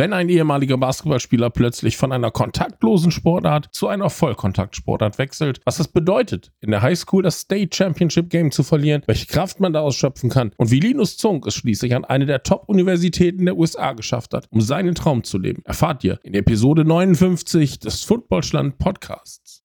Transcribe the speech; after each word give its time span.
wenn 0.00 0.14
ein 0.14 0.30
ehemaliger 0.30 0.78
Basketballspieler 0.78 1.50
plötzlich 1.50 1.98
von 1.98 2.10
einer 2.10 2.30
kontaktlosen 2.30 3.10
Sportart 3.10 3.68
zu 3.72 3.86
einer 3.86 4.08
Vollkontaktsportart 4.08 5.18
wechselt, 5.18 5.60
was 5.66 5.76
das 5.76 5.88
bedeutet, 5.88 6.52
in 6.62 6.70
der 6.70 6.80
Highschool 6.80 7.22
das 7.22 7.40
State 7.40 7.76
Championship 7.76 8.30
Game 8.30 8.50
zu 8.50 8.62
verlieren, 8.62 9.02
welche 9.04 9.26
Kraft 9.26 9.60
man 9.60 9.74
daraus 9.74 9.96
schöpfen 9.96 10.30
kann 10.30 10.52
und 10.56 10.70
wie 10.70 10.80
Linus 10.80 11.18
Zunk 11.18 11.46
es 11.46 11.54
schließlich 11.54 11.94
an 11.94 12.06
eine 12.06 12.24
der 12.24 12.42
Top-Universitäten 12.42 13.44
der 13.44 13.58
USA 13.58 13.92
geschafft 13.92 14.32
hat, 14.32 14.46
um 14.48 14.62
seinen 14.62 14.94
Traum 14.94 15.22
zu 15.22 15.36
leben, 15.36 15.60
erfahrt 15.66 16.02
ihr 16.02 16.18
in 16.22 16.32
Episode 16.32 16.86
59 16.86 17.80
des 17.80 18.02
Footballschland 18.02 18.78
Podcasts. 18.78 19.62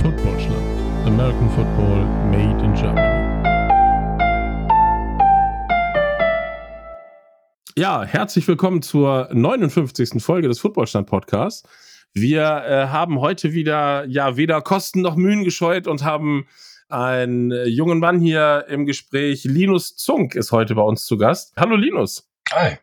Footballschland. 0.00 0.62
American 1.06 1.50
Football 1.50 2.04
Made 2.30 2.64
in 2.64 2.72
Germany. 2.74 3.23
Ja, 7.76 8.04
herzlich 8.04 8.46
willkommen 8.46 8.82
zur 8.82 9.28
59. 9.32 10.22
Folge 10.22 10.46
des 10.46 10.60
Footballstand 10.60 11.08
Podcasts. 11.08 11.68
Wir 12.12 12.42
äh, 12.42 12.86
haben 12.86 13.18
heute 13.18 13.52
wieder 13.52 14.06
ja 14.06 14.36
weder 14.36 14.62
Kosten 14.62 15.00
noch 15.00 15.16
Mühen 15.16 15.42
gescheut 15.42 15.88
und 15.88 16.04
haben 16.04 16.46
einen 16.88 17.50
äh, 17.50 17.64
jungen 17.64 17.98
Mann 17.98 18.20
hier 18.20 18.66
im 18.68 18.86
Gespräch. 18.86 19.42
Linus 19.42 19.96
Zunk 19.96 20.36
ist 20.36 20.52
heute 20.52 20.76
bei 20.76 20.82
uns 20.82 21.04
zu 21.04 21.18
Gast. 21.18 21.52
Hallo 21.56 21.74
Linus. 21.74 22.30
Hi. 22.52 22.78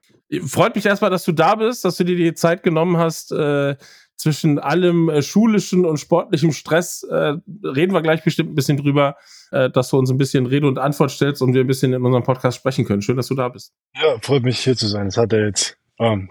Freut 0.46 0.76
mich 0.76 0.86
erstmal, 0.86 1.10
dass 1.10 1.24
du 1.24 1.32
da 1.32 1.56
bist, 1.56 1.86
dass 1.86 1.96
du 1.96 2.04
dir 2.04 2.18
die 2.18 2.34
Zeit 2.34 2.62
genommen 2.62 2.98
hast. 2.98 3.32
Äh, 3.32 3.78
zwischen 4.22 4.60
allem 4.60 5.10
äh, 5.10 5.22
schulischen 5.24 5.84
und 5.86 6.00
sportlichem 6.00 6.52
Stress 6.52 7.04
äh, 7.04 7.34
reden 7.64 7.94
wir 7.94 8.02
gleich 8.02 8.24
bestimmt 8.24 8.52
ein 8.52 8.56
bisschen 8.56 8.78
drüber, 8.78 9.16
äh, 9.52 9.70
dass 9.70 9.90
du 9.90 9.98
uns 9.98 10.12
ein 10.12 10.18
bisschen 10.18 10.46
Rede 10.46 10.68
und 10.68 10.78
Antwort 10.78 11.10
stellst 11.10 11.42
und 11.42 11.54
wir 11.56 11.62
ein 11.62 11.68
bisschen 11.68 11.92
in 11.92 12.06
unserem 12.06 12.24
Podcast 12.24 12.58
sprechen 12.58 12.86
können. 12.86 13.02
Schön, 13.02 13.18
dass 13.18 13.28
du 13.28 13.36
da 13.36 13.50
bist. 13.50 13.74
Ja, 13.96 14.18
freut 14.22 14.44
mich 14.44 14.60
hier 14.60 14.78
zu 14.78 14.88
sein. 14.88 15.08
Es 15.08 15.18
hat 15.18 15.34
ja 15.34 15.40
jetzt 15.40 15.76
ähm, 16.00 16.30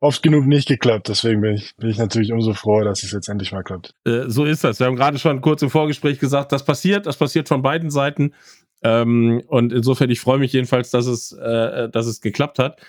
oft 0.00 0.22
genug 0.22 0.46
nicht 0.46 0.68
geklappt. 0.68 1.08
Deswegen 1.08 1.40
bin 1.40 1.54
ich, 1.54 1.74
bin 1.76 1.88
ich 1.88 1.96
natürlich 1.96 2.30
umso 2.30 2.52
froher, 2.52 2.84
dass 2.84 3.02
es 3.02 3.12
jetzt 3.12 3.28
endlich 3.28 3.52
mal 3.52 3.62
klappt. 3.62 3.94
Äh, 4.04 4.24
so 4.26 4.44
ist 4.44 4.62
das. 4.62 4.78
Wir 4.78 4.86
haben 4.86 4.96
gerade 4.96 5.18
schon 5.18 5.40
kurz 5.40 5.62
im 5.62 5.70
Vorgespräch 5.70 6.18
gesagt, 6.18 6.52
das 6.52 6.64
passiert, 6.64 7.06
das 7.06 7.16
passiert 7.16 7.48
von 7.48 7.62
beiden 7.62 7.90
Seiten. 7.90 8.34
Ähm, 8.82 9.42
und 9.46 9.72
insofern, 9.72 10.10
ich 10.10 10.20
freue 10.20 10.38
mich 10.38 10.52
jedenfalls, 10.52 10.90
dass 10.90 11.06
es, 11.06 11.32
äh, 11.32 11.88
dass 11.88 12.06
es 12.06 12.20
geklappt 12.20 12.58
hat. 12.58 12.80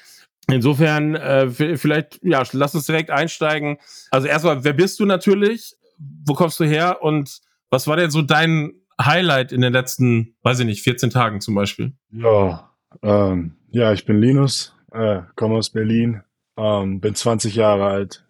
Insofern, 0.47 1.15
äh, 1.15 1.49
vielleicht, 1.49 2.19
ja, 2.23 2.43
lass 2.53 2.75
uns 2.75 2.85
direkt 2.85 3.11
einsteigen. 3.11 3.77
Also 4.09 4.27
erstmal, 4.27 4.63
wer 4.63 4.73
bist 4.73 4.99
du 4.99 5.05
natürlich? 5.05 5.75
Wo 5.97 6.33
kommst 6.33 6.59
du 6.59 6.63
her? 6.63 7.03
Und 7.03 7.39
was 7.69 7.87
war 7.87 7.97
denn 7.97 8.09
so 8.09 8.21
dein 8.21 8.73
Highlight 8.99 9.51
in 9.51 9.61
den 9.61 9.73
letzten, 9.73 10.35
weiß 10.43 10.59
ich 10.59 10.65
nicht, 10.65 10.81
14 10.81 11.09
Tagen 11.09 11.41
zum 11.41 11.55
Beispiel? 11.55 11.93
Ja, 12.11 12.71
ähm, 13.03 13.55
ja, 13.69 13.93
ich 13.93 14.05
bin 14.05 14.19
Linus, 14.19 14.75
äh, 14.91 15.21
komme 15.35 15.55
aus 15.55 15.69
Berlin, 15.69 16.23
ähm, 16.57 16.99
bin 16.99 17.15
20 17.15 17.55
Jahre 17.55 17.85
alt, 17.85 18.25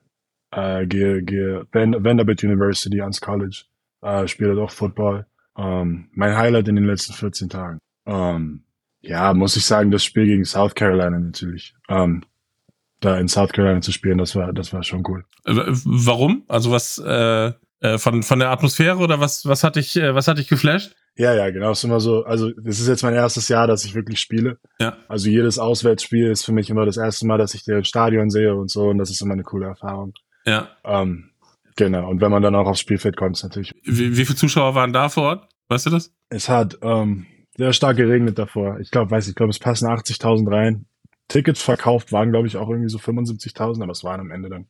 äh, 0.51 0.85
gehe, 0.85 1.23
gehe 1.23 1.65
Vanderbilt 1.71 2.43
University 2.43 3.01
ans 3.01 3.21
College, 3.21 3.65
äh, 4.01 4.27
spiele 4.27 4.55
dort 4.55 4.73
Football. 4.73 5.25
Ähm, 5.57 6.09
mein 6.11 6.37
Highlight 6.37 6.67
in 6.67 6.75
den 6.75 6.85
letzten 6.85 7.13
14 7.13 7.49
Tagen. 7.49 7.79
Ähm, 8.05 8.63
ja, 9.01 9.33
muss 9.33 9.55
ich 9.55 9.65
sagen, 9.65 9.91
das 9.91 10.03
Spiel 10.03 10.25
gegen 10.25 10.45
South 10.45 10.75
Carolina 10.75 11.17
natürlich. 11.17 11.73
Ähm, 11.87 12.23
da 12.99 13.17
in 13.17 13.27
South 13.27 13.51
Carolina 13.51 13.81
zu 13.81 13.91
spielen, 13.91 14.17
das 14.17 14.35
war, 14.35 14.51
das 14.51 14.73
war 14.73 14.83
schon 14.83 15.03
cool. 15.07 15.23
Äh, 15.45 15.53
warum? 15.85 16.43
Also 16.47 16.71
was 16.71 16.97
äh, 16.97 17.53
äh, 17.81 17.97
von 17.97 18.23
von 18.23 18.39
der 18.39 18.49
Atmosphäre 18.49 18.97
oder 18.97 19.19
was 19.19 19.45
was 19.45 19.63
hat 19.63 19.77
dich 19.77 19.95
äh, 19.95 20.13
was 20.13 20.27
hat 20.27 20.37
dich 20.37 20.49
geflasht? 20.49 20.95
Ja, 21.15 21.33
ja, 21.33 21.49
genau. 21.49 21.71
Es 21.71 21.79
ist 21.79 21.83
immer 21.83 21.99
so. 21.99 22.23
Also 22.23 22.51
das 22.51 22.79
ist 22.79 22.87
jetzt 22.87 23.03
mein 23.03 23.13
erstes 23.13 23.49
Jahr, 23.49 23.67
dass 23.67 23.83
ich 23.83 23.93
wirklich 23.93 24.19
spiele. 24.19 24.57
Ja. 24.79 24.97
Also 25.09 25.29
jedes 25.29 25.59
Auswärtsspiel 25.59 26.27
ist 26.29 26.45
für 26.45 26.53
mich 26.53 26.69
immer 26.69 26.85
das 26.85 26.97
erste 26.97 27.27
Mal, 27.27 27.37
dass 27.37 27.53
ich 27.53 27.65
den 27.65 27.83
Stadion 27.83 28.29
sehe 28.29 28.55
und 28.55 28.71
so. 28.71 28.89
Und 28.89 28.99
das 28.99 29.09
ist 29.09 29.21
immer 29.21 29.33
eine 29.33 29.43
coole 29.43 29.67
Erfahrung. 29.67 30.13
Ja. 30.45 30.69
Ähm, 30.85 31.31
genau. 31.75 32.09
Und 32.09 32.21
wenn 32.21 32.31
man 32.31 32.41
dann 32.41 32.55
auch 32.55 32.67
aufs 32.67 32.79
Spielfeld 32.79 33.17
kommt, 33.17 33.35
ist 33.35 33.43
natürlich. 33.43 33.73
Wie, 33.83 34.15
wie 34.15 34.25
viele 34.25 34.37
Zuschauer 34.37 34.75
waren 34.75 34.93
da 34.93 35.09
vor 35.09 35.23
Ort? 35.23 35.49
Weißt 35.67 35.87
du 35.87 35.89
das? 35.89 36.13
Es 36.29 36.47
hat 36.47 36.77
ähm, 36.81 37.25
sehr 37.59 37.73
stark 37.73 37.97
geregnet 37.97 38.39
davor. 38.39 38.79
Ich 38.79 38.89
glaube, 38.89 39.11
weiß 39.11 39.27
ich, 39.27 39.35
glaube, 39.35 39.49
es 39.49 39.59
passen 39.59 39.85
80.000 39.85 40.49
rein. 40.49 40.85
Tickets 41.27 41.61
verkauft 41.61 42.13
waren, 42.13 42.31
glaube 42.31 42.47
ich, 42.47 42.55
auch 42.55 42.69
irgendwie 42.69 42.89
so 42.89 42.99
75.000, 42.99 43.83
aber 43.83 43.91
es 43.91 44.05
waren 44.05 44.21
am 44.21 44.31
Ende 44.31 44.49
dann 44.49 44.67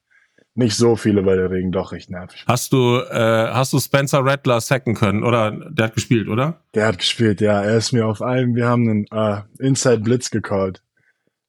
nicht 0.56 0.76
so 0.76 0.96
viele, 0.96 1.24
weil 1.24 1.38
der 1.38 1.52
Regen 1.52 1.72
doch 1.72 1.92
recht 1.92 2.10
nervig 2.10 2.48
war. 2.48 2.54
Hast 2.54 2.74
du, 2.74 2.98
äh, 2.98 3.48
hast 3.54 3.74
du 3.74 3.80
Spencer 3.80 4.26
Rattler 4.26 4.60
sacken 4.60 4.96
können? 4.96 5.24
Oder 5.24 5.52
der 5.70 5.86
hat 5.86 5.94
gespielt, 5.94 6.28
oder? 6.28 6.62
Der 6.74 6.88
hat 6.88 6.98
gespielt, 6.98 7.42
ja. 7.42 7.62
Er 7.62 7.78
ist 7.78 7.92
mir 7.92 8.08
auf 8.08 8.24
allem, 8.24 8.56
wir 8.56 8.68
haben 8.68 8.90
einen 8.90 9.06
äh, 9.12 9.44
Inside 9.64 10.00
Blitz 10.00 10.32
gecallt 10.32 10.82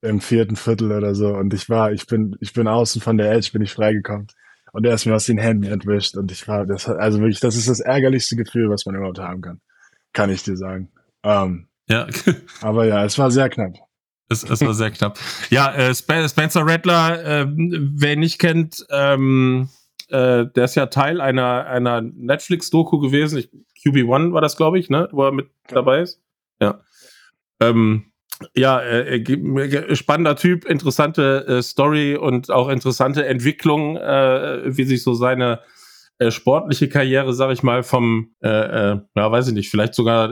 im 0.03 0.21
vierten 0.21 0.57
Viertel 0.57 0.93
oder 0.93 1.15
so. 1.15 1.34
Und 1.34 1.55
ich 1.55 1.71
war, 1.71 1.91
ich 1.91 2.07
bin, 2.07 2.37
ich 2.41 2.53
bin 2.53 2.69
außen 2.69 3.01
von 3.01 3.17
der 3.17 3.33
Edge, 3.33 3.49
bin 3.55 3.62
ich 3.62 3.72
freigekommen. 3.72 4.27
Und 4.72 4.84
er 4.84 4.93
ist 4.93 5.07
mir 5.07 5.15
aus 5.15 5.25
den 5.25 5.39
Händen 5.39 5.65
entwischt. 5.65 6.19
Und 6.19 6.31
ich 6.31 6.47
war, 6.47 6.67
das 6.67 6.87
also 6.87 7.19
wirklich, 7.21 7.41
das 7.41 7.57
ist 7.57 7.71
das 7.71 7.81
ärgerlichste 7.81 8.37
Gefühl, 8.37 8.69
was 8.69 8.84
man 8.84 8.95
überhaupt 8.95 9.19
haben 9.19 9.41
kann. 9.41 9.62
Kann 10.12 10.28
ich 10.28 10.43
dir 10.43 10.59
sagen. 10.59 10.91
Ähm, 11.23 11.69
ja. 11.89 12.07
aber 12.61 12.87
ja, 12.87 13.05
es 13.05 13.19
war 13.19 13.31
sehr 13.31 13.49
knapp. 13.49 13.75
Es, 14.29 14.45
es 14.45 14.61
war 14.61 14.75
sehr 14.75 14.93
knapp. 14.93 15.19
Ja, 15.51 15.75
äh, 15.75 15.95
Spencer 15.95 16.63
Rattler, 16.65 17.25
äh, 17.25 17.47
wer 17.49 18.13
ihn 18.13 18.21
nicht 18.21 18.39
kennt, 18.39 18.87
ähm, 18.91 19.69
äh, 20.09 20.47
der 20.47 20.65
ist 20.65 20.77
ja 20.77 20.87
Teil 20.87 21.21
einer, 21.21 21.67
einer 21.67 22.01
Netflix-Doku 22.01 23.01
gewesen. 23.01 23.39
Ich, 23.39 23.51
QB1 23.85 24.33
war 24.33 24.41
das, 24.41 24.57
glaube 24.57 24.79
ich, 24.79 24.89
ne? 24.89 25.09
Wo 25.13 25.25
er 25.25 25.33
mit 25.33 25.51
dabei 25.69 26.03
ist. 26.03 26.21
Ja. 26.61 26.81
Ähm, 27.61 28.13
ja, 28.55 28.81
äh, 28.81 29.17
äh 29.17 29.97
spannender 29.97 30.37
Typ, 30.37 30.65
interessante 30.65 31.47
äh, 31.47 31.63
Story 31.63 32.17
und 32.17 32.51
auch 32.51 32.69
interessante 32.69 33.27
Entwicklung, 33.27 33.97
äh, 33.97 34.63
wie 34.65 34.85
sich 34.85 35.03
so 35.03 35.15
seine 35.15 35.61
äh, 36.19 36.31
sportliche 36.31 36.89
Karriere, 36.89 37.35
sag 37.35 37.51
ich 37.51 37.63
mal, 37.63 37.83
vom, 37.83 38.35
äh, 38.41 38.97
ja, 39.15 39.33
weiß 39.33 39.49
ich 39.49 39.55
nicht, 39.55 39.71
vielleicht 39.71 39.95
sogar 39.95 40.31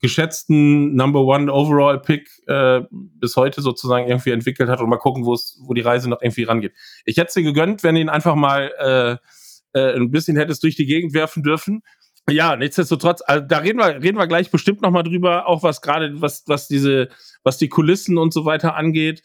geschätzten 0.00 0.94
Number 0.94 1.20
One 1.20 1.52
Overall 1.52 2.00
Pick 2.00 2.28
äh, 2.46 2.82
bis 2.90 3.36
heute 3.36 3.62
sozusagen 3.62 4.08
irgendwie 4.08 4.30
entwickelt 4.30 4.68
hat 4.68 4.80
und 4.80 4.88
mal 4.88 4.98
gucken, 4.98 5.24
wo 5.24 5.34
es, 5.34 5.58
wo 5.64 5.74
die 5.74 5.80
Reise 5.80 6.08
noch 6.08 6.20
irgendwie 6.20 6.44
rangeht. 6.44 6.74
Ich 7.04 7.16
hätte 7.16 7.28
es 7.28 7.34
dir 7.34 7.42
gegönnt, 7.42 7.82
wenn 7.82 7.96
ihn 7.96 8.08
einfach 8.08 8.34
mal 8.34 8.72
äh, 8.78 9.78
äh, 9.78 9.96
ein 9.96 10.10
bisschen 10.10 10.36
hättest 10.36 10.62
durch 10.62 10.76
die 10.76 10.86
Gegend 10.86 11.14
werfen 11.14 11.42
dürfen. 11.42 11.82
Ja, 12.28 12.56
nichtsdestotrotz, 12.56 13.22
also 13.24 13.44
da 13.46 13.58
reden 13.58 13.78
wir, 13.78 14.02
reden 14.02 14.18
wir 14.18 14.26
gleich 14.26 14.50
bestimmt 14.50 14.82
noch 14.82 14.90
mal 14.90 15.04
drüber, 15.04 15.46
auch 15.46 15.62
was 15.62 15.80
gerade, 15.80 16.20
was, 16.20 16.42
was 16.46 16.66
diese, 16.66 17.08
was 17.44 17.56
die 17.56 17.68
Kulissen 17.68 18.18
und 18.18 18.32
so 18.32 18.44
weiter 18.44 18.74
angeht. 18.74 19.22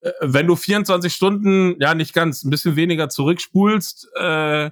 Äh, 0.00 0.10
wenn 0.20 0.46
du 0.46 0.56
24 0.56 1.12
Stunden, 1.12 1.76
ja 1.80 1.94
nicht 1.94 2.14
ganz, 2.14 2.44
ein 2.44 2.50
bisschen 2.50 2.76
weniger 2.76 3.08
zurückspulst, 3.08 4.08
äh, 4.16 4.70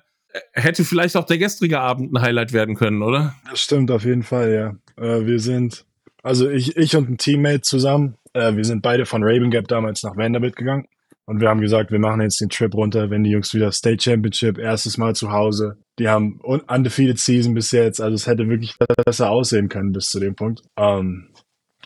hätte 0.52 0.84
vielleicht 0.84 1.16
auch 1.16 1.24
der 1.24 1.38
gestrige 1.38 1.80
Abend 1.80 2.12
ein 2.12 2.22
Highlight 2.22 2.52
werden 2.52 2.76
können, 2.76 3.02
oder? 3.02 3.34
Das 3.50 3.60
stimmt 3.60 3.90
auf 3.90 4.04
jeden 4.04 4.22
Fall, 4.22 4.52
ja. 4.52 4.76
Äh, 5.00 5.26
wir 5.26 5.40
sind, 5.40 5.84
also 6.22 6.48
ich, 6.48 6.76
ich 6.76 6.94
und 6.96 7.10
ein 7.10 7.18
Teammate 7.18 7.62
zusammen, 7.62 8.16
äh, 8.34 8.54
wir 8.54 8.64
sind 8.64 8.82
beide 8.82 9.06
von 9.06 9.22
Raven 9.24 9.50
Gap 9.50 9.68
damals 9.68 10.02
nach 10.02 10.16
Vanderbilt 10.16 10.56
gegangen. 10.56 10.86
Und 11.26 11.40
wir 11.40 11.48
haben 11.48 11.60
gesagt, 11.60 11.92
wir 11.92 12.00
machen 12.00 12.20
jetzt 12.22 12.40
den 12.40 12.48
Trip 12.48 12.74
runter, 12.74 13.08
wenn 13.10 13.22
die 13.22 13.30
Jungs 13.30 13.54
wieder 13.54 13.70
State 13.70 14.02
Championship, 14.02 14.58
erstes 14.58 14.98
Mal 14.98 15.14
zu 15.14 15.30
Hause. 15.30 15.76
Die 15.98 16.08
haben 16.08 16.40
undefeated 16.40 17.20
Season 17.20 17.54
bis 17.54 17.70
jetzt, 17.70 18.00
also 18.00 18.14
es 18.16 18.26
hätte 18.26 18.48
wirklich 18.48 18.74
besser 19.06 19.30
aussehen 19.30 19.68
können 19.68 19.92
bis 19.92 20.10
zu 20.10 20.18
dem 20.18 20.34
Punkt. 20.34 20.62
Ähm, 20.76 21.28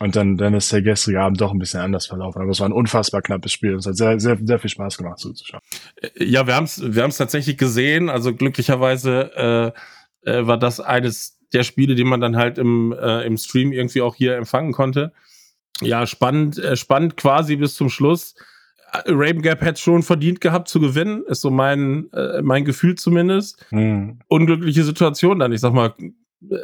und 0.00 0.16
dann, 0.16 0.36
dann 0.36 0.54
ist 0.54 0.72
der 0.72 0.82
gestrige 0.82 1.20
Abend 1.20 1.40
doch 1.40 1.52
ein 1.52 1.58
bisschen 1.58 1.80
anders 1.80 2.06
verlaufen. 2.06 2.40
Aber 2.40 2.50
es 2.50 2.58
war 2.58 2.68
ein 2.68 2.72
unfassbar 2.72 3.22
knappes 3.22 3.52
Spiel. 3.52 3.74
Es 3.74 3.86
hat 3.86 3.96
sehr, 3.96 4.18
sehr, 4.18 4.38
sehr 4.42 4.58
viel 4.58 4.70
Spaß 4.70 4.96
gemacht 4.96 5.18
zuzuschauen. 5.18 5.62
Äh, 6.00 6.24
ja, 6.24 6.46
wir 6.46 6.56
haben 6.56 6.64
es 6.64 6.82
wir 6.82 7.02
haben's 7.02 7.18
tatsächlich 7.18 7.58
gesehen. 7.58 8.08
Also 8.08 8.34
glücklicherweise 8.34 9.74
äh, 10.24 10.30
äh, 10.30 10.46
war 10.46 10.58
das 10.58 10.80
eines 10.80 11.38
der 11.54 11.62
Spiele, 11.62 11.94
die 11.94 12.04
man 12.04 12.20
dann 12.20 12.36
halt 12.36 12.58
im, 12.58 12.92
äh, 12.92 13.24
im 13.26 13.36
Stream 13.36 13.72
irgendwie 13.72 14.02
auch 14.02 14.14
hier 14.14 14.36
empfangen 14.36 14.72
konnte. 14.72 15.12
Ja, 15.80 16.06
spannend, 16.06 16.58
äh, 16.58 16.76
spannend 16.76 17.16
quasi 17.16 17.56
bis 17.56 17.74
zum 17.74 17.88
Schluss. 17.88 18.34
Äh, 18.92 19.02
Raven 19.08 19.42
Gap 19.42 19.62
hätte 19.62 19.80
schon 19.80 20.02
verdient 20.02 20.40
gehabt 20.40 20.68
zu 20.68 20.80
gewinnen, 20.80 21.24
ist 21.26 21.40
so 21.40 21.50
mein, 21.50 22.12
äh, 22.12 22.42
mein 22.42 22.64
Gefühl 22.64 22.96
zumindest. 22.96 23.64
Hm. 23.70 24.18
Unglückliche 24.28 24.84
Situation 24.84 25.38
dann. 25.38 25.52
Ich 25.52 25.60
sag 25.60 25.72
mal, 25.72 25.94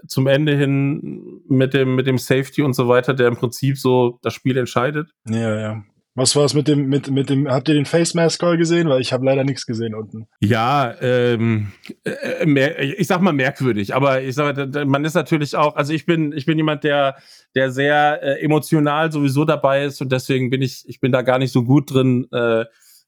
zum 0.06 0.26
Ende 0.26 0.56
hin 0.56 1.41
mit 1.49 1.75
dem, 1.75 1.94
mit 1.94 2.06
dem 2.06 2.19
Safety 2.19 2.62
und 2.62 2.75
so 2.75 2.88
weiter, 2.88 3.15
der 3.15 3.29
im 3.29 3.37
Prinzip 3.37 3.79
so 3.79 4.19
das 4.23 4.35
Spiel 4.35 4.56
entscheidet. 4.56 5.11
Ja, 5.29 5.59
ja. 5.59 5.82
Was 6.17 6.35
war 6.35 6.45
es 6.45 6.55
mit 6.55 6.67
dem, 6.67 6.89
mit, 6.89 7.09
mit 7.09 7.31
dem, 7.31 7.49
habt 7.49 7.69
ihr 7.69 7.75
den 7.75 7.85
Face 7.85 8.15
Mask 8.15 8.41
Call 8.41 8.57
gesehen? 8.57 8.89
Weil 8.89 9.01
ich 9.01 9.12
habe 9.12 9.25
leider 9.25 9.45
nichts 9.45 9.65
gesehen 9.65 9.95
unten. 9.95 10.27
Ja, 10.41 10.95
ähm, 11.01 11.73
äh, 12.05 12.45
mehr, 12.47 12.81
ich 12.81 13.07
sag 13.07 13.21
mal 13.21 13.33
merkwürdig, 13.33 13.95
aber 13.95 14.21
ich 14.21 14.35
sag 14.35 14.57
mal, 14.57 14.85
man 14.87 15.05
ist 15.05 15.15
natürlich 15.15 15.55
auch, 15.55 15.77
also 15.77 15.93
ich 15.93 16.07
bin, 16.07 16.33
ich 16.33 16.47
bin 16.47 16.59
jemand, 16.59 16.83
der, 16.83 17.17
der 17.55 17.71
sehr 17.71 18.21
äh, 18.23 18.45
emotional 18.45 19.12
sowieso 19.12 19.45
dabei 19.45 19.85
ist 19.85 20.01
und 20.03 20.11
deswegen 20.11 20.51
bin 20.51 20.62
ich, 20.62 20.83
ich 20.89 20.99
bin 20.99 21.12
da 21.12 21.23
gar 21.23 21.39
nicht 21.39 21.53
so 21.53 21.62
gut 21.62 21.95
drin, 21.95 22.27
äh, 22.33 22.65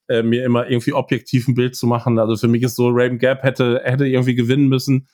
äh, 0.08 0.22
mir 0.22 0.44
immer 0.44 0.69
irgendwie 0.69 0.93
objektiv 0.93 1.48
ein 1.48 1.55
Bild 1.55 1.75
zu 1.75 1.87
machen. 1.87 2.19
Also 2.20 2.37
für 2.37 2.48
mich 2.48 2.62
ist 2.62 2.76
so, 2.76 2.88
Raven 2.88 3.19
Gap 3.19 3.43
hätte, 3.43 3.81
hätte 3.82 4.06
irgendwie 4.06 4.37
gewinnen 4.37 4.69
müssen. 4.69 5.08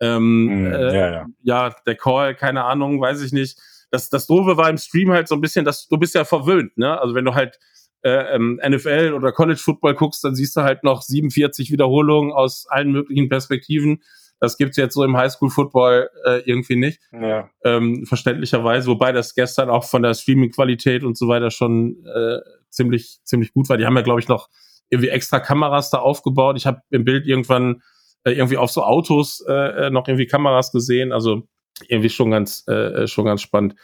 Ähm, 0.00 0.46
mm, 0.46 0.72
ja, 0.72 1.10
ja. 1.10 1.26
ja, 1.42 1.76
der 1.86 1.94
Call, 1.96 2.34
keine 2.34 2.64
Ahnung, 2.64 3.00
weiß 3.00 3.22
ich 3.22 3.32
nicht. 3.32 3.58
Das, 3.94 4.08
das 4.08 4.26
Doofe 4.26 4.56
war 4.56 4.68
im 4.68 4.76
Stream 4.76 5.12
halt 5.12 5.28
so 5.28 5.36
ein 5.36 5.40
bisschen, 5.40 5.64
dass 5.64 5.86
du 5.86 5.96
bist 5.96 6.16
ja 6.16 6.24
verwöhnt, 6.24 6.76
ne? 6.76 7.00
Also 7.00 7.14
wenn 7.14 7.24
du 7.24 7.34
halt 7.34 7.58
äh, 8.02 8.34
ähm, 8.34 8.60
NFL 8.66 9.12
oder 9.14 9.30
College 9.30 9.60
Football 9.62 9.94
guckst, 9.94 10.24
dann 10.24 10.34
siehst 10.34 10.56
du 10.56 10.62
halt 10.62 10.82
noch 10.82 11.00
47 11.00 11.70
Wiederholungen 11.70 12.32
aus 12.32 12.66
allen 12.68 12.90
möglichen 12.90 13.28
Perspektiven. 13.28 14.02
Das 14.40 14.58
gibt's 14.58 14.76
jetzt 14.76 14.94
so 14.94 15.04
im 15.04 15.16
Highschool 15.16 15.48
Football 15.48 16.10
äh, 16.24 16.40
irgendwie 16.44 16.74
nicht. 16.74 17.00
Ja. 17.12 17.48
Ähm, 17.62 18.04
verständlicherweise, 18.04 18.88
wobei 18.88 19.12
das 19.12 19.36
gestern 19.36 19.70
auch 19.70 19.84
von 19.84 20.02
der 20.02 20.14
Streaming-Qualität 20.14 21.04
und 21.04 21.16
so 21.16 21.28
weiter 21.28 21.52
schon 21.52 22.04
äh, 22.04 22.40
ziemlich, 22.68 23.20
ziemlich 23.22 23.52
gut 23.52 23.68
war. 23.68 23.76
Die 23.76 23.86
haben 23.86 23.96
ja, 23.96 24.02
glaube 24.02 24.18
ich, 24.18 24.26
noch 24.26 24.48
irgendwie 24.90 25.08
extra 25.08 25.38
Kameras 25.38 25.90
da 25.90 25.98
aufgebaut. 25.98 26.56
Ich 26.56 26.66
habe 26.66 26.80
im 26.90 27.04
Bild 27.04 27.26
irgendwann 27.28 27.80
äh, 28.24 28.32
irgendwie 28.32 28.56
auf 28.56 28.72
so 28.72 28.82
Autos 28.82 29.42
äh, 29.48 29.86
äh 29.86 29.90
noch 29.90 30.08
irgendwie 30.08 30.26
Kameras 30.26 30.72
gesehen. 30.72 31.12
Also 31.12 31.46
irgendwie 31.88 32.10
schon 32.10 32.30
ganz, 32.30 32.64
äh, 32.68 32.72
äh, 32.72 33.06
schon 33.06 33.24
ganz 33.24 33.42
spannend. 33.42 33.74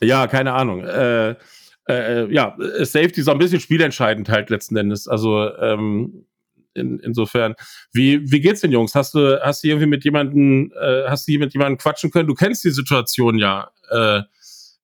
Ja, 0.00 0.26
keine 0.26 0.52
Ahnung. 0.52 0.84
Äh, 0.84 1.36
äh, 1.88 2.32
ja, 2.32 2.56
Safety 2.80 3.20
ist 3.20 3.28
auch 3.28 3.32
ein 3.32 3.38
bisschen 3.38 3.60
spielentscheidend 3.60 4.28
halt 4.28 4.50
letzten 4.50 4.76
Endes. 4.76 5.08
Also 5.08 5.54
ähm, 5.56 6.26
in, 6.74 7.00
insofern. 7.00 7.54
Wie, 7.92 8.30
wie 8.30 8.40
geht's 8.40 8.60
den 8.60 8.72
Jungs? 8.72 8.94
Hast 8.94 9.14
du, 9.14 9.40
hast 9.42 9.64
du 9.64 9.68
irgendwie 9.68 9.86
mit 9.86 10.04
jemandem, 10.04 10.72
äh, 10.80 11.04
hast 11.08 11.26
du 11.26 11.38
mit 11.38 11.52
jemandem 11.52 11.78
quatschen 11.78 12.10
können? 12.10 12.28
Du 12.28 12.34
kennst 12.34 12.64
die 12.64 12.70
Situation 12.70 13.38
ja, 13.38 13.70
äh, 13.90 14.22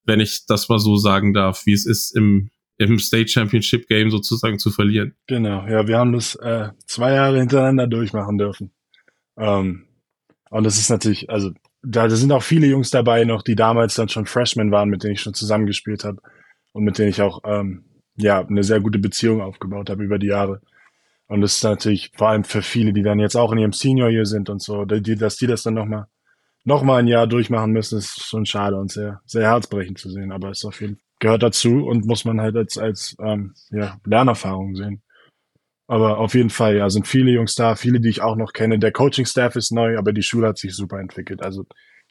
wenn 0.04 0.20
ich 0.20 0.46
das 0.46 0.68
mal 0.68 0.78
so 0.78 0.96
sagen 0.96 1.32
darf, 1.32 1.66
wie 1.66 1.72
es 1.72 1.86
ist, 1.86 2.16
im, 2.16 2.50
im 2.78 2.98
State 2.98 3.28
Championship 3.28 3.86
Game 3.86 4.10
sozusagen 4.10 4.58
zu 4.58 4.70
verlieren. 4.70 5.14
Genau, 5.26 5.66
ja, 5.66 5.86
wir 5.86 5.98
haben 5.98 6.12
das 6.12 6.36
zwei 6.86 7.12
Jahre 7.12 7.38
hintereinander 7.38 7.86
durchmachen 7.86 8.36
dürfen. 8.36 8.72
Ähm, 9.36 9.86
und 10.50 10.64
das 10.64 10.78
ist 10.78 10.90
natürlich, 10.90 11.30
also 11.30 11.52
da, 11.84 12.08
sind 12.10 12.32
auch 12.32 12.42
viele 12.42 12.66
Jungs 12.66 12.90
dabei 12.90 13.24
noch, 13.24 13.42
die 13.42 13.54
damals 13.54 13.94
dann 13.94 14.08
schon 14.08 14.26
Freshmen 14.26 14.70
waren, 14.70 14.88
mit 14.88 15.02
denen 15.02 15.14
ich 15.14 15.20
schon 15.20 15.34
zusammengespielt 15.34 16.04
habe 16.04 16.20
und 16.72 16.84
mit 16.84 16.98
denen 16.98 17.10
ich 17.10 17.22
auch 17.22 17.40
ähm, 17.44 17.84
ja 18.16 18.44
eine 18.44 18.62
sehr 18.62 18.80
gute 18.80 18.98
Beziehung 18.98 19.40
aufgebaut 19.40 19.90
habe 19.90 20.04
über 20.04 20.18
die 20.18 20.28
Jahre. 20.28 20.60
Und 21.26 21.40
das 21.40 21.56
ist 21.56 21.64
natürlich 21.64 22.12
vor 22.16 22.28
allem 22.28 22.44
für 22.44 22.62
viele, 22.62 22.92
die 22.92 23.02
dann 23.02 23.18
jetzt 23.18 23.36
auch 23.36 23.52
in 23.52 23.58
ihrem 23.58 23.72
Senior 23.72 24.10
hier 24.10 24.26
sind 24.26 24.50
und 24.50 24.62
so, 24.62 24.84
die, 24.84 25.16
dass 25.16 25.36
die 25.36 25.46
das 25.46 25.62
dann 25.62 25.74
nochmal 25.74 26.06
noch 26.64 26.82
mal 26.82 26.98
ein 26.98 27.08
Jahr 27.08 27.26
durchmachen 27.26 27.72
müssen, 27.72 27.98
ist 27.98 28.24
schon 28.24 28.46
schade 28.46 28.76
und 28.76 28.90
sehr, 28.90 29.20
sehr 29.26 29.42
herzbrechend 29.42 29.98
zu 29.98 30.10
sehen. 30.10 30.32
Aber 30.32 30.50
es 30.50 30.58
ist 30.58 30.64
auf 30.64 30.80
jeden 30.80 30.98
gehört 31.24 31.42
dazu 31.42 31.86
und 31.86 32.06
muss 32.06 32.24
man 32.24 32.40
halt 32.40 32.56
als, 32.56 32.76
als 32.76 33.16
ähm, 33.18 33.54
ja, 33.70 33.96
Lernerfahrung 34.04 34.76
sehen. 34.76 35.02
Aber 35.86 36.18
auf 36.18 36.34
jeden 36.34 36.50
Fall, 36.50 36.76
ja, 36.76 36.88
sind 36.88 37.06
viele 37.06 37.30
Jungs 37.30 37.54
da, 37.54 37.76
viele, 37.76 38.00
die 38.00 38.08
ich 38.08 38.22
auch 38.22 38.36
noch 38.36 38.52
kenne. 38.52 38.78
Der 38.78 38.92
Coaching-Staff 38.92 39.56
ist 39.56 39.70
neu, 39.70 39.98
aber 39.98 40.12
die 40.12 40.22
Schule 40.22 40.48
hat 40.48 40.58
sich 40.58 40.74
super 40.74 40.98
entwickelt. 40.98 41.42
Also 41.42 41.66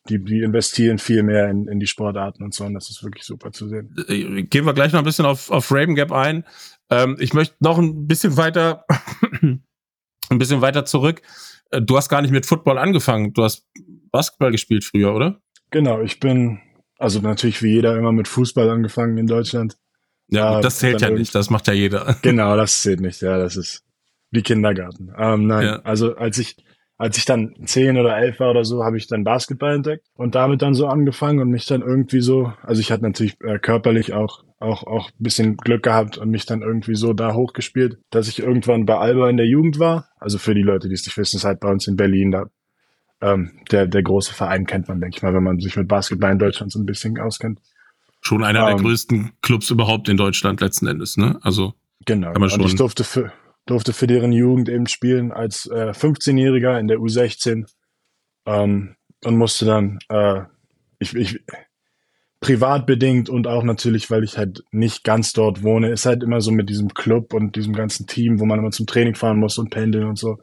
die, 0.09 0.23
die 0.23 0.41
investieren 0.41 0.99
viel 0.99 1.23
mehr 1.23 1.49
in, 1.49 1.67
in 1.67 1.79
die 1.79 1.87
Sportarten 1.87 2.43
und 2.43 2.53
so, 2.53 2.65
und 2.65 2.73
das 2.73 2.89
ist 2.89 3.03
wirklich 3.03 3.23
super 3.23 3.51
zu 3.51 3.69
sehen. 3.69 3.95
Äh, 4.07 4.43
gehen 4.43 4.65
wir 4.65 4.73
gleich 4.73 4.91
noch 4.91 4.99
ein 4.99 5.05
bisschen 5.05 5.25
auf, 5.25 5.49
auf 5.49 5.71
Raven 5.71 5.95
Gap 5.95 6.11
ein. 6.11 6.43
Ähm, 6.89 7.15
ich 7.19 7.33
möchte 7.33 7.55
noch 7.61 7.77
ein 7.77 8.05
bisschen 8.05 8.37
weiter, 8.37 8.85
ein 9.41 9.63
bisschen 10.29 10.61
weiter 10.61 10.85
zurück. 10.85 11.21
Äh, 11.71 11.81
du 11.81 11.97
hast 11.97 12.09
gar 12.09 12.21
nicht 12.21 12.31
mit 12.31 12.45
Football 12.45 12.77
angefangen. 12.77 13.33
Du 13.33 13.43
hast 13.43 13.65
Basketball 14.11 14.51
gespielt 14.51 14.83
früher, 14.83 15.15
oder? 15.15 15.39
Genau, 15.71 16.01
ich 16.01 16.19
bin, 16.19 16.59
also 16.99 17.19
natürlich 17.21 17.63
wie 17.63 17.73
jeder 17.73 17.97
immer 17.97 18.11
mit 18.11 18.27
Fußball 18.27 18.69
angefangen 18.69 19.17
in 19.17 19.27
Deutschland. 19.27 19.77
Ja, 20.27 20.61
das 20.61 20.79
zählt 20.79 21.01
ja 21.01 21.09
nicht, 21.09 21.35
das 21.35 21.49
macht 21.49 21.67
ja 21.67 21.73
jeder. 21.73 22.15
Genau, 22.21 22.55
das 22.55 22.81
zählt 22.81 23.01
nicht, 23.01 23.21
ja, 23.21 23.37
das 23.37 23.55
ist 23.55 23.83
wie 24.31 24.41
Kindergarten. 24.41 25.13
Ähm, 25.17 25.47
nein, 25.47 25.65
ja. 25.65 25.81
also 25.83 26.15
als 26.15 26.39
ich, 26.39 26.57
als 26.97 27.17
ich 27.17 27.25
dann 27.25 27.53
zehn 27.65 27.97
oder 27.97 28.17
elf 28.17 28.39
war 28.39 28.49
oder 28.49 28.65
so, 28.65 28.83
habe 28.83 28.97
ich 28.97 29.07
dann 29.07 29.23
Basketball 29.23 29.75
entdeckt 29.75 30.07
und 30.15 30.35
damit 30.35 30.61
dann 30.61 30.73
so 30.73 30.87
angefangen 30.87 31.39
und 31.39 31.49
mich 31.49 31.65
dann 31.65 31.81
irgendwie 31.81 32.21
so, 32.21 32.51
also 32.63 32.81
ich 32.81 32.91
hatte 32.91 33.03
natürlich 33.03 33.39
äh, 33.41 33.59
körperlich 33.59 34.13
auch 34.13 34.43
auch 34.59 34.87
auch 34.87 35.11
bisschen 35.19 35.57
Glück 35.57 35.83
gehabt 35.83 36.17
und 36.17 36.29
mich 36.29 36.45
dann 36.45 36.61
irgendwie 36.61 36.95
so 36.95 37.13
da 37.13 37.33
hochgespielt, 37.33 37.97
dass 38.09 38.29
ich 38.29 38.39
irgendwann 38.39 38.85
bei 38.85 38.97
Alba 38.97 39.29
in 39.29 39.37
der 39.37 39.45
Jugend 39.45 39.77
war. 39.77 40.07
Also 40.17 40.37
für 40.37 40.55
die 40.55 40.61
Leute, 40.61 40.87
die 40.87 40.93
es 40.93 41.05
nicht 41.05 41.17
wissen, 41.17 41.35
ist 41.35 41.43
halt 41.43 41.59
bei 41.59 41.69
uns 41.69 41.87
in 41.87 41.97
Berlin 41.97 42.31
da 42.31 42.45
ähm, 43.21 43.51
der 43.71 43.87
der 43.87 44.03
große 44.03 44.33
Verein 44.33 44.65
kennt 44.65 44.87
man, 44.87 44.99
denke 44.99 45.17
ich 45.17 45.23
mal, 45.23 45.33
wenn 45.33 45.43
man 45.43 45.59
sich 45.59 45.75
mit 45.75 45.87
Basketball 45.87 46.31
in 46.31 46.39
Deutschland 46.39 46.71
so 46.71 46.79
ein 46.79 46.85
bisschen 46.85 47.19
auskennt. 47.19 47.59
Schon 48.25 48.43
einer 48.43 48.65
der 48.65 48.77
ähm, 48.77 48.81
größten 48.81 49.31
Clubs 49.41 49.69
überhaupt 49.69 50.07
in 50.07 50.17
Deutschland 50.17 50.61
letzten 50.61 50.87
Endes, 50.87 51.17
ne? 51.17 51.37
Also 51.41 51.73
genau. 52.05 52.31
Kann 52.31 52.39
man 52.39 52.49
schon 52.49 52.61
und 52.61 52.67
ich 52.67 52.75
durfte 52.75 53.03
für 53.03 53.33
durfte 53.65 53.93
für 53.93 54.07
deren 54.07 54.31
Jugend 54.31 54.69
eben 54.69 54.87
spielen 54.87 55.31
als 55.31 55.67
äh, 55.67 55.91
15-Jähriger 55.91 56.79
in 56.79 56.87
der 56.87 56.97
U16 56.97 57.65
ähm, 58.45 58.95
und 59.23 59.37
musste 59.37 59.65
dann 59.65 59.99
äh, 60.09 60.41
ich, 60.99 61.13
ich 61.15 61.39
privat 62.39 62.85
bedingt 62.85 63.29
und 63.29 63.47
auch 63.47 63.63
natürlich, 63.63 64.11
weil 64.11 64.23
ich 64.23 64.37
halt 64.37 64.63
nicht 64.71 65.03
ganz 65.03 65.33
dort 65.33 65.63
wohne, 65.63 65.89
ist 65.89 66.05
halt 66.05 66.23
immer 66.23 66.41
so 66.41 66.51
mit 66.51 66.69
diesem 66.69 66.93
Club 66.93 67.33
und 67.33 67.55
diesem 67.55 67.73
ganzen 67.73 68.05
Team, 68.07 68.39
wo 68.39 68.45
man 68.45 68.59
immer 68.59 68.71
zum 68.71 68.85
Training 68.85 69.15
fahren 69.15 69.39
muss 69.39 69.57
und 69.57 69.69
pendeln 69.69 70.07
und 70.07 70.17
so, 70.17 70.39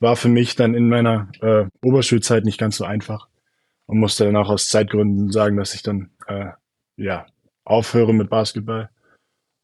war 0.00 0.16
für 0.16 0.28
mich 0.28 0.56
dann 0.56 0.74
in 0.74 0.88
meiner 0.88 1.28
äh, 1.40 1.66
Oberschulzeit 1.82 2.44
nicht 2.44 2.58
ganz 2.58 2.76
so 2.76 2.84
einfach 2.84 3.28
und 3.86 3.98
musste 3.98 4.24
dann 4.24 4.36
auch 4.36 4.48
aus 4.48 4.68
Zeitgründen 4.68 5.30
sagen, 5.30 5.56
dass 5.56 5.74
ich 5.74 5.82
dann 5.82 6.10
äh, 6.26 6.50
ja, 6.96 7.26
aufhöre 7.64 8.14
mit 8.14 8.30
Basketball. 8.30 8.90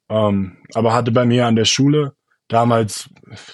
Ähm, 0.08 0.58
aber 0.74 0.92
hatte 0.92 1.12
bei 1.12 1.24
mir 1.24 1.46
an 1.46 1.56
der 1.56 1.64
Schule 1.64 2.14
damals 2.48 3.08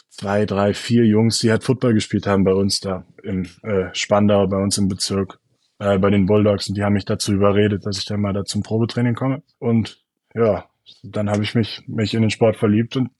zwei, 0.08 0.44
drei, 0.44 0.74
vier 0.74 1.04
Jungs, 1.04 1.38
die 1.38 1.50
halt 1.50 1.62
Football 1.62 1.94
gespielt 1.94 2.26
haben 2.26 2.44
bei 2.44 2.52
uns 2.52 2.80
da 2.80 3.04
im 3.22 3.46
äh, 3.62 3.90
Spandau, 3.92 4.46
bei 4.48 4.56
uns 4.56 4.76
im 4.78 4.88
Bezirk, 4.88 5.38
äh, 5.78 5.98
bei 5.98 6.10
den 6.10 6.26
Bulldogs. 6.26 6.68
Und 6.68 6.76
die 6.76 6.82
haben 6.82 6.94
mich 6.94 7.04
dazu 7.04 7.32
überredet, 7.32 7.86
dass 7.86 7.98
ich 7.98 8.06
dann 8.06 8.20
mal 8.20 8.32
da 8.32 8.44
zum 8.44 8.62
Probetraining 8.62 9.14
komme. 9.14 9.42
Und 9.58 10.02
ja, 10.34 10.64
dann 11.02 11.30
habe 11.30 11.44
ich 11.44 11.54
mich, 11.54 11.82
mich 11.86 12.14
in 12.14 12.22
den 12.22 12.30
Sport 12.30 12.56
verliebt 12.56 12.96
und 12.96 13.10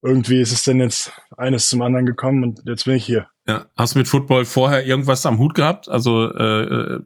irgendwie 0.00 0.40
ist 0.40 0.52
es 0.52 0.62
dann 0.62 0.78
jetzt 0.78 1.12
eines 1.36 1.68
zum 1.68 1.82
anderen 1.82 2.06
gekommen 2.06 2.44
und 2.44 2.62
jetzt 2.66 2.84
bin 2.84 2.94
ich 2.94 3.04
hier. 3.04 3.26
Ja, 3.48 3.66
hast 3.76 3.94
du 3.94 3.98
mit 3.98 4.08
Football 4.08 4.44
vorher 4.44 4.86
irgendwas 4.86 5.26
am 5.26 5.38
Hut 5.38 5.54
gehabt? 5.54 5.88
Also 5.88 6.32
äh, 6.32 6.62
äh 6.62 7.00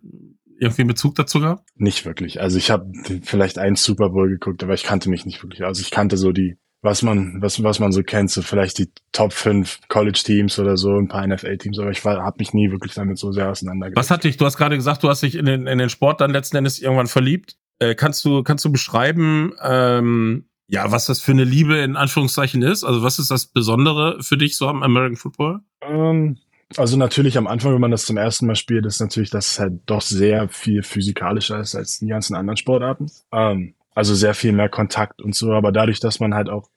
irgendwie 0.63 0.83
einen 0.83 0.89
Bezug 0.89 1.15
dazu 1.17 1.41
gehabt? 1.41 1.69
Nicht 1.75 2.07
wirklich. 2.07 2.41
Also 2.41 2.57
ich 2.57 2.71
habe 2.71 2.91
vielleicht 3.23 3.59
einen 3.59 3.77
Super 3.77 4.11
Bowl 4.11 4.29
geguckt, 4.29 4.63
aber 4.63 4.75
ich 4.75 4.85
kannte 4.85 5.11
mich 5.11 5.27
nicht 5.27 5.43
wirklich. 5.43 5.65
Also 5.65 5.83
ich 5.83 5.91
kannte 5.91 6.17
so 6.17 6.33
die, 6.33 6.57
was 6.81 7.03
man, 7.03 7.43
was, 7.43 7.63
was 7.63 7.79
man 7.79 7.93
so 7.93 8.03
kennt, 8.03 8.31
so 8.31 8.43
vielleicht 8.43 8.79
die 8.79 8.91
Top 9.13 9.33
5 9.33 9.81
College-Teams 9.89 10.59
oder 10.59 10.77
so, 10.77 10.97
ein 10.97 11.09
paar 11.09 11.27
NFL-Teams, 11.27 11.79
aber 11.79 11.91
ich 11.91 12.05
habe 12.05 12.37
mich 12.39 12.55
nie 12.55 12.71
wirklich 12.71 12.95
damit 12.95 13.19
so 13.19 13.33
sehr 13.33 13.51
auseinandergesetzt. 13.51 13.99
Was 13.99 14.11
hat 14.11 14.25
dich, 14.25 14.37
du 14.37 14.45
hast 14.45 14.57
gerade 14.57 14.77
gesagt, 14.77 15.03
du 15.03 15.09
hast 15.09 15.23
dich 15.23 15.35
in 15.35 15.45
den, 15.45 15.67
in 15.67 15.79
den 15.79 15.89
Sport 15.89 16.21
dann 16.21 16.31
letzten 16.31 16.57
Endes 16.57 16.81
irgendwann 16.81 17.07
verliebt. 17.09 17.57
Äh, 17.79 17.95
kannst 17.95 18.25
du, 18.25 18.43
kannst 18.43 18.65
du 18.65 18.73
beschreiben, 18.73 19.53
ähm, 19.63 20.47
ja, 20.69 20.91
was 20.91 21.07
das 21.07 21.21
für 21.21 21.33
eine 21.33 21.45
Liebe 21.45 21.77
in 21.79 21.97
Anführungszeichen 21.97 22.63
ist? 22.63 22.85
Also 22.85 23.03
was 23.03 23.19
ist 23.19 23.31
das 23.31 23.47
Besondere 23.47 24.23
für 24.23 24.37
dich 24.37 24.57
so 24.57 24.69
am 24.69 24.83
American 24.83 25.17
Football? 25.17 25.61
Ähm, 25.83 26.39
also 26.77 26.97
natürlich 26.97 27.39
am 27.39 27.47
Anfang, 27.47 27.75
wenn 27.75 27.81
man 27.81 27.91
das 27.91 28.05
zum 28.05 28.17
ersten 28.17 28.47
Mal 28.47 28.57
spielt, 28.57 28.87
ist 28.87 29.01
natürlich, 29.01 29.31
dass 29.31 29.53
es 29.53 29.59
halt 29.59 29.81
doch 29.87 30.01
sehr 30.01 30.49
viel 30.49 30.83
physikalischer 30.83 31.59
ist 31.61 31.75
als 31.75 31.99
die 31.99 32.09
ganzen 32.09 32.35
anderen 32.35 32.57
Sportarten. 32.57 33.11
Ähm, 33.33 33.75
also 33.95 34.15
sehr 34.15 34.35
viel 34.35 34.53
mehr 34.53 34.69
Kontakt 34.69 35.21
und 35.21 35.35
so, 35.35 35.53
aber 35.53 35.73
dadurch, 35.73 36.01
dass 36.01 36.21
man 36.21 36.35
halt 36.35 36.49
auch 36.49 36.69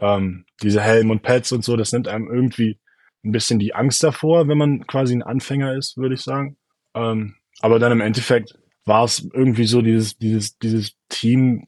ähm, 0.00 0.44
diese 0.62 0.80
Helm 0.80 1.10
und 1.10 1.22
Pads 1.22 1.52
und 1.52 1.64
so, 1.64 1.76
das 1.76 1.92
nimmt 1.92 2.08
einem 2.08 2.28
irgendwie 2.28 2.78
ein 3.24 3.32
bisschen 3.32 3.58
die 3.58 3.74
Angst 3.74 4.02
davor, 4.02 4.48
wenn 4.48 4.58
man 4.58 4.86
quasi 4.86 5.14
ein 5.14 5.22
Anfänger 5.22 5.74
ist, 5.74 5.96
würde 5.96 6.14
ich 6.14 6.22
sagen. 6.22 6.56
Ähm, 6.94 7.36
aber 7.60 7.78
dann 7.78 7.92
im 7.92 8.00
Endeffekt 8.00 8.58
war 8.84 9.04
es 9.04 9.26
irgendwie 9.32 9.66
so 9.66 9.82
dieses, 9.82 10.18
dieses, 10.18 10.58
dieses 10.58 10.92
Team, 11.08 11.66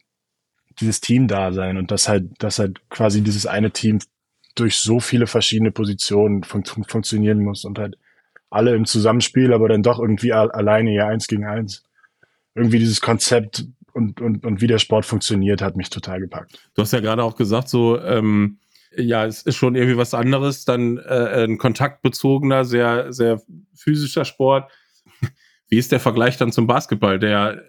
dieses 0.81 1.01
Team-Dasein 1.01 1.79
und 1.79 1.91
das 1.91 2.09
halt, 2.09 2.31
dass 2.39 2.59
halt 2.59 2.89
quasi 2.91 3.23
dieses 3.23 3.47
eine 3.47 3.71
Team 3.71 4.01
durch 4.57 4.79
so 4.79 4.99
viele 4.99 5.27
verschiedene 5.27 5.71
Positionen 5.71 6.43
fun 6.43 6.65
funktionieren 6.65 7.45
muss 7.45 7.65
und 7.65 7.79
halt 7.79 7.97
alle 8.51 8.75
im 8.75 8.87
Zusammenspiel, 8.87 9.53
aber 9.53 9.69
dann 9.69 9.83
doch 9.83 9.99
irgendwie 10.01 10.33
alleine 10.33 10.93
ja 10.93 11.07
eins 11.07 11.29
gegen 11.29 11.45
eins. 11.45 11.85
Irgendwie 12.55 12.79
dieses 12.79 13.01
Konzept 13.01 13.67
und, 13.93 14.21
und, 14.21 14.45
und 14.45 14.61
wie 14.61 14.67
der 14.67 14.79
Sport 14.79 15.05
funktioniert, 15.05 15.63
hat 15.63 15.77
mich 15.77 15.91
total 15.91 16.21
gepackt. 16.21 16.59
Du 16.75 16.83
hast 16.83 16.93
ja 16.93 17.01
gerade 17.01 17.23
auch 17.23 17.37
gesagt, 17.37 17.69
so, 17.69 18.01
ähm, 18.01 18.59
ja, 18.97 19.27
es 19.27 19.43
ist 19.43 19.57
schon 19.57 19.75
irgendwie 19.75 19.99
was 19.99 20.15
anderes, 20.15 20.65
dann 20.65 20.97
äh, 20.99 21.45
ein 21.45 21.59
kontaktbezogener, 21.59 22.65
sehr, 22.65 23.13
sehr 23.13 23.43
physischer 23.75 24.25
Sport. 24.25 24.71
Wie 25.69 25.79
ist 25.79 25.93
der 25.93 26.01
Vergleich 26.01 26.39
dann 26.39 26.53
zum 26.53 26.67
Basketball, 26.67 27.19
der 27.19 27.63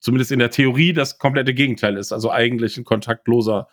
zumindest 0.00 0.32
in 0.32 0.40
der 0.40 0.50
Theorie 0.50 0.92
das 0.92 1.18
komplette 1.18 1.54
Gegenteil 1.54 1.96
ist, 1.96 2.12
also 2.12 2.30
eigentlich 2.30 2.76
ein 2.76 2.84
kontaktloser 2.84 3.68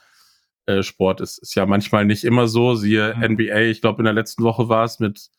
äh, 0.66 0.84
Sport 0.84 1.22
ist. 1.22 1.40
Ist 1.40 1.56
ja 1.56 1.66
manchmal 1.66 2.06
nicht 2.06 2.24
immer 2.24 2.48
so. 2.48 2.76
Siehe 2.76 3.16
mhm. 3.16 3.34
NBA, 3.34 3.62
ich 3.62 3.82
glaube 3.82 4.00
in 4.00 4.06
der 4.06 4.14
letzten 4.14 4.44
Woche 4.44 4.70
war 4.70 4.84
es 4.84 5.00
mit 5.00 5.30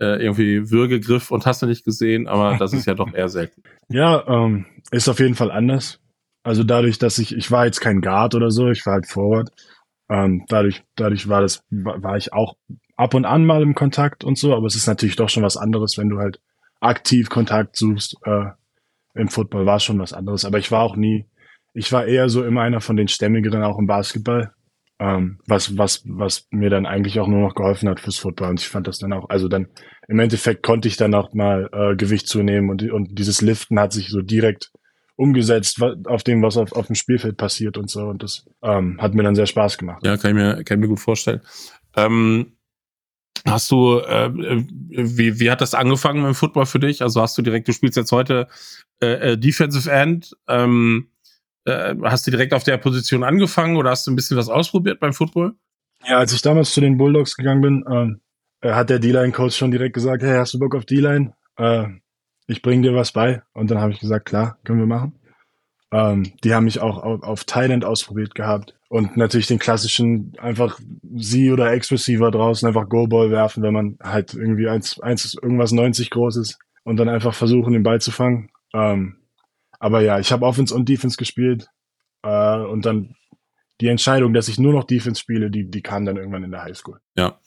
äh, 0.00 0.22
irgendwie 0.22 0.70
Würgegriff 0.70 1.30
und 1.30 1.46
hast 1.46 1.62
du 1.62 1.66
nicht 1.66 1.84
gesehen, 1.84 2.28
aber 2.28 2.56
das 2.56 2.72
ist 2.72 2.86
ja 2.86 2.94
doch 2.94 3.12
eher 3.12 3.28
selten. 3.28 3.62
Ja, 3.90 4.22
ähm, 4.28 4.66
ist 4.90 5.08
auf 5.08 5.18
jeden 5.18 5.34
Fall 5.34 5.50
anders. 5.50 5.98
Also 6.42 6.62
dadurch, 6.62 6.98
dass 6.98 7.16
ich, 7.16 7.34
ich 7.34 7.50
war 7.50 7.64
jetzt 7.64 7.80
kein 7.80 8.02
Guard 8.02 8.34
oder 8.34 8.50
so, 8.50 8.68
ich 8.68 8.84
war 8.84 8.92
halt 8.92 9.06
Forward. 9.06 9.48
Ähm, 10.10 10.44
dadurch, 10.48 10.82
dadurch 10.94 11.26
war 11.26 11.40
das, 11.40 11.64
war 11.70 12.18
ich 12.18 12.34
auch 12.34 12.56
ab 12.96 13.14
und 13.14 13.24
an 13.24 13.46
mal 13.46 13.62
im 13.62 13.74
Kontakt 13.74 14.24
und 14.24 14.36
so, 14.36 14.54
aber 14.54 14.66
es 14.66 14.74
ist 14.74 14.86
natürlich 14.86 15.16
doch 15.16 15.30
schon 15.30 15.42
was 15.42 15.56
anderes, 15.56 15.96
wenn 15.96 16.10
du 16.10 16.18
halt 16.18 16.38
aktiv 16.80 17.30
Kontakt 17.30 17.76
suchst, 17.76 18.16
äh, 18.24 18.50
im 19.14 19.28
Football 19.28 19.66
war 19.66 19.80
schon 19.80 19.98
was 19.98 20.12
anderes. 20.12 20.44
Aber 20.44 20.58
ich 20.58 20.70
war 20.70 20.82
auch 20.82 20.96
nie, 20.96 21.26
ich 21.74 21.92
war 21.92 22.06
eher 22.06 22.28
so 22.28 22.44
immer 22.44 22.62
einer 22.62 22.80
von 22.80 22.96
den 22.96 23.08
Stämmigeren 23.08 23.62
auch 23.62 23.78
im 23.78 23.86
Basketball. 23.86 24.52
Ähm, 25.00 25.38
was, 25.46 25.78
was, 25.78 26.02
was 26.06 26.48
mir 26.50 26.70
dann 26.70 26.84
eigentlich 26.84 27.20
auch 27.20 27.28
nur 27.28 27.40
noch 27.40 27.54
geholfen 27.54 27.88
hat 27.88 28.00
fürs 28.00 28.18
Football. 28.18 28.50
Und 28.50 28.60
ich 28.60 28.68
fand 28.68 28.88
das 28.88 28.98
dann 28.98 29.12
auch, 29.12 29.28
also 29.30 29.46
dann 29.46 29.68
im 30.08 30.18
Endeffekt 30.18 30.64
konnte 30.64 30.88
ich 30.88 30.96
dann 30.96 31.14
auch 31.14 31.34
mal 31.34 31.70
äh, 31.72 31.94
Gewicht 31.94 32.26
zunehmen 32.26 32.68
und, 32.68 32.82
und 32.90 33.16
dieses 33.16 33.40
Liften 33.40 33.78
hat 33.78 33.92
sich 33.92 34.08
so 34.08 34.22
direkt 34.22 34.72
umgesetzt 35.18 35.82
auf 36.06 36.22
dem, 36.22 36.42
was 36.42 36.56
auf, 36.56 36.72
auf 36.72 36.86
dem 36.86 36.94
Spielfeld 36.94 37.36
passiert 37.36 37.76
und 37.76 37.90
so. 37.90 38.02
Und 38.02 38.22
das 38.22 38.44
ähm, 38.62 38.98
hat 39.00 39.14
mir 39.14 39.24
dann 39.24 39.34
sehr 39.34 39.46
Spaß 39.46 39.76
gemacht. 39.76 40.04
Ja, 40.04 40.16
kann 40.16 40.30
ich 40.30 40.36
mir, 40.36 40.64
kann 40.64 40.78
ich 40.78 40.82
mir 40.82 40.88
gut 40.88 41.00
vorstellen. 41.00 41.42
Ähm, 41.96 42.56
hast 43.44 43.70
du, 43.70 43.98
äh, 43.98 44.30
wie, 44.32 45.40
wie 45.40 45.50
hat 45.50 45.60
das 45.60 45.74
angefangen 45.74 46.24
im 46.24 46.34
Football 46.34 46.66
für 46.66 46.78
dich? 46.78 47.02
Also 47.02 47.20
hast 47.20 47.36
du 47.36 47.42
direkt, 47.42 47.66
du 47.66 47.72
spielst 47.72 47.96
jetzt 47.96 48.12
heute 48.12 48.46
äh, 49.00 49.32
äh, 49.32 49.38
Defensive 49.38 49.90
End. 49.90 50.36
Ähm, 50.46 51.08
äh, 51.68 51.94
hast 52.04 52.26
du 52.26 52.30
direkt 52.30 52.54
auf 52.54 52.64
der 52.64 52.78
Position 52.78 53.24
angefangen 53.24 53.76
oder 53.76 53.90
hast 53.90 54.06
du 54.06 54.10
ein 54.10 54.16
bisschen 54.16 54.36
was 54.36 54.48
ausprobiert 54.48 55.00
beim 55.00 55.12
Football? 55.12 55.54
Ja, 56.06 56.18
als 56.18 56.32
ich 56.32 56.42
damals 56.42 56.72
zu 56.72 56.80
den 56.80 56.96
Bulldogs 56.96 57.36
gegangen 57.36 57.60
bin, 57.60 57.84
ähm, 57.90 58.20
hat 58.62 58.90
der 58.90 58.98
D-Line-Coach 58.98 59.56
schon 59.56 59.70
direkt 59.70 59.94
gesagt, 59.94 60.22
hey, 60.22 60.36
hast 60.36 60.54
du 60.54 60.58
Bock 60.58 60.74
auf 60.74 60.84
D-Line? 60.84 61.34
Äh, 61.56 61.86
ich 62.46 62.62
bring 62.62 62.82
dir 62.82 62.94
was 62.94 63.12
bei. 63.12 63.42
Und 63.52 63.70
dann 63.70 63.78
habe 63.78 63.92
ich 63.92 64.00
gesagt, 64.00 64.26
klar, 64.26 64.58
können 64.64 64.78
wir 64.78 64.86
machen. 64.86 65.18
Ähm, 65.92 66.32
die 66.44 66.54
haben 66.54 66.64
mich 66.64 66.80
auch 66.80 66.98
auf, 66.98 67.22
auf 67.22 67.44
Thailand 67.44 67.84
ausprobiert 67.84 68.34
gehabt. 68.34 68.74
Und 68.88 69.16
natürlich 69.16 69.46
den 69.46 69.58
klassischen 69.58 70.32
einfach 70.38 70.80
Sie- 71.14 71.50
oder 71.52 71.72
Ex-Receiver 71.72 72.30
draußen 72.30 72.66
einfach 72.66 72.88
Go-Ball 72.88 73.30
werfen, 73.30 73.62
wenn 73.62 73.74
man 73.74 73.98
halt 74.02 74.34
irgendwie 74.34 74.68
eins, 74.68 74.98
eins 75.00 75.34
irgendwas 75.34 75.72
90 75.72 76.10
groß 76.10 76.36
ist 76.36 76.58
und 76.84 76.96
dann 76.96 77.08
einfach 77.08 77.34
versuchen, 77.34 77.74
den 77.74 77.82
Ball 77.82 78.00
zu 78.00 78.10
fangen. 78.10 78.50
Ähm, 78.72 79.17
aber 79.78 80.00
ja, 80.00 80.18
ich 80.18 80.32
habe 80.32 80.44
Offense 80.44 80.74
und 80.74 80.88
Defense 80.88 81.16
gespielt 81.16 81.68
äh, 82.22 82.58
und 82.58 82.84
dann 82.84 83.14
die 83.80 83.88
Entscheidung, 83.88 84.34
dass 84.34 84.48
ich 84.48 84.58
nur 84.58 84.72
noch 84.72 84.84
Defense 84.84 85.20
spiele, 85.20 85.50
die, 85.50 85.70
die 85.70 85.82
kam 85.82 86.04
dann 86.04 86.16
irgendwann 86.16 86.44
in 86.44 86.50
der 86.50 86.64
Highschool. 86.64 87.00
Ja. 87.16 87.38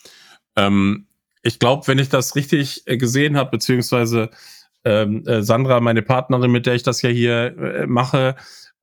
Ähm, 0.56 1.08
ich 1.44 1.60
glaube, 1.60 1.88
wenn 1.88 2.00
ich 2.00 2.10
das 2.10 2.36
richtig 2.36 2.84
äh, 2.86 2.98
gesehen 2.98 3.36
habe, 3.36 3.52
beziehungsweise 3.52 4.30
ähm, 4.86 5.24
äh, 5.28 5.42
Sandra, 5.42 5.80
meine 5.80 6.02
Partnerin, 6.02 6.52
mit 6.52 6.66
der 6.66 6.76
ich 6.76 6.84
das 6.84 7.02
ja 7.02 7.10
hier 7.10 7.58
äh, 7.58 7.88
mache, 7.88 8.36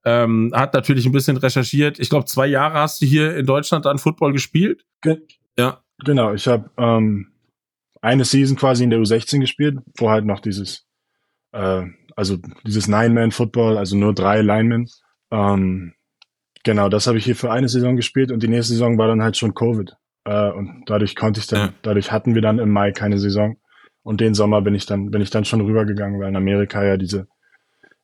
ähm, 0.04 0.52
hat 0.54 0.74
natürlich 0.74 1.06
ein 1.06 1.12
bisschen 1.12 1.36
recherchiert. 1.36 1.98
Ich 1.98 2.10
glaube, 2.10 2.26
zwei 2.26 2.46
Jahre 2.46 2.78
hast 2.78 3.00
du 3.00 3.06
hier 3.06 3.36
in 3.36 3.46
Deutschland 3.46 3.84
dann 3.84 3.98
Football 3.98 4.32
gespielt. 4.32 4.84
Ge 5.02 5.18
ja. 5.58 5.82
Genau, 6.04 6.32
ich 6.32 6.46
habe 6.46 6.70
ähm, 6.76 7.32
eine 8.00 8.24
Season 8.24 8.56
quasi 8.56 8.84
in 8.84 8.90
der 8.90 9.00
U16 9.00 9.40
gespielt, 9.40 9.78
wo 9.96 10.10
halt 10.10 10.24
noch 10.24 10.38
dieses, 10.38 10.86
äh, 11.52 11.82
also 12.18 12.36
dieses 12.66 12.88
Nine-Man-Football, 12.88 13.78
also 13.78 13.96
nur 13.96 14.12
drei 14.12 14.42
Linemen. 14.42 14.88
Ähm, 15.30 15.94
genau, 16.64 16.88
das 16.88 17.06
habe 17.06 17.16
ich 17.16 17.24
hier 17.24 17.36
für 17.36 17.52
eine 17.52 17.68
Saison 17.68 17.94
gespielt 17.94 18.32
und 18.32 18.42
die 18.42 18.48
nächste 18.48 18.72
Saison 18.72 18.98
war 18.98 19.06
dann 19.06 19.22
halt 19.22 19.36
schon 19.36 19.54
Covid. 19.54 19.92
Äh, 20.24 20.50
und 20.50 20.82
dadurch 20.86 21.14
konnte 21.14 21.38
ich 21.38 21.46
dann, 21.46 21.60
ja. 21.60 21.72
dadurch 21.82 22.10
hatten 22.10 22.34
wir 22.34 22.42
dann 22.42 22.58
im 22.58 22.70
Mai 22.70 22.90
keine 22.90 23.18
Saison. 23.18 23.56
Und 24.02 24.20
den 24.20 24.34
Sommer 24.34 24.62
bin 24.62 24.74
ich 24.74 24.84
dann, 24.84 25.12
bin 25.12 25.20
ich 25.20 25.30
dann 25.30 25.44
schon 25.44 25.60
rübergegangen, 25.60 26.18
weil 26.18 26.30
in 26.30 26.36
Amerika 26.36 26.84
ja 26.84 26.96
diese, 26.96 27.28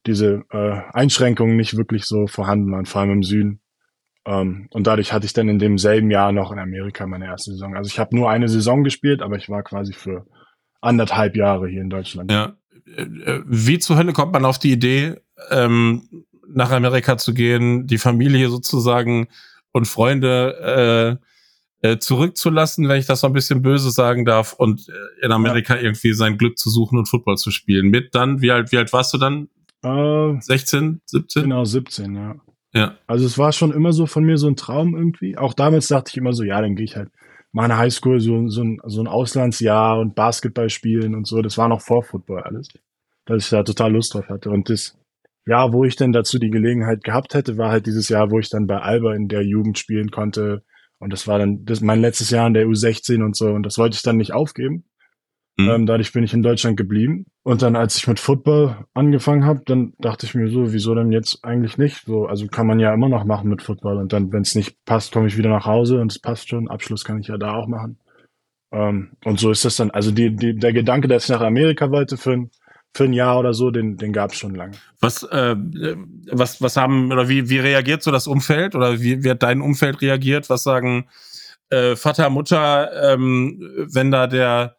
diese 0.07 0.45
äh, 0.53 0.81
Einschränkungen 0.93 1.57
nicht 1.57 1.77
wirklich 1.77 2.05
so 2.05 2.29
vorhanden 2.29 2.71
waren, 2.71 2.87
vor 2.87 3.01
allem 3.01 3.11
im 3.11 3.23
Süden. 3.25 3.63
Ähm, 4.27 4.69
und 4.71 4.87
dadurch 4.87 5.13
hatte 5.13 5.27
ich 5.27 5.33
dann 5.33 5.49
in 5.49 5.59
demselben 5.59 6.13
Jahr 6.13 6.31
noch 6.31 6.53
in 6.53 6.61
Amerika 6.61 7.05
meine 7.09 7.27
erste 7.27 7.51
Saison. 7.51 7.75
Also 7.75 7.89
ich 7.89 7.99
habe 7.99 8.15
nur 8.15 8.31
eine 8.31 8.49
Saison 8.49 8.85
gespielt, 8.85 9.23
aber 9.23 9.39
ich 9.39 9.49
war 9.49 9.65
quasi 9.65 9.93
für 9.93 10.25
anderthalb 10.81 11.35
Jahre 11.35 11.67
hier 11.67 11.81
in 11.81 11.91
Deutschland. 11.91 12.31
Ja. 12.31 12.53
Äh, 12.97 13.41
wie 13.47 13.79
zur 13.79 13.97
Hölle 13.97 14.13
kommt 14.13 14.33
man 14.33 14.45
auf 14.45 14.59
die 14.59 14.73
Idee, 14.73 15.17
ähm, 15.51 16.09
nach 16.49 16.71
Amerika 16.71 17.17
zu 17.17 17.35
gehen, 17.35 17.87
die 17.87 17.99
Familie 17.99 18.49
sozusagen 18.49 19.29
und 19.73 19.87
Freunde 19.87 21.19
äh, 21.83 21.89
äh, 21.89 21.99
zurückzulassen, 21.99 22.89
wenn 22.89 22.99
ich 22.99 23.07
das 23.07 23.21
so 23.21 23.27
ein 23.27 23.33
bisschen 23.33 23.61
böse 23.61 23.91
sagen 23.91 24.25
darf, 24.25 24.55
und 24.55 24.89
äh, 24.89 25.25
in 25.27 25.33
Amerika 25.33 25.75
ja. 25.75 25.83
irgendwie 25.83 26.13
sein 26.15 26.39
Glück 26.39 26.59
zu 26.59 26.71
suchen 26.71 26.99
und 26.99 27.07
Football 27.07 27.37
zu 27.37 27.51
spielen. 27.51 27.89
Mit 27.89 28.15
dann, 28.15 28.41
wie 28.41 28.51
alt, 28.51 28.73
wie 28.73 28.79
alt 28.79 28.93
warst 28.93 29.13
du 29.13 29.19
dann? 29.19 29.49
Äh, 29.83 30.41
16, 30.41 31.03
17? 31.05 31.43
Genau, 31.43 31.65
17, 31.65 32.15
ja. 32.15 32.37
Ja. 32.73 32.97
Also 33.07 33.27
es 33.27 33.39
war 33.39 33.53
schon 33.53 33.73
immer 33.73 33.93
so 33.93 34.07
von 34.07 34.25
mir 34.25 34.37
so 34.37 34.49
ein 34.49 34.57
Traum 34.57 34.97
irgendwie. 34.97 35.37
Auch 35.37 35.55
damals 35.55 35.89
dachte 35.89 36.11
ich 36.11 36.17
immer 36.17 36.33
so, 36.33 36.43
ja, 36.43 36.61
dann 36.61 36.75
gehe 36.75 36.85
ich 36.85 36.97
halt 36.97 37.11
meine 37.55 37.79
Highschool, 37.79 38.21
so, 38.21 38.49
so, 38.49 38.63
ein, 38.63 38.81
so 38.85 39.01
ein 39.01 39.07
Auslandsjahr 39.07 39.99
und 40.01 40.15
Basketball 40.15 40.69
spielen 40.69 41.15
und 41.15 41.27
so. 41.27 41.41
Das 41.41 41.57
war 41.57 41.69
noch 41.69 41.81
vor 41.81 42.03
Football 42.03 42.43
alles. 42.43 42.69
Dass 43.27 43.45
ich 43.45 43.51
da 43.51 43.63
total 43.63 43.93
Lust 43.93 44.13
drauf 44.13 44.29
hatte. 44.29 44.51
Und 44.51 44.69
das 44.69 44.99
Jahr, 45.47 45.73
wo 45.73 45.85
ich 45.85 45.97
dann 45.97 46.13
dazu 46.13 46.39
die 46.39 46.51
Gelegenheit 46.51 47.05
gehabt 47.05 47.33
hätte, 47.33 47.57
war 47.57 47.71
halt 47.71 47.87
dieses 47.87 48.09
Jahr, 48.09 48.31
wo 48.31 48.39
ich 48.39 48.51
dann 48.51 48.67
bei 48.67 48.81
Alba 48.81 49.15
in 49.15 49.29
der 49.29 49.43
Jugend 49.43 49.79
spielen 49.79 50.11
konnte, 50.11 50.63
und 50.99 51.13
das 51.13 51.29
war 51.29 51.39
dann 51.39 51.65
das 51.67 51.81
mein 51.81 52.01
letztes 52.01 52.31
Jahr 52.31 52.47
in 52.47 52.55
der 52.55 52.67
U16 52.67 53.23
und 53.23 53.37
so. 53.37 53.49
Und 53.51 53.65
das 53.65 53.77
wollte 53.77 53.95
ich 53.95 54.03
dann 54.03 54.17
nicht 54.17 54.33
aufgeben. 54.33 54.85
Mhm. 55.57 55.69
Ähm, 55.69 55.87
dadurch 55.87 56.13
bin 56.13 56.25
ich 56.25 56.35
in 56.35 56.43
Deutschland 56.43 56.77
geblieben. 56.77 57.27
Und 57.45 57.63
dann, 57.63 57.77
als 57.77 57.97
ich 57.97 58.09
mit 58.09 58.19
Football 58.19 58.87
angefangen 58.93 59.45
habe, 59.45 59.63
dann 59.65 59.93
dachte 59.99 60.27
ich 60.27 60.35
mir 60.35 60.49
so, 60.49 60.73
wieso 60.73 60.95
denn 60.95 61.13
jetzt 61.13 61.45
eigentlich 61.45 61.79
nicht? 61.79 62.05
So, 62.07 62.27
also 62.27 62.49
kann 62.49 62.67
man 62.67 62.81
ja 62.81 62.93
immer 62.93 63.09
noch 63.09 63.25
machen 63.25 63.51
mit 63.51 63.63
Football. 63.63 63.99
Und 63.99 64.13
dann, 64.13 64.33
wenn 64.33 64.43
es 64.43 64.55
nicht 64.57 64.85
passt, 64.85 65.13
komme 65.13 65.29
ich 65.29 65.39
wieder 65.39 65.51
nach 65.51 65.67
Hause 65.67 66.01
und 66.01 66.11
es 66.11 66.19
passt 66.19 66.49
schon. 66.49 66.69
Abschluss 66.69 67.05
kann 67.05 67.21
ich 67.21 67.29
ja 67.29 67.39
da 67.39 67.55
auch 67.55 67.69
machen. 67.69 67.99
Ähm, 68.73 69.13
und 69.25 69.39
so 69.39 69.53
ist 69.53 69.65
das 69.65 69.77
dann. 69.77 69.93
Also 69.93 70.11
die, 70.11 70.35
die, 70.35 70.57
der 70.57 70.73
Gedanke, 70.73 71.07
dass 71.07 71.25
ich 71.25 71.31
nach 71.31 71.41
Amerika 71.41 71.91
wollte 71.91 72.17
für 72.17 72.33
ein 72.33 72.51
für 72.97 73.05
ein 73.05 73.13
Jahr 73.13 73.41
oder 73.41 73.55
so, 73.55 73.73
den, 73.73 73.97
den 73.97 74.13
gab 74.13 74.31
es 74.31 74.39
schon 74.39 74.55
lange. 74.55 74.77
Was, 75.01 75.25
äh, 75.25 75.57
was, 76.31 76.63
was 76.63 76.77
haben, 76.77 77.11
oder 77.11 77.29
wie, 77.29 77.51
wie 77.51 77.59
reagiert 77.59 78.05
so 78.05 78.13
das 78.13 78.29
Umfeld 78.29 78.77
oder 78.77 79.01
wie 79.01 79.25
wird 79.25 79.43
dein 79.43 79.61
Umfeld 79.61 80.01
reagiert? 80.01 80.49
Was 80.49 80.63
sagen 80.63 81.09
äh, 81.71 81.97
Vater, 81.97 82.31
Mutter, 82.31 83.15
ähm, 83.15 83.59
wenn 83.93 84.13
da 84.13 84.29
der, 84.29 84.77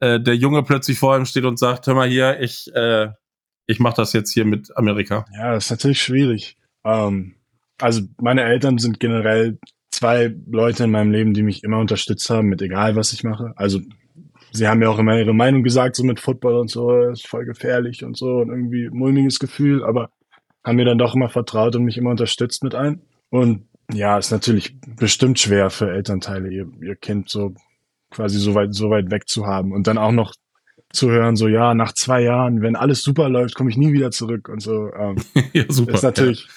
äh, 0.00 0.20
der 0.20 0.36
Junge 0.36 0.62
plötzlich 0.62 0.98
vor 0.98 1.16
ihm 1.16 1.26
steht 1.26 1.44
und 1.44 1.58
sagt, 1.58 1.86
hör 1.86 1.94
mal 1.94 2.08
hier, 2.08 2.40
ich, 2.40 2.70
äh, 2.74 3.08
ich 3.66 3.80
mache 3.80 3.96
das 3.96 4.12
jetzt 4.12 4.32
hier 4.32 4.44
mit 4.44 4.76
Amerika? 4.76 5.24
Ja, 5.36 5.52
das 5.52 5.66
ist 5.66 5.70
natürlich 5.70 6.02
schwierig. 6.02 6.56
Ähm, 6.84 7.34
also 7.80 8.02
meine 8.20 8.44
Eltern 8.44 8.78
sind 8.78 9.00
generell 9.00 9.58
zwei 9.90 10.34
Leute 10.46 10.84
in 10.84 10.90
meinem 10.90 11.10
Leben, 11.10 11.34
die 11.34 11.42
mich 11.42 11.64
immer 11.64 11.78
unterstützt 11.78 12.28
haben, 12.30 12.48
mit 12.48 12.62
egal 12.62 12.96
was 12.96 13.12
ich 13.12 13.24
mache. 13.24 13.52
Also 13.56 13.80
sie 14.52 14.68
haben 14.68 14.82
ja 14.82 14.88
auch 14.88 14.98
immer 14.98 15.18
ihre 15.18 15.34
Meinung 15.34 15.62
gesagt, 15.62 15.96
so 15.96 16.04
mit 16.04 16.20
Football 16.20 16.56
und 16.56 16.70
so, 16.70 16.92
ist 17.02 17.26
voll 17.26 17.44
gefährlich 17.44 18.04
und 18.04 18.16
so 18.16 18.38
und 18.38 18.50
irgendwie 18.50 18.88
mulmiges 18.90 19.38
Gefühl, 19.38 19.84
aber 19.84 20.10
haben 20.64 20.76
mir 20.76 20.84
dann 20.84 20.98
doch 20.98 21.14
immer 21.14 21.28
vertraut 21.28 21.76
und 21.76 21.84
mich 21.84 21.96
immer 21.96 22.10
unterstützt 22.10 22.62
mit 22.62 22.74
ein. 22.74 23.02
Und 23.30 23.68
ja, 23.92 24.18
ist 24.18 24.30
natürlich 24.30 24.78
bestimmt 24.96 25.38
schwer 25.38 25.70
für 25.70 25.90
Elternteile, 25.90 26.50
ihr, 26.50 26.70
ihr 26.82 26.96
Kind 26.96 27.28
so 27.30 27.54
quasi 28.10 28.38
so 28.38 28.54
weit, 28.54 28.74
so 28.74 28.90
weit 28.90 29.10
weg 29.10 29.28
zu 29.28 29.46
haben 29.46 29.72
und 29.72 29.86
dann 29.86 29.98
auch 29.98 30.12
noch 30.12 30.34
zu 30.90 31.10
hören, 31.10 31.36
so 31.36 31.48
ja, 31.48 31.74
nach 31.74 31.92
zwei 31.92 32.22
Jahren, 32.22 32.62
wenn 32.62 32.76
alles 32.76 33.02
super 33.02 33.28
läuft, 33.28 33.54
komme 33.54 33.70
ich 33.70 33.76
nie 33.76 33.92
wieder 33.92 34.10
zurück 34.10 34.48
und 34.48 34.60
so. 34.60 34.90
Ähm, 34.94 35.16
ja, 35.52 35.64
super. 35.68 35.92
Ist 35.92 36.02
natürlich, 36.02 36.48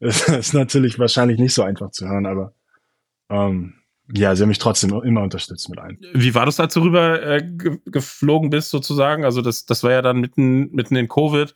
ja. 0.00 0.08
ist, 0.08 0.28
ist 0.28 0.54
natürlich 0.54 0.98
wahrscheinlich 0.98 1.38
nicht 1.38 1.54
so 1.54 1.62
einfach 1.62 1.90
zu 1.90 2.08
hören, 2.08 2.26
aber 2.26 2.54
ähm, 3.30 3.74
ja, 4.14 4.34
sie 4.34 4.42
haben 4.42 4.48
mich 4.48 4.58
trotzdem 4.58 4.90
immer 5.02 5.22
unterstützt 5.22 5.68
mit 5.68 5.78
ein. 5.78 5.98
Wie 6.14 6.34
war 6.34 6.46
das, 6.46 6.60
als 6.60 6.72
du 6.72 6.80
rüber 6.80 7.22
äh, 7.22 7.42
geflogen 7.84 8.48
bist, 8.48 8.70
sozusagen? 8.70 9.24
Also, 9.24 9.42
das, 9.42 9.66
das 9.66 9.82
war 9.82 9.90
ja 9.90 10.00
dann 10.00 10.20
mitten, 10.20 10.70
mitten 10.70 10.96
in 10.96 11.08
Covid. 11.08 11.54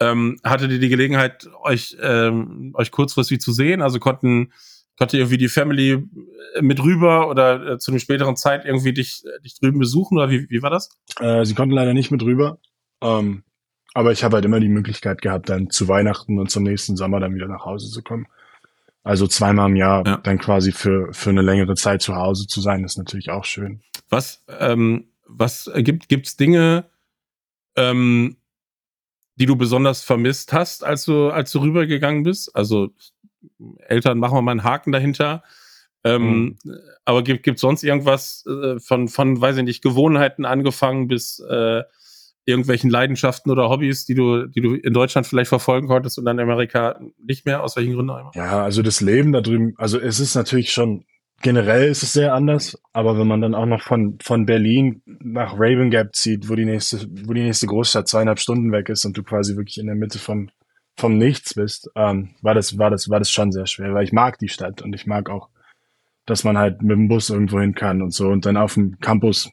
Ähm, 0.00 0.38
hattet 0.42 0.72
ihr 0.72 0.80
die 0.80 0.88
Gelegenheit, 0.88 1.48
euch, 1.62 1.96
ähm, 2.00 2.72
euch 2.74 2.90
kurzfristig 2.90 3.40
zu 3.40 3.52
sehen? 3.52 3.80
Also 3.80 4.00
konnten, 4.00 4.52
konnte 4.98 5.16
irgendwie 5.16 5.38
die 5.38 5.48
Family 5.48 5.92
äh, 6.54 6.62
mit 6.62 6.82
rüber 6.82 7.28
oder 7.28 7.72
äh, 7.72 7.78
zu 7.78 7.90
einer 7.90 8.00
späteren 8.00 8.36
Zeit 8.36 8.64
irgendwie 8.64 8.92
dich, 8.92 9.24
äh, 9.24 9.40
dich 9.42 9.58
drüben 9.58 9.78
besuchen? 9.78 10.18
Oder 10.18 10.30
wie, 10.30 10.48
wie 10.48 10.62
war 10.62 10.70
das? 10.70 10.90
Äh, 11.20 11.44
sie 11.44 11.54
konnten 11.54 11.74
leider 11.74 11.94
nicht 11.94 12.10
mit 12.10 12.22
rüber. 12.22 12.58
Ähm, 13.02 13.42
aber 13.94 14.12
ich 14.12 14.24
habe 14.24 14.36
halt 14.36 14.44
immer 14.44 14.60
die 14.60 14.68
Möglichkeit 14.68 15.22
gehabt, 15.22 15.48
dann 15.48 15.70
zu 15.70 15.86
Weihnachten 15.88 16.38
und 16.38 16.50
zum 16.50 16.64
nächsten 16.64 16.96
Sommer 16.96 17.20
dann 17.20 17.34
wieder 17.34 17.48
nach 17.48 17.64
Hause 17.64 17.90
zu 17.90 18.02
kommen. 18.02 18.26
Also 19.04 19.26
zweimal 19.26 19.70
im 19.70 19.76
Jahr 19.76 20.04
ja. 20.06 20.16
dann 20.16 20.38
quasi 20.38 20.72
für, 20.72 21.12
für 21.12 21.30
eine 21.30 21.42
längere 21.42 21.74
Zeit 21.74 22.02
zu 22.02 22.16
Hause 22.16 22.46
zu 22.46 22.60
sein, 22.60 22.84
ist 22.84 22.96
natürlich 22.96 23.30
auch 23.30 23.44
schön. 23.44 23.82
Was, 24.08 24.42
ähm, 24.48 25.08
was 25.26 25.70
gibt, 25.76 26.08
gibt's 26.08 26.36
Dinge, 26.36 26.86
ähm, 27.76 28.36
die 29.36 29.46
du 29.46 29.56
besonders 29.56 30.02
vermisst 30.02 30.52
hast, 30.52 30.84
als 30.84 31.04
du, 31.04 31.28
als 31.28 31.52
du 31.52 31.60
rübergegangen 31.60 32.22
bist? 32.22 32.54
Also 32.56 32.90
Eltern, 33.78 34.18
machen 34.18 34.36
wir 34.36 34.42
mal 34.42 34.52
einen 34.52 34.64
Haken 34.64 34.92
dahinter. 34.92 35.42
Ähm, 36.04 36.56
mhm. 36.64 36.78
Aber 37.04 37.22
gibt, 37.22 37.42
gibt 37.42 37.58
sonst 37.58 37.82
irgendwas 37.82 38.44
äh, 38.46 38.78
von, 38.78 39.08
von, 39.08 39.40
weiß 39.40 39.56
ich 39.56 39.64
nicht, 39.64 39.82
Gewohnheiten 39.82 40.44
angefangen 40.44 41.08
bis 41.08 41.40
äh, 41.40 41.82
irgendwelchen 42.44 42.90
Leidenschaften 42.90 43.50
oder 43.50 43.70
Hobbys, 43.70 44.04
die 44.04 44.14
du, 44.14 44.46
die 44.46 44.60
du 44.60 44.74
in 44.74 44.92
Deutschland 44.92 45.26
vielleicht 45.26 45.48
verfolgen 45.48 45.88
konntest 45.88 46.18
und 46.18 46.26
dann 46.26 46.38
in 46.38 46.44
Amerika 46.44 47.00
nicht 47.18 47.46
mehr? 47.46 47.62
Aus 47.62 47.76
welchen 47.76 47.94
Gründen 47.94 48.10
auch 48.10 48.20
immer? 48.20 48.30
Ja, 48.34 48.62
also 48.62 48.82
das 48.82 49.00
Leben 49.00 49.32
da 49.32 49.40
drüben, 49.40 49.74
also 49.78 49.98
es 49.98 50.20
ist 50.20 50.34
natürlich 50.34 50.72
schon 50.72 51.04
generell 51.42 51.88
ist 51.88 52.02
es 52.02 52.12
sehr 52.12 52.34
anders, 52.34 52.78
aber 52.92 53.18
wenn 53.18 53.26
man 53.26 53.40
dann 53.40 53.54
auch 53.54 53.66
noch 53.66 53.82
von, 53.82 54.18
von 54.22 54.46
Berlin 54.46 55.02
nach 55.04 55.54
Raven 55.54 55.90
Gap 55.90 56.14
zieht, 56.14 56.48
wo 56.48 56.54
die 56.54 56.64
nächste, 56.64 57.06
wo 57.26 57.34
die 57.34 57.42
nächste 57.42 57.66
Großstadt 57.66 58.08
zweieinhalb 58.08 58.40
Stunden 58.40 58.72
weg 58.72 58.88
ist 58.88 59.04
und 59.04 59.16
du 59.16 59.22
quasi 59.22 59.56
wirklich 59.56 59.78
in 59.78 59.86
der 59.86 59.94
Mitte 59.94 60.18
vom, 60.18 60.48
vom 60.96 61.18
Nichts 61.18 61.54
bist, 61.54 61.90
ähm, 61.96 62.30
war 62.42 62.54
das, 62.54 62.78
war 62.78 62.90
das, 62.90 63.08
war 63.08 63.18
das 63.18 63.30
schon 63.30 63.52
sehr 63.52 63.66
schwer, 63.66 63.94
weil 63.94 64.04
ich 64.04 64.12
mag 64.12 64.38
die 64.38 64.48
Stadt 64.48 64.82
und 64.82 64.94
ich 64.94 65.06
mag 65.06 65.28
auch, 65.28 65.48
dass 66.26 66.44
man 66.44 66.56
halt 66.56 66.82
mit 66.82 66.96
dem 66.96 67.08
Bus 67.08 67.30
irgendwo 67.30 67.60
hin 67.60 67.74
kann 67.74 68.00
und 68.00 68.12
so 68.12 68.28
und 68.28 68.46
dann 68.46 68.56
auf 68.56 68.74
dem 68.74 68.98
Campus, 69.00 69.50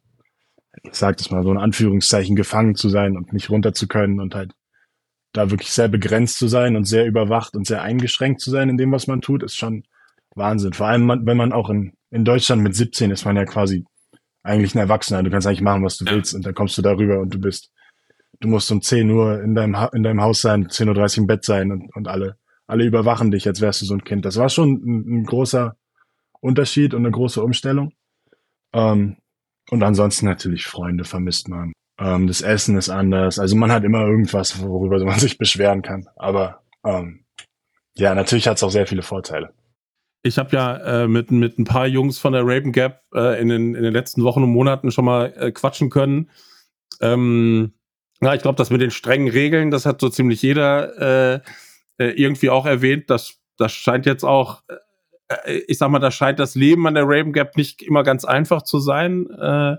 ich 0.83 0.93
sag 0.93 1.17
das 1.17 1.31
mal 1.31 1.43
so 1.43 1.51
in 1.51 1.57
Anführungszeichen, 1.57 2.36
gefangen 2.36 2.75
zu 2.75 2.89
sein 2.89 3.17
und 3.17 3.33
nicht 3.33 3.50
runter 3.50 3.74
zu 3.74 3.88
können 3.88 4.19
und 4.19 4.36
halt 4.36 4.53
da 5.33 5.50
wirklich 5.50 5.71
sehr 5.71 5.88
begrenzt 5.88 6.38
zu 6.38 6.48
sein 6.48 6.75
und 6.75 6.86
sehr 6.86 7.05
überwacht 7.05 7.55
und 7.55 7.65
sehr 7.65 7.81
eingeschränkt 7.81 8.41
zu 8.41 8.51
sein 8.51 8.69
in 8.69 8.77
dem, 8.77 8.91
was 8.91 9.07
man 9.07 9.21
tut, 9.21 9.43
ist 9.43 9.55
schon 9.55 9.83
Wahnsinn. 10.36 10.74
Vor 10.74 10.88
allem, 10.88 11.25
wenn 11.25 11.38
man 11.38 11.53
auch 11.53 11.69
in, 11.69 11.93
in 12.10 12.25
Deutschland 12.25 12.62
mit 12.62 12.75
17 12.75 13.12
ist 13.12 13.25
man 13.25 13.36
ja 13.36 13.45
quasi 13.45 13.86
eigentlich 14.43 14.75
ein 14.75 14.79
Erwachsener. 14.79 15.24
Du 15.24 15.29
kannst 15.29 15.48
eigentlich 15.48 15.62
machen, 15.62 15.83
was 15.83 15.98
du 15.98 16.05
willst 16.05 16.33
und 16.33 16.45
dann 16.45 16.53
kommst 16.53 16.77
du 16.77 16.81
darüber 16.81 17.19
und 17.19 17.33
du 17.33 17.39
bist, 17.39 17.71
du 18.41 18.48
musst 18.48 18.71
um 18.71 18.81
10 18.81 19.10
Uhr 19.10 19.41
in 19.41 19.55
deinem, 19.55 19.77
in 19.93 20.03
deinem 20.03 20.21
Haus 20.21 20.41
sein, 20.41 20.67
10.30 20.67 21.17
Uhr 21.17 21.17
im 21.19 21.27
Bett 21.27 21.45
sein 21.45 21.71
und, 21.71 21.95
und 21.95 22.07
alle, 22.07 22.38
alle 22.67 22.83
überwachen 22.83 23.31
dich, 23.31 23.48
als 23.48 23.62
wärst 23.62 23.81
du 23.81 23.86
so 23.86 23.93
ein 23.93 24.03
Kind. 24.03 24.25
Das 24.25 24.38
war 24.38 24.50
schon 24.50 24.74
ein, 24.74 25.21
ein 25.21 25.24
großer 25.24 25.77
Unterschied 26.41 26.93
und 26.93 27.01
eine 27.05 27.12
große 27.12 27.41
Umstellung. 27.41 27.93
Ähm, 28.74 29.17
und 29.69 29.83
ansonsten 29.83 30.25
natürlich 30.25 30.65
Freunde 30.65 31.05
vermisst 31.05 31.48
man. 31.48 31.71
Ähm, 32.00 32.27
das 32.27 32.41
Essen 32.41 32.77
ist 32.77 32.89
anders. 32.89 33.38
Also 33.39 33.55
man 33.55 33.71
hat 33.71 33.83
immer 33.83 34.01
irgendwas, 34.01 34.62
worüber 34.62 35.03
man 35.05 35.19
sich 35.19 35.38
beschweren 35.38 35.83
kann. 35.83 36.07
Aber 36.15 36.63
ähm, 36.83 37.25
ja, 37.95 38.15
natürlich 38.15 38.48
hat 38.48 38.57
es 38.57 38.63
auch 38.63 38.71
sehr 38.71 38.88
viele 38.88 39.03
Vorteile. 39.03 39.53
Ich 40.24 40.38
habe 40.38 40.55
ja 40.55 41.03
äh, 41.03 41.07
mit, 41.07 41.31
mit 41.31 41.57
ein 41.57 41.65
paar 41.65 41.88
Jungs 41.88 42.19
von 42.19 42.33
der 42.33 42.43
Raven 42.43 42.71
Gap 42.71 43.01
äh, 43.13 43.41
in, 43.41 43.50
den, 43.50 43.75
in 43.75 43.83
den 43.83 43.93
letzten 43.93 44.24
Wochen 44.24 44.43
und 44.43 44.51
Monaten 44.51 44.91
schon 44.91 45.05
mal 45.05 45.33
äh, 45.36 45.51
quatschen 45.51 45.89
können. 45.89 46.29
Ähm, 47.01 47.74
ja, 48.22 48.34
ich 48.34 48.42
glaube, 48.42 48.58
das 48.58 48.70
mit 48.70 48.82
den 48.82 48.92
strengen 48.92 49.30
Regeln, 49.30 49.72
das 49.72 49.86
hat 49.86 50.00
so 50.00 50.10
ziemlich 50.10 50.42
jeder 50.42 51.36
äh, 51.36 51.40
äh, 51.98 52.12
irgendwie 52.12 52.50
auch 52.50 52.66
erwähnt. 52.66 53.10
Das, 53.10 53.40
das 53.58 53.72
scheint 53.72 54.06
jetzt 54.06 54.24
auch, 54.24 54.62
äh, 55.28 55.58
ich 55.68 55.78
sag 55.78 55.90
mal, 55.90 56.00
da 56.00 56.12
scheint 56.12 56.40
das 56.40 56.56
Leben 56.56 56.88
an 56.88 56.94
der 56.94 57.06
Raven 57.06 57.34
Gap 57.34 57.58
nicht 57.58 57.82
immer 57.82 58.04
ganz 58.04 58.25
einfach 58.25 58.62
zu 58.62 58.80
sein. 58.80 59.28
Äh, 59.30 59.78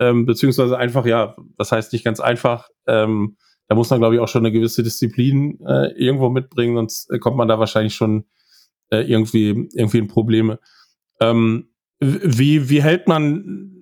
ähm, 0.00 0.26
beziehungsweise 0.26 0.76
einfach, 0.76 1.06
ja, 1.06 1.36
das 1.56 1.72
heißt 1.72 1.92
nicht 1.92 2.04
ganz 2.04 2.20
einfach. 2.20 2.68
Ähm, 2.86 3.36
da 3.68 3.74
muss 3.74 3.90
man, 3.90 4.00
glaube 4.00 4.14
ich, 4.14 4.20
auch 4.20 4.28
schon 4.28 4.44
eine 4.44 4.52
gewisse 4.52 4.82
Disziplin 4.82 5.58
äh, 5.66 5.92
irgendwo 5.96 6.28
mitbringen, 6.28 6.76
sonst 6.76 7.10
äh, 7.10 7.18
kommt 7.18 7.36
man 7.36 7.48
da 7.48 7.58
wahrscheinlich 7.58 7.94
schon 7.94 8.24
äh, 8.90 9.00
irgendwie, 9.00 9.68
irgendwie 9.74 9.98
in 9.98 10.08
Probleme. 10.08 10.58
Ähm, 11.20 11.70
wie, 12.00 12.68
wie 12.68 12.82
hält 12.82 13.08
man, 13.08 13.73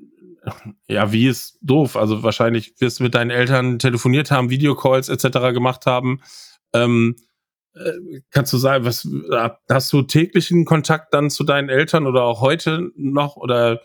ja, 0.86 1.12
wie 1.12 1.28
ist 1.28 1.58
doof? 1.62 1.96
Also 1.96 2.22
wahrscheinlich 2.22 2.74
wirst 2.78 3.00
du 3.00 3.04
mit 3.04 3.14
deinen 3.14 3.30
Eltern 3.30 3.78
telefoniert 3.78 4.30
haben, 4.30 4.50
Videocalls 4.50 5.08
etc. 5.08 5.52
gemacht 5.52 5.86
haben. 5.86 6.20
Ähm, 6.72 7.16
äh, 7.74 8.20
kannst 8.30 8.52
du 8.52 8.58
sagen, 8.58 8.84
was 8.84 9.08
hast 9.70 9.92
du 9.92 10.02
täglichen 10.02 10.64
Kontakt 10.64 11.14
dann 11.14 11.30
zu 11.30 11.44
deinen 11.44 11.68
Eltern 11.68 12.06
oder 12.06 12.24
auch 12.24 12.40
heute 12.40 12.90
noch 12.96 13.36
oder 13.36 13.80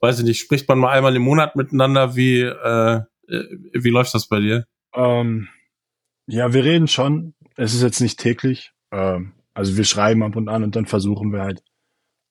weiß 0.00 0.18
ich 0.18 0.24
nicht, 0.24 0.40
spricht 0.40 0.68
man 0.68 0.78
mal 0.78 0.90
einmal 0.90 1.14
im 1.16 1.22
Monat 1.22 1.56
miteinander? 1.56 2.16
Wie, 2.16 2.40
äh, 2.40 3.00
äh, 3.28 3.44
wie 3.72 3.90
läuft 3.90 4.14
das 4.14 4.28
bei 4.28 4.40
dir? 4.40 4.66
Ähm, 4.94 5.48
ja, 6.26 6.52
wir 6.52 6.64
reden 6.64 6.88
schon. 6.88 7.34
Es 7.56 7.74
ist 7.74 7.82
jetzt 7.82 8.00
nicht 8.00 8.18
täglich. 8.18 8.72
Ähm, 8.90 9.32
also 9.54 9.76
wir 9.76 9.84
schreiben 9.84 10.22
ab 10.22 10.36
und 10.36 10.48
an 10.48 10.64
und 10.64 10.76
dann 10.76 10.86
versuchen 10.86 11.32
wir 11.32 11.42
halt. 11.42 11.62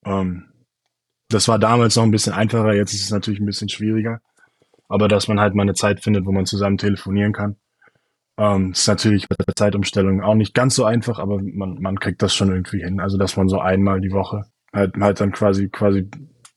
Ähm, 0.05 0.45
das 1.29 1.47
war 1.47 1.59
damals 1.59 1.95
noch 1.95 2.03
ein 2.03 2.11
bisschen 2.11 2.33
einfacher, 2.33 2.73
jetzt 2.73 2.93
ist 2.93 3.03
es 3.03 3.11
natürlich 3.11 3.39
ein 3.39 3.45
bisschen 3.45 3.69
schwieriger. 3.69 4.21
Aber 4.87 5.07
dass 5.07 5.27
man 5.27 5.39
halt 5.39 5.53
mal 5.53 5.63
eine 5.63 5.75
Zeit 5.75 6.01
findet, 6.03 6.25
wo 6.25 6.31
man 6.31 6.45
zusammen 6.45 6.77
telefonieren 6.77 7.31
kann. 7.31 7.55
Ähm, 8.37 8.71
ist 8.71 8.87
natürlich 8.87 9.27
bei 9.27 9.35
der 9.35 9.55
Zeitumstellung 9.55 10.21
auch 10.21 10.33
nicht 10.33 10.53
ganz 10.53 10.75
so 10.75 10.85
einfach, 10.85 11.19
aber 11.19 11.39
man, 11.41 11.79
man 11.81 11.99
kriegt 11.99 12.21
das 12.21 12.33
schon 12.33 12.49
irgendwie 12.49 12.83
hin. 12.83 12.99
Also 12.99 13.17
dass 13.17 13.37
man 13.37 13.47
so 13.49 13.59
einmal 13.59 14.01
die 14.01 14.11
Woche 14.11 14.45
halt, 14.73 14.95
halt 14.97 15.19
dann 15.21 15.31
quasi, 15.31 15.69
quasi 15.69 16.09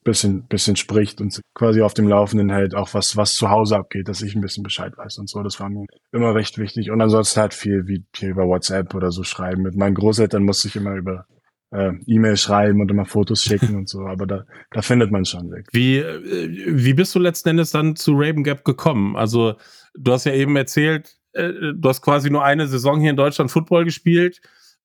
bisschen, 0.04 0.46
bisschen 0.46 0.76
spricht 0.76 1.20
und 1.20 1.40
quasi 1.54 1.82
auf 1.82 1.94
dem 1.94 2.08
Laufenden 2.08 2.50
hält, 2.50 2.74
auch 2.74 2.94
was, 2.94 3.16
was 3.16 3.34
zu 3.34 3.50
Hause 3.50 3.76
abgeht, 3.76 4.08
dass 4.08 4.22
ich 4.22 4.34
ein 4.34 4.40
bisschen 4.40 4.62
Bescheid 4.62 4.96
weiß 4.96 5.18
und 5.18 5.28
so. 5.28 5.42
Das 5.42 5.60
war 5.60 5.68
mir 5.68 5.86
immer 6.12 6.34
recht 6.34 6.58
wichtig. 6.58 6.90
Und 6.90 7.00
ansonsten 7.00 7.40
halt 7.40 7.54
viel, 7.54 7.86
wie 7.86 8.04
viel 8.14 8.30
über 8.30 8.46
WhatsApp 8.46 8.94
oder 8.94 9.10
so 9.12 9.22
schreiben. 9.22 9.62
Mit 9.62 9.76
meinen 9.76 9.94
Großeltern 9.94 10.42
musste 10.42 10.68
ich 10.68 10.76
immer 10.76 10.94
über 10.94 11.26
äh, 11.72 11.92
E-Mail 12.06 12.36
schreiben 12.36 12.80
und 12.80 12.90
immer 12.90 13.06
Fotos 13.06 13.42
schicken 13.42 13.76
und 13.76 13.88
so, 13.88 14.06
aber 14.06 14.26
da, 14.26 14.44
da 14.70 14.82
findet 14.82 15.10
man 15.10 15.24
schon 15.24 15.50
weg. 15.50 15.66
Wie, 15.72 15.96
äh, 15.96 16.48
wie 16.66 16.94
bist 16.94 17.14
du 17.14 17.18
letzten 17.18 17.50
Endes 17.50 17.70
dann 17.70 17.96
zu 17.96 18.12
Raven 18.14 18.44
Gap 18.44 18.64
gekommen? 18.64 19.16
Also, 19.16 19.54
du 19.94 20.12
hast 20.12 20.24
ja 20.24 20.32
eben 20.32 20.54
erzählt, 20.56 21.16
äh, 21.32 21.52
du 21.74 21.88
hast 21.88 22.02
quasi 22.02 22.30
nur 22.30 22.44
eine 22.44 22.68
Saison 22.68 23.00
hier 23.00 23.10
in 23.10 23.16
Deutschland 23.16 23.50
Football 23.50 23.84
gespielt. 23.84 24.40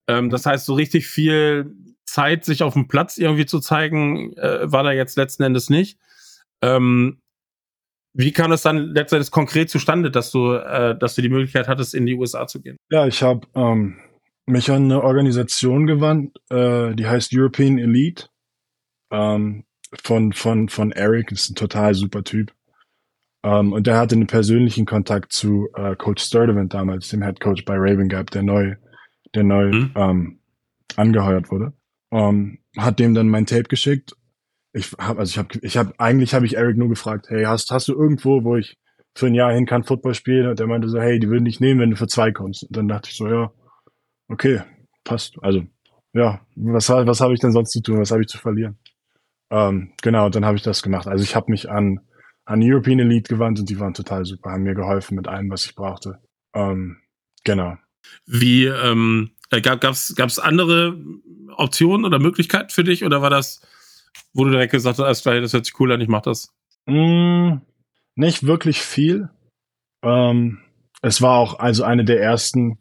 Ähm, 0.07 0.29
das 0.29 0.45
heißt, 0.45 0.65
so 0.65 0.73
richtig 0.73 1.07
viel 1.07 1.71
Zeit, 2.05 2.45
sich 2.45 2.63
auf 2.63 2.73
dem 2.73 2.87
Platz 2.87 3.17
irgendwie 3.17 3.45
zu 3.45 3.59
zeigen, 3.59 4.33
äh, 4.37 4.71
war 4.71 4.83
da 4.83 4.91
jetzt 4.91 5.17
letzten 5.17 5.43
Endes 5.43 5.69
nicht. 5.69 5.99
Ähm, 6.61 7.19
wie 8.13 8.31
kam 8.31 8.51
es 8.51 8.63
dann 8.63 8.77
letztendlich 8.77 9.29
konkret 9.29 9.69
zustande, 9.69 10.09
dass 10.09 10.31
du, 10.31 10.53
äh, 10.53 10.97
dass 10.97 11.15
du 11.15 11.21
die 11.21 11.29
Möglichkeit 11.29 11.67
hattest, 11.67 11.93
in 11.93 12.05
die 12.05 12.15
USA 12.15 12.47
zu 12.47 12.61
gehen? 12.61 12.77
Ja, 12.89 13.05
ich 13.05 13.21
habe 13.21 13.45
ähm, 13.53 13.97
mich 14.47 14.71
an 14.71 14.85
eine 14.85 15.03
Organisation 15.03 15.85
gewandt, 15.85 16.37
äh, 16.49 16.95
die 16.95 17.07
heißt 17.07 17.31
European 17.33 17.77
Elite. 17.77 18.27
Ähm, 19.11 19.65
von, 20.03 20.33
von, 20.33 20.67
von 20.67 20.91
Eric, 20.91 21.31
ist 21.31 21.49
ein 21.49 21.55
total 21.55 21.93
super 21.93 22.23
Typ. 22.23 22.51
Um, 23.43 23.67
ähm, 23.67 23.73
und 23.73 23.87
der 23.87 23.97
hatte 23.97 24.15
einen 24.15 24.27
persönlichen 24.27 24.85
Kontakt 24.85 25.31
zu 25.31 25.69
äh, 25.75 25.95
Coach 25.95 26.23
Sturdivant 26.23 26.73
damals, 26.73 27.07
dem 27.09 27.23
Head 27.23 27.39
Coach 27.39 27.63
bei 27.63 27.75
Raven 27.77 28.09
Gap, 28.09 28.31
der 28.31 28.43
neu, 28.43 28.75
der 29.35 29.43
neu 29.43 29.71
mhm. 29.71 29.91
ähm, 29.95 30.39
angeheuert 30.95 31.51
wurde 31.51 31.73
ähm, 32.11 32.59
hat 32.77 32.99
dem 32.99 33.13
dann 33.13 33.29
mein 33.29 33.45
Tape 33.45 33.63
geschickt. 33.63 34.13
Ich 34.73 34.91
habe, 34.99 35.19
also 35.19 35.31
ich 35.31 35.37
habe, 35.37 35.59
ich 35.61 35.77
habe, 35.77 35.93
eigentlich 35.97 36.33
habe 36.33 36.45
ich 36.45 36.57
Eric 36.57 36.77
nur 36.77 36.89
gefragt, 36.89 37.27
hey, 37.29 37.45
hast, 37.45 37.71
hast 37.71 37.87
du 37.87 37.93
irgendwo, 37.93 38.43
wo 38.43 38.55
ich 38.55 38.77
für 39.15 39.27
ein 39.27 39.33
Jahr 39.33 39.53
hin 39.53 39.65
kann 39.65 39.83
Football 39.83 40.13
spielen? 40.13 40.47
Und 40.47 40.59
er 40.59 40.67
meinte 40.67 40.89
so, 40.89 40.99
hey, 40.99 41.19
die 41.19 41.29
würden 41.29 41.45
dich 41.45 41.59
nehmen, 41.59 41.79
wenn 41.79 41.91
du 41.91 41.95
für 41.95 42.07
zwei 42.07 42.31
kommst. 42.31 42.63
Und 42.63 42.77
dann 42.77 42.87
dachte 42.87 43.09
ich 43.09 43.17
so, 43.17 43.27
ja, 43.27 43.51
okay, 44.29 44.61
passt. 45.03 45.37
Also, 45.41 45.65
ja, 46.13 46.41
was, 46.55 46.89
was 46.89 47.21
habe 47.21 47.33
ich 47.33 47.39
denn 47.39 47.51
sonst 47.51 47.71
zu 47.71 47.81
tun? 47.81 47.99
Was 47.99 48.11
habe 48.11 48.21
ich 48.21 48.27
zu 48.27 48.37
verlieren? 48.37 48.77
Ähm, 49.49 49.93
genau, 50.01 50.25
und 50.25 50.35
dann 50.35 50.45
habe 50.45 50.57
ich 50.57 50.63
das 50.63 50.81
gemacht. 50.83 51.07
Also 51.07 51.23
ich 51.23 51.35
habe 51.35 51.51
mich 51.51 51.69
an, 51.69 51.99
an 52.45 52.61
European 52.61 52.99
Elite 52.99 53.33
gewandt 53.33 53.59
und 53.59 53.69
die 53.69 53.79
waren 53.79 53.93
total 53.93 54.25
super, 54.25 54.51
haben 54.51 54.63
mir 54.63 54.75
geholfen 54.75 55.15
mit 55.15 55.27
allem, 55.27 55.49
was 55.49 55.65
ich 55.65 55.75
brauchte. 55.75 56.19
Ähm, 56.53 56.97
genau. 57.43 57.77
Wie 58.25 58.65
ähm, 58.65 59.31
äh, 59.51 59.61
gab 59.61 59.83
es 59.83 60.15
gab's 60.15 60.39
andere 60.39 60.97
Optionen 61.55 62.05
oder 62.05 62.19
Möglichkeiten 62.19 62.69
für 62.69 62.83
dich 62.83 63.05
oder 63.05 63.21
war 63.21 63.29
das, 63.29 63.61
wo 64.33 64.43
du 64.43 64.51
direkt 64.51 64.71
gesagt 64.71 64.99
hast, 64.99 65.25
das 65.25 65.53
hört 65.53 65.65
sich 65.65 65.79
cool 65.79 65.91
an, 65.91 66.01
ich 66.01 66.07
mach 66.07 66.21
das? 66.21 66.53
Mm, 66.85 67.57
nicht 68.15 68.45
wirklich 68.45 68.81
viel. 68.81 69.29
Ähm, 70.03 70.59
es 71.01 71.21
war 71.21 71.37
auch 71.37 71.59
also 71.59 71.83
eine 71.83 72.05
der 72.05 72.21
ersten 72.21 72.77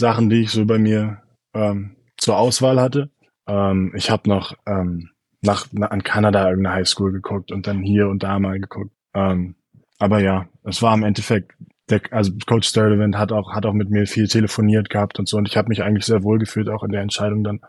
Sachen, 0.00 0.30
die 0.30 0.42
ich 0.42 0.50
so 0.50 0.64
bei 0.64 0.78
mir 0.78 1.22
ähm, 1.54 1.96
zur 2.16 2.38
Auswahl 2.38 2.80
hatte. 2.80 3.10
Ähm, 3.46 3.92
ich 3.96 4.10
habe 4.10 4.28
noch 4.28 4.54
ähm, 4.66 5.10
nach, 5.42 5.66
nach, 5.72 5.90
an 5.90 6.02
Kanada 6.02 6.48
irgendeine 6.48 6.76
Highschool 6.76 7.12
geguckt 7.12 7.52
und 7.52 7.66
dann 7.66 7.82
hier 7.82 8.08
und 8.08 8.22
da 8.22 8.38
mal 8.38 8.60
geguckt. 8.60 8.92
Ähm, 9.14 9.56
aber 9.98 10.20
ja, 10.20 10.48
es 10.64 10.82
war 10.82 10.94
im 10.94 11.02
Endeffekt 11.02 11.52
der, 11.90 12.00
also 12.10 12.32
Coach 12.46 12.68
Sturdivant 12.68 13.16
hat 13.16 13.32
auch, 13.32 13.54
hat 13.54 13.66
auch 13.66 13.72
mit 13.72 13.90
mir 13.90 14.06
viel 14.06 14.28
telefoniert 14.28 14.90
gehabt 14.90 15.18
und 15.18 15.28
so. 15.28 15.36
Und 15.36 15.48
ich 15.48 15.56
habe 15.56 15.68
mich 15.68 15.82
eigentlich 15.82 16.04
sehr 16.04 16.22
wohl 16.22 16.38
gefühlt, 16.38 16.68
auch 16.68 16.82
in 16.82 16.92
der 16.92 17.02
Entscheidung 17.02 17.44
dann 17.44 17.60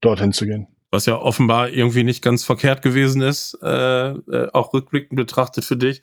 dorthin 0.00 0.32
zu 0.32 0.46
gehen. 0.46 0.68
Was 0.90 1.06
ja 1.06 1.16
offenbar 1.16 1.70
irgendwie 1.70 2.04
nicht 2.04 2.22
ganz 2.22 2.44
verkehrt 2.44 2.82
gewesen 2.82 3.22
ist, 3.22 3.58
äh, 3.62 4.10
äh, 4.10 4.50
auch 4.52 4.74
rückblickend 4.74 5.16
betrachtet 5.16 5.64
für 5.64 5.76
dich. 5.76 6.02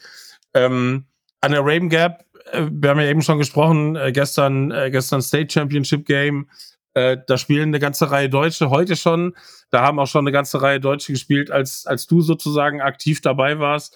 Ähm, 0.54 1.06
an 1.42 1.52
der 1.52 1.62
Raven 1.62 1.90
Gap, 1.90 2.26
wir 2.54 2.90
haben 2.90 3.00
ja 3.00 3.08
eben 3.08 3.22
schon 3.22 3.38
gesprochen, 3.38 3.96
äh, 3.96 4.12
gestern, 4.12 4.72
äh, 4.72 4.92
gestern 4.92 5.22
State 5.22 5.54
Championship 5.54 6.06
Game. 6.06 6.50
Äh, 6.94 7.18
da 7.28 7.38
spielen 7.38 7.70
eine 7.70 7.80
ganze 7.80 8.10
Reihe 8.12 8.30
Deutsche 8.30 8.70
heute 8.70 8.96
schon. 8.96 9.36
Da 9.70 9.82
haben 9.82 10.00
auch 10.00 10.08
schon 10.08 10.24
eine 10.24 10.32
ganze 10.32 10.62
Reihe 10.62 10.80
Deutsche 10.80 11.14
gespielt, 11.14 11.52
als, 11.52 11.86
als 11.86 12.08
du 12.08 12.22
sozusagen 12.22 12.82
aktiv 12.82 13.22
dabei 13.22 13.60
warst 13.60 13.96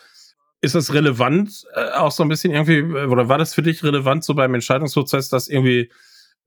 ist 0.64 0.76
das 0.76 0.94
relevant, 0.94 1.66
äh, 1.76 1.92
auch 1.92 2.12
so 2.12 2.24
ein 2.24 2.30
bisschen 2.30 2.54
irgendwie, 2.54 2.78
äh, 2.78 3.08
oder 3.08 3.28
war 3.28 3.38
das 3.38 3.54
für 3.54 3.62
dich 3.62 3.84
relevant, 3.84 4.24
so 4.24 4.34
beim 4.34 4.54
Entscheidungsprozess, 4.54 5.28
das 5.28 5.50
irgendwie 5.50 5.92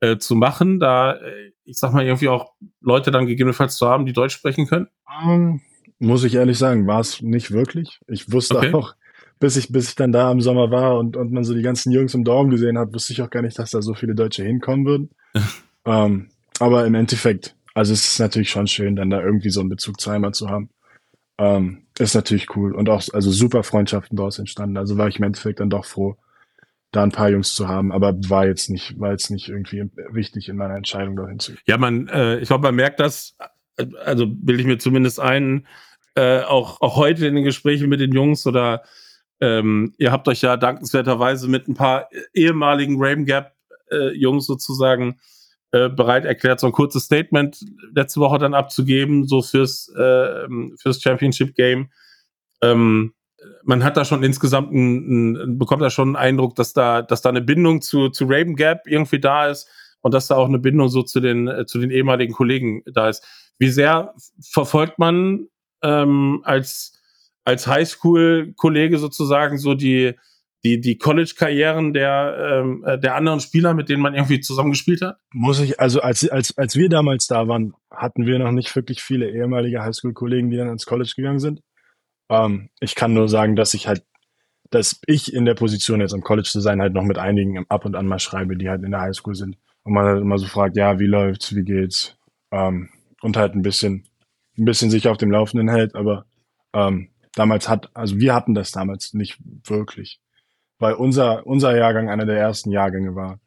äh, 0.00 0.16
zu 0.16 0.34
machen, 0.34 0.80
da, 0.80 1.16
äh, 1.16 1.52
ich 1.64 1.78
sag 1.78 1.92
mal, 1.92 2.04
irgendwie 2.04 2.28
auch 2.28 2.54
Leute 2.80 3.10
dann 3.10 3.26
gegebenenfalls 3.26 3.76
zu 3.76 3.86
haben, 3.86 4.06
die 4.06 4.14
Deutsch 4.14 4.32
sprechen 4.34 4.66
können? 4.66 4.88
Um, 5.22 5.30
ähm, 5.30 5.60
muss 5.98 6.24
ich 6.24 6.34
ehrlich 6.34 6.56
sagen, 6.56 6.86
war 6.86 7.00
es 7.00 7.20
nicht 7.20 7.50
wirklich. 7.50 8.00
Ich 8.06 8.32
wusste 8.32 8.56
okay. 8.56 8.72
auch, 8.72 8.94
bis 9.38 9.56
ich, 9.56 9.70
bis 9.70 9.90
ich 9.90 9.94
dann 9.94 10.12
da 10.12 10.30
im 10.30 10.40
Sommer 10.40 10.70
war 10.70 10.98
und, 10.98 11.16
und 11.16 11.32
man 11.32 11.44
so 11.44 11.54
die 11.54 11.62
ganzen 11.62 11.92
Jungs 11.92 12.14
im 12.14 12.24
Dorm 12.24 12.50
gesehen 12.50 12.78
hat, 12.78 12.94
wusste 12.94 13.12
ich 13.12 13.22
auch 13.22 13.30
gar 13.30 13.42
nicht, 13.42 13.58
dass 13.58 13.70
da 13.70 13.82
so 13.82 13.94
viele 13.94 14.14
Deutsche 14.14 14.42
hinkommen 14.42 14.86
würden. 14.86 15.10
ähm, 15.84 16.28
aber 16.58 16.86
im 16.86 16.94
Endeffekt, 16.94 17.54
also 17.74 17.92
es 17.92 18.06
ist 18.06 18.18
natürlich 18.18 18.50
schon 18.50 18.66
schön, 18.66 18.96
dann 18.96 19.10
da 19.10 19.20
irgendwie 19.20 19.50
so 19.50 19.60
einen 19.60 19.68
Bezug 19.68 20.00
zu 20.00 20.10
Heimat 20.10 20.34
zu 20.34 20.48
haben. 20.48 20.70
Ähm, 21.38 21.82
ist 21.98 22.14
natürlich 22.14 22.56
cool 22.56 22.74
und 22.74 22.88
auch 22.88 23.02
also 23.12 23.30
super 23.30 23.62
Freundschaften 23.62 24.16
daraus 24.16 24.38
entstanden. 24.38 24.78
Also 24.78 24.96
war 24.96 25.08
ich 25.08 25.18
im 25.18 25.24
Endeffekt 25.24 25.60
dann 25.60 25.68
doch 25.68 25.84
froh, 25.84 26.16
da 26.92 27.02
ein 27.02 27.12
paar 27.12 27.28
Jungs 27.28 27.54
zu 27.54 27.68
haben, 27.68 27.92
aber 27.92 28.14
war 28.28 28.46
jetzt 28.46 28.70
nicht, 28.70 28.98
war 28.98 29.12
jetzt 29.12 29.30
nicht 29.30 29.48
irgendwie 29.48 29.84
wichtig 30.10 30.48
in 30.48 30.56
meiner 30.56 30.76
Entscheidung 30.76 31.16
dahin 31.16 31.38
zu. 31.38 31.52
Ja, 31.66 31.76
man, 31.76 32.08
äh, 32.08 32.38
ich 32.38 32.48
glaube, 32.48 32.62
man 32.62 32.74
merkt 32.74 33.00
das, 33.00 33.36
also 34.02 34.26
bilde 34.26 34.62
ich 34.62 34.66
mir 34.66 34.78
zumindest 34.78 35.20
ein, 35.20 35.66
äh, 36.14 36.40
auch, 36.40 36.80
auch 36.80 36.96
heute 36.96 37.26
in 37.26 37.34
den 37.34 37.44
Gesprächen 37.44 37.90
mit 37.90 38.00
den 38.00 38.12
Jungs 38.12 38.46
oder 38.46 38.82
ähm, 39.40 39.94
ihr 39.98 40.12
habt 40.12 40.28
euch 40.28 40.42
ja 40.42 40.56
dankenswerterweise 40.56 41.48
mit 41.48 41.68
ein 41.68 41.74
paar 41.74 42.08
ehemaligen 42.34 42.96
Raven 42.98 43.26
Gap 43.26 43.52
äh, 43.90 44.10
Jungs 44.12 44.46
sozusagen 44.46 45.18
äh, 45.72 45.88
bereit 45.88 46.24
erklärt, 46.24 46.60
so 46.60 46.66
ein 46.68 46.72
kurzes 46.72 47.04
Statement 47.04 47.58
letzte 47.94 48.20
Woche 48.20 48.38
dann 48.38 48.54
abzugeben, 48.54 49.26
so 49.26 49.42
fürs, 49.42 49.88
äh, 49.94 50.46
fürs 50.76 51.02
Championship 51.02 51.54
Game. 51.54 51.90
Ähm, 52.62 53.14
man 53.62 53.84
hat 53.84 53.96
da 53.96 54.04
schon 54.04 54.22
insgesamt 54.22 54.72
einen, 54.72 55.36
einen, 55.36 55.58
bekommt 55.58 55.82
da 55.82 55.90
schon 55.90 56.08
einen 56.08 56.16
Eindruck, 56.16 56.54
dass 56.54 56.72
da, 56.72 57.02
dass 57.02 57.20
da 57.20 57.28
eine 57.28 57.42
Bindung 57.42 57.82
zu, 57.82 58.08
zu 58.08 58.24
Raven 58.24 58.56
Gap 58.56 58.82
irgendwie 58.86 59.20
da 59.20 59.48
ist 59.48 59.68
und 60.00 60.14
dass 60.14 60.28
da 60.28 60.36
auch 60.36 60.48
eine 60.48 60.58
Bindung 60.58 60.88
so 60.88 61.02
zu 61.02 61.20
den, 61.20 61.48
äh, 61.48 61.66
zu 61.66 61.78
den 61.78 61.90
ehemaligen 61.90 62.32
Kollegen 62.32 62.82
da 62.86 63.08
ist. 63.08 63.24
Wie 63.58 63.68
sehr 63.68 64.14
verfolgt 64.40 64.98
man 64.98 65.48
ähm, 65.82 66.40
als, 66.44 66.95
als 67.46 67.66
Highschool-Kollege 67.66 68.98
sozusagen 68.98 69.56
so 69.56 69.74
die, 69.74 70.14
die, 70.64 70.80
die 70.80 70.98
College-Karrieren 70.98 71.92
der, 71.92 72.62
ähm, 72.64 72.84
äh, 72.84 72.98
der 72.98 73.14
anderen 73.14 73.38
Spieler, 73.38 73.72
mit 73.72 73.88
denen 73.88 74.02
man 74.02 74.14
irgendwie 74.14 74.40
zusammengespielt 74.40 75.00
hat? 75.00 75.18
Muss 75.32 75.60
ich, 75.60 75.78
also 75.78 76.00
als, 76.00 76.28
als, 76.28 76.58
als 76.58 76.76
wir 76.76 76.88
damals 76.88 77.28
da 77.28 77.46
waren, 77.46 77.74
hatten 77.90 78.26
wir 78.26 78.38
noch 78.40 78.50
nicht 78.50 78.74
wirklich 78.74 79.00
viele 79.00 79.30
ehemalige 79.30 79.82
Highschool-Kollegen, 79.82 80.50
die 80.50 80.56
dann 80.56 80.68
ins 80.68 80.86
College 80.86 81.12
gegangen 81.14 81.38
sind. 81.38 81.62
Ähm, 82.28 82.68
ich 82.80 82.96
kann 82.96 83.14
nur 83.14 83.28
sagen, 83.28 83.54
dass 83.54 83.74
ich 83.74 83.86
halt, 83.86 84.02
dass 84.70 85.00
ich 85.06 85.32
in 85.32 85.44
der 85.44 85.54
Position 85.54 86.00
jetzt 86.00 86.14
am 86.14 86.22
College 86.22 86.48
zu 86.50 86.60
sein 86.60 86.80
halt 86.80 86.94
noch 86.94 87.04
mit 87.04 87.18
einigen 87.18 87.64
ab 87.68 87.84
und 87.84 87.94
an 87.94 88.08
mal 88.08 88.18
schreibe, 88.18 88.56
die 88.56 88.68
halt 88.68 88.82
in 88.82 88.90
der 88.90 89.02
Highschool 89.02 89.36
sind. 89.36 89.56
Und 89.84 89.92
man 89.92 90.04
halt 90.04 90.20
immer 90.20 90.38
so 90.38 90.46
fragt, 90.46 90.76
ja, 90.76 90.98
wie 90.98 91.06
läuft's, 91.06 91.54
wie 91.54 91.62
geht's? 91.62 92.18
Ähm, 92.50 92.88
und 93.20 93.36
halt 93.36 93.54
ein 93.54 93.62
bisschen, 93.62 94.08
ein 94.58 94.64
bisschen 94.64 94.90
sich 94.90 95.06
auf 95.06 95.16
dem 95.16 95.30
Laufenden 95.30 95.68
hält, 95.68 95.94
aber 95.94 96.26
ähm, 96.74 97.10
damals 97.36 97.68
hat, 97.68 97.90
also 97.94 98.18
wir 98.18 98.34
hatten 98.34 98.54
das 98.54 98.72
damals 98.72 99.14
nicht 99.14 99.38
wirklich. 99.64 100.20
Weil 100.78 100.94
unser, 100.94 101.46
unser 101.46 101.76
Jahrgang 101.76 102.10
einer 102.10 102.26
der 102.26 102.38
ersten 102.38 102.70
Jahrgänge 102.70 103.14
war, 103.14 103.40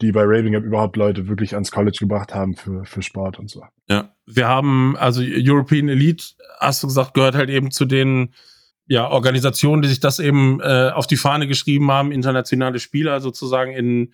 die 0.00 0.12
bei 0.12 0.22
Raving 0.22 0.56
Up 0.56 0.64
überhaupt 0.64 0.96
Leute 0.96 1.28
wirklich 1.28 1.54
ans 1.54 1.70
College 1.70 1.98
gebracht 2.00 2.34
haben 2.34 2.56
für, 2.56 2.84
für 2.84 3.02
Sport 3.02 3.38
und 3.38 3.48
so. 3.48 3.62
Ja, 3.88 4.14
wir 4.26 4.48
haben, 4.48 4.96
also 4.96 5.22
European 5.24 5.88
Elite, 5.88 6.24
hast 6.58 6.82
du 6.82 6.88
gesagt, 6.88 7.14
gehört 7.14 7.36
halt 7.36 7.50
eben 7.50 7.70
zu 7.70 7.84
den 7.84 8.34
ja, 8.86 9.08
Organisationen, 9.08 9.82
die 9.82 9.88
sich 9.88 10.00
das 10.00 10.18
eben 10.18 10.60
äh, 10.60 10.90
auf 10.92 11.06
die 11.06 11.16
Fahne 11.16 11.46
geschrieben 11.46 11.90
haben, 11.92 12.10
internationale 12.10 12.80
Spieler 12.80 13.20
sozusagen 13.20 13.72
in, 13.72 14.12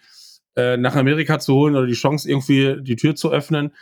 äh, 0.56 0.76
nach 0.76 0.94
Amerika 0.94 1.38
zu 1.38 1.54
holen 1.54 1.74
oder 1.74 1.86
die 1.86 1.94
Chance 1.94 2.28
irgendwie 2.28 2.76
die 2.82 2.96
Tür 2.96 3.16
zu 3.16 3.32
öffnen. 3.32 3.72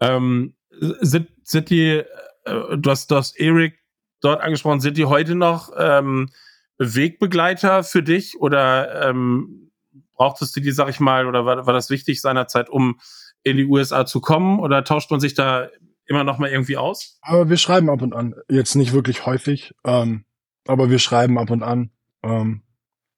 Ähm, 0.00 0.54
sind, 0.70 1.28
sind 1.42 1.70
die, 1.70 2.02
äh, 2.44 2.76
du 2.76 2.90
hast, 2.90 3.10
du 3.10 3.20
Eric 3.36 3.83
dort 4.24 4.40
angesprochen, 4.40 4.80
sind 4.80 4.96
die 4.96 5.04
heute 5.04 5.34
noch 5.34 5.72
ähm, 5.76 6.30
Wegbegleiter 6.78 7.84
für 7.84 8.02
dich 8.02 8.40
oder 8.40 9.08
ähm, 9.08 9.70
brauchtest 10.14 10.56
du 10.56 10.60
die, 10.60 10.72
sag 10.72 10.88
ich 10.88 11.00
mal, 11.00 11.26
oder 11.26 11.44
war, 11.44 11.66
war 11.66 11.74
das 11.74 11.90
wichtig 11.90 12.20
seinerzeit, 12.20 12.68
um 12.68 12.98
in 13.42 13.56
die 13.56 13.66
USA 13.66 14.06
zu 14.06 14.20
kommen 14.20 14.58
oder 14.60 14.84
tauscht 14.84 15.10
man 15.10 15.20
sich 15.20 15.34
da 15.34 15.68
immer 16.06 16.24
noch 16.24 16.38
mal 16.38 16.50
irgendwie 16.50 16.76
aus? 16.76 17.18
Aber 17.22 17.48
wir 17.48 17.56
schreiben 17.56 17.90
ab 17.90 18.02
und 18.02 18.14
an. 18.14 18.34
Jetzt 18.48 18.74
nicht 18.74 18.92
wirklich 18.92 19.26
häufig, 19.26 19.74
ähm, 19.84 20.24
aber 20.66 20.90
wir 20.90 20.98
schreiben 20.98 21.38
ab 21.38 21.50
und 21.50 21.62
an. 21.62 21.90
Ähm, 22.22 22.62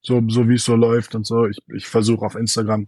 so, 0.01 0.21
so 0.27 0.47
wie 0.47 0.55
es 0.55 0.65
so 0.65 0.75
läuft 0.75 1.15
und 1.15 1.25
so. 1.25 1.47
Ich, 1.47 1.57
ich 1.73 1.87
versuche 1.87 2.25
auf 2.25 2.35
Instagram 2.35 2.85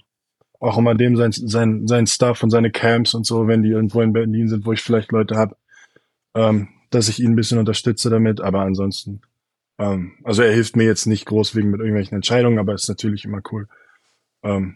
auch 0.59 0.77
immer 0.77 0.95
dem 0.95 1.15
sein, 1.15 1.31
sein, 1.31 1.87
sein 1.87 2.05
Stuff 2.05 2.43
und 2.43 2.49
seine 2.49 2.71
Camps 2.71 3.13
und 3.13 3.25
so, 3.25 3.47
wenn 3.47 3.63
die 3.63 3.69
irgendwo 3.69 4.01
in 4.01 4.13
Berlin 4.13 4.49
sind, 4.49 4.65
wo 4.65 4.73
ich 4.73 4.81
vielleicht 4.81 5.11
Leute 5.11 5.35
habe, 5.35 5.55
ähm, 6.35 6.67
dass 6.89 7.09
ich 7.09 7.19
ihn 7.19 7.31
ein 7.31 7.35
bisschen 7.35 7.59
unterstütze 7.59 8.09
damit. 8.09 8.41
Aber 8.41 8.61
ansonsten, 8.61 9.21
ähm, 9.77 10.13
also 10.23 10.41
er 10.41 10.53
hilft 10.53 10.75
mir 10.75 10.85
jetzt 10.85 11.05
nicht 11.05 11.25
groß 11.25 11.55
wegen 11.55 11.71
mit 11.71 11.79
irgendwelchen 11.79 12.15
Entscheidungen, 12.15 12.59
aber 12.59 12.73
ist 12.73 12.89
natürlich 12.89 13.25
immer 13.25 13.41
cool, 13.51 13.67
ähm, 14.43 14.75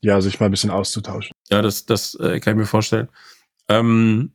ja, 0.00 0.20
sich 0.20 0.40
mal 0.40 0.46
ein 0.46 0.52
bisschen 0.52 0.70
auszutauschen. 0.70 1.32
Ja, 1.50 1.62
das, 1.62 1.86
das 1.86 2.14
äh, 2.14 2.40
kann 2.40 2.54
ich 2.54 2.60
mir 2.60 2.66
vorstellen. 2.66 3.08
Ähm, 3.68 4.32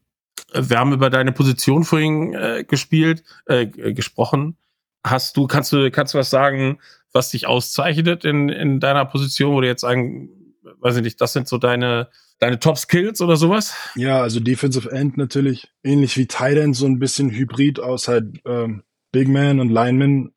wir 0.54 0.78
haben 0.78 0.94
über 0.94 1.10
deine 1.10 1.32
Position 1.32 1.84
vorhin 1.84 2.34
äh, 2.34 2.64
gespielt, 2.68 3.24
äh, 3.46 3.66
gesprochen. 3.68 4.58
Hast 5.04 5.38
du, 5.38 5.48
kannst 5.48 5.72
du, 5.72 5.90
kannst 5.92 6.14
du 6.14 6.18
was 6.18 6.30
sagen, 6.30 6.80
was 7.12 7.30
dich 7.30 7.48
auszeichnet 7.48 8.26
in, 8.26 8.50
in 8.50 8.80
deiner 8.80 9.06
Position, 9.06 9.54
wo 9.54 9.62
du 9.62 9.68
jetzt 9.68 9.82
sagen, 9.82 10.30
weiß 10.80 10.98
ich 10.98 11.04
nicht, 11.04 11.22
das 11.22 11.34
sind 11.34 11.48
so 11.48 11.58
deine, 11.58 12.10
deine 12.40 12.60
Top 12.60 12.78
Skills 12.78 13.22
oder 13.22 13.36
sowas? 13.36 13.74
Ja, 13.96 14.22
also 14.22 14.40
Defensive 14.40 14.92
End 14.92 15.18
natürlich, 15.18 15.68
ähnlich 15.84 16.18
wie 16.18 16.28
Tight 16.28 16.58
End, 16.58 16.76
so 16.76 16.86
ein 16.86 17.00
bisschen 17.00 17.32
Hybrid 17.32 17.80
aus 17.80 18.08
halt 18.08 18.40
ähm, 18.46 18.84
Big 19.12 19.28
Man 19.28 19.60
und 19.60 19.70
Lineman 19.70 20.32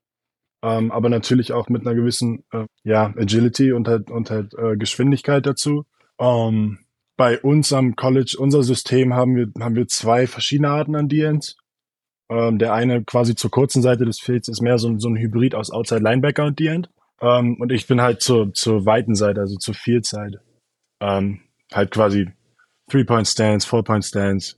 ähm, 0.63 0.91
aber 0.91 1.09
natürlich 1.09 1.53
auch 1.53 1.69
mit 1.69 1.83
einer 1.83 1.95
gewissen 1.95 2.45
äh, 2.53 2.67
ja, 2.83 3.13
Agility 3.17 3.73
und 3.73 3.87
halt, 3.87 4.11
und 4.11 4.31
halt 4.31 4.55
äh, 4.55 4.77
Geschwindigkeit 4.77 5.47
dazu. 5.47 5.85
Ähm, 6.19 6.79
bei 7.17 7.41
uns 7.41 7.73
am 7.73 7.97
College, 7.97 8.37
unser 8.39 8.63
System 8.63 9.15
haben 9.15 9.37
wir, 9.37 9.49
haben 9.61 9.77
wir 9.77 9.87
zwei 9.87 10.27
verschiedene 10.27 10.71
Arten 10.71 10.97
an 10.97 11.09
DNs. 11.09 11.57
Ähm, 12.31 12.59
der 12.59 12.75
eine 12.75 13.05
quasi 13.05 13.35
zur 13.35 13.51
kurzen 13.51 13.83
Seite 13.83 14.05
des 14.05 14.21
Felds 14.21 14.49
ist 14.49 14.61
mehr 14.61 14.79
so, 14.79 14.99
so 14.99 15.09
ein 15.09 15.17
Hybrid 15.17 15.55
aus 15.55 15.71
Outside 15.71 16.03
Linebacker 16.03 16.45
und 16.45 16.59
D-End. 16.59 16.91
Ähm, 17.21 17.57
und 17.61 17.73
ich 17.73 17.87
bin 17.87 18.01
halt 18.01 18.23
zur, 18.23 18.53
zur 18.55 18.87
weiten 18.87 19.15
Seite, 19.15 19.41
also 19.41 19.57
zur 19.57 19.75
Field-Seite. 19.75 20.41
Ähm, 21.01 21.41
halt 21.73 21.91
quasi 21.91 22.31
Three-Point-Stance, 22.91 23.67
Four-Point-Stance, 23.67 24.57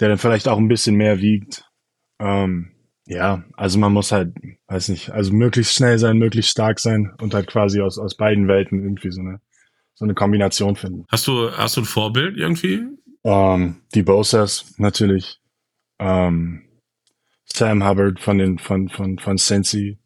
der 0.00 0.08
dann 0.08 0.18
vielleicht 0.18 0.48
auch 0.48 0.58
ein 0.58 0.68
bisschen 0.68 0.96
mehr 0.96 1.20
wiegt. 1.20 1.64
Ähm, 2.20 2.72
ja, 3.06 3.44
also 3.54 3.78
man 3.78 3.92
muss 3.92 4.12
halt, 4.12 4.34
weiß 4.68 4.88
nicht, 4.90 5.10
also 5.10 5.32
möglichst 5.32 5.74
schnell 5.74 5.98
sein, 5.98 6.18
möglichst 6.18 6.50
stark 6.50 6.78
sein 6.78 7.12
und 7.20 7.34
halt 7.34 7.48
quasi 7.48 7.80
aus, 7.80 7.98
aus 7.98 8.16
beiden 8.16 8.46
Welten 8.46 8.82
irgendwie 8.82 9.10
so 9.10 9.20
eine, 9.20 9.40
so 9.94 10.04
eine 10.04 10.14
Kombination 10.14 10.76
finden. 10.76 11.06
Hast 11.10 11.26
du, 11.26 11.50
hast 11.50 11.76
du 11.76 11.80
ein 11.80 11.86
Vorbild 11.86 12.36
irgendwie? 12.36 12.86
Ähm, 13.24 13.82
die 13.94 14.02
Bosas 14.02 14.74
natürlich. 14.78 15.40
Ähm, 15.98 16.62
Sam 17.44 17.86
Hubbard 17.86 18.20
von 18.20 18.38
den, 18.38 18.58
von, 18.58 18.88
von, 18.88 19.18
von 19.18 19.36
Sensi. 19.38 19.98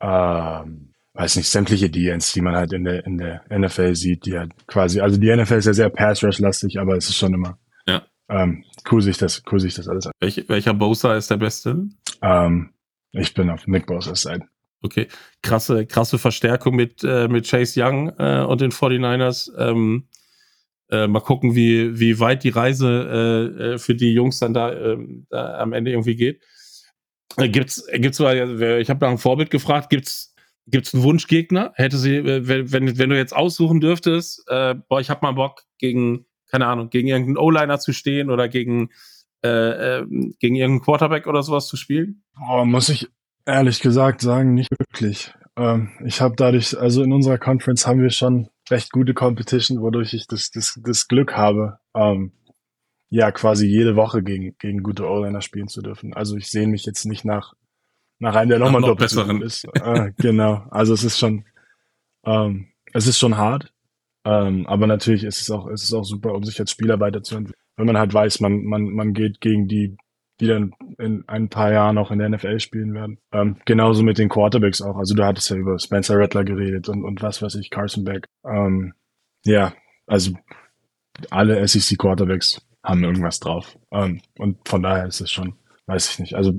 Ähm, 0.00 0.89
weiß 1.20 1.36
nicht, 1.36 1.50
sämtliche 1.50 1.90
DNs, 1.90 2.32
die 2.32 2.40
man 2.40 2.56
halt 2.56 2.72
in 2.72 2.84
der, 2.84 3.04
in 3.04 3.18
der 3.18 3.44
NFL 3.50 3.94
sieht, 3.94 4.24
die 4.24 4.38
halt 4.38 4.52
quasi, 4.66 5.00
also 5.00 5.20
die 5.20 5.34
NFL 5.34 5.58
ist 5.58 5.66
ja 5.66 5.74
sehr 5.74 5.90
Pass-Rush-lastig, 5.90 6.78
aber 6.80 6.96
es 6.96 7.10
ist 7.10 7.16
schon 7.16 7.34
immer, 7.34 7.58
ja. 7.86 8.02
ähm, 8.30 8.64
cool 8.90 9.02
sich 9.02 9.18
das, 9.18 9.42
cool 9.52 9.60
sich 9.60 9.74
das 9.74 9.86
alles 9.86 10.06
an. 10.06 10.12
Welch, 10.20 10.48
welcher 10.48 10.72
Bosa 10.72 11.14
ist 11.14 11.30
der 11.30 11.36
Beste? 11.36 11.84
Ähm, 12.22 12.70
ich 13.12 13.34
bin 13.34 13.50
auf 13.50 13.66
Nick 13.66 13.86
Bosas 13.86 14.22
Seite. 14.22 14.46
Okay, 14.80 15.08
krasse, 15.42 15.84
krasse 15.84 16.18
Verstärkung 16.18 16.74
mit, 16.74 17.04
äh, 17.04 17.28
mit 17.28 17.46
Chase 17.46 17.84
Young 17.84 18.08
äh, 18.18 18.40
und 18.40 18.62
den 18.62 18.70
49ers. 18.70 19.50
Ähm, 19.58 20.08
äh, 20.90 21.06
mal 21.06 21.20
gucken, 21.20 21.54
wie, 21.54 22.00
wie 22.00 22.18
weit 22.18 22.44
die 22.44 22.48
Reise 22.48 22.88
äh, 23.58 23.62
äh 23.74 23.78
für 23.78 23.94
die 23.94 24.14
Jungs 24.14 24.38
dann 24.38 24.54
da, 24.54 24.72
äh, 24.72 24.96
da 25.28 25.58
am 25.58 25.74
Ende 25.74 25.90
irgendwie 25.90 26.16
geht. 26.16 26.40
Äh, 27.36 27.50
gibt's, 27.50 27.86
gibt's, 27.92 28.18
ich 28.20 28.24
habe 28.26 29.00
nach 29.00 29.08
einem 29.08 29.18
Vorbild 29.18 29.50
gefragt, 29.50 29.90
gibt's, 29.90 30.29
gibt's 30.70 30.94
einen 30.94 31.02
Wunschgegner? 31.02 31.72
Hätte 31.74 31.96
sie, 31.96 32.16
äh, 32.16 32.70
wenn, 32.72 32.98
wenn 32.98 33.10
du 33.10 33.16
jetzt 33.16 33.34
aussuchen 33.34 33.80
dürftest, 33.80 34.44
äh, 34.48 34.74
boah, 34.88 35.00
ich 35.00 35.10
hab 35.10 35.22
mal 35.22 35.32
Bock 35.32 35.62
gegen, 35.78 36.26
keine 36.50 36.66
Ahnung, 36.66 36.90
gegen 36.90 37.08
irgendeinen 37.08 37.38
O-Liner 37.38 37.78
zu 37.78 37.92
stehen 37.92 38.30
oder 38.30 38.48
gegen 38.48 38.90
äh, 39.42 40.00
äh, 40.00 40.06
gegen 40.38 40.54
irgendeinen 40.54 40.82
Quarterback 40.82 41.26
oder 41.26 41.42
sowas 41.42 41.66
zu 41.66 41.76
spielen? 41.78 42.22
Oh, 42.46 42.64
muss 42.66 42.90
ich 42.90 43.08
ehrlich 43.46 43.80
gesagt 43.80 44.20
sagen, 44.20 44.52
nicht 44.52 44.70
wirklich. 44.78 45.32
Ähm, 45.56 45.92
ich 46.04 46.20
habe 46.20 46.34
dadurch, 46.36 46.78
also 46.78 47.02
in 47.02 47.12
unserer 47.12 47.38
Conference 47.38 47.86
haben 47.86 48.02
wir 48.02 48.10
schon 48.10 48.50
recht 48.68 48.92
gute 48.92 49.14
Competition, 49.14 49.80
wodurch 49.80 50.12
ich 50.12 50.26
das, 50.26 50.50
das, 50.50 50.78
das 50.84 51.08
Glück 51.08 51.38
habe, 51.38 51.78
ähm, 51.94 52.32
ja, 53.08 53.32
quasi 53.32 53.66
jede 53.66 53.96
Woche 53.96 54.22
gegen, 54.22 54.56
gegen 54.58 54.82
gute 54.82 55.08
O-Liner 55.08 55.40
spielen 55.40 55.68
zu 55.68 55.80
dürfen. 55.80 56.12
Also 56.12 56.36
ich 56.36 56.50
sehe 56.50 56.68
mich 56.68 56.84
jetzt 56.84 57.06
nicht 57.06 57.24
nach, 57.24 57.54
nach 58.20 58.36
einem, 58.36 58.50
der 58.50 58.58
nochmal 58.58 58.80
noch 58.80 58.88
doppelt 58.88 59.10
besseren 59.10 59.42
ist. 59.42 59.64
Äh, 59.74 60.12
genau. 60.18 60.64
Also 60.70 60.94
es 60.94 61.04
ist 61.04 61.18
schon, 61.18 61.44
ähm, 62.24 62.68
es 62.92 63.06
ist 63.06 63.18
schon 63.18 63.36
hart. 63.36 63.72
Ähm, 64.24 64.66
aber 64.66 64.86
natürlich 64.86 65.24
ist 65.24 65.40
es 65.40 65.50
auch, 65.50 65.66
ist 65.66 65.82
es 65.82 65.92
auch 65.92 66.04
super, 66.04 66.34
um 66.34 66.44
sich 66.44 66.60
als 66.60 66.70
Spieler 66.70 67.00
weiterzuentwickeln 67.00 67.60
wenn 67.80 67.86
man 67.86 67.98
halt 67.98 68.12
weiß, 68.12 68.40
man, 68.40 68.62
man, 68.64 68.90
man 68.90 69.14
geht 69.14 69.40
gegen 69.40 69.66
die, 69.66 69.96
die 70.38 70.46
dann 70.46 70.72
in 70.98 71.24
ein 71.26 71.48
paar 71.48 71.72
Jahren 71.72 71.98
auch 71.98 72.10
in 72.10 72.18
der 72.18 72.28
NFL 72.28 72.60
spielen 72.60 72.94
werden. 72.94 73.18
Ähm, 73.32 73.56
genauso 73.64 74.02
mit 74.02 74.18
den 74.18 74.28
Quarterbacks 74.28 74.82
auch. 74.82 74.96
Also 74.96 75.14
du 75.14 75.24
hattest 75.24 75.50
ja 75.50 75.56
über 75.56 75.78
Spencer 75.78 76.18
Rattler 76.18 76.44
geredet 76.44 76.88
und, 76.88 77.04
und 77.04 77.22
was 77.22 77.40
weiß 77.40 77.54
ich, 77.56 77.70
Carson 77.70 78.04
Beck. 78.04 78.26
Ähm, 78.44 78.92
ja, 79.44 79.72
also 80.06 80.32
alle 81.30 81.66
SEC 81.66 81.98
Quarterbacks 81.98 82.60
haben 82.82 83.02
irgendwas 83.02 83.40
drauf. 83.40 83.78
Ähm, 83.90 84.20
und 84.38 84.68
von 84.68 84.82
daher 84.82 85.06
ist 85.06 85.20
es 85.20 85.30
schon 85.30 85.54
weiß 85.90 86.10
ich 86.12 86.18
nicht. 86.20 86.34
Also 86.34 86.52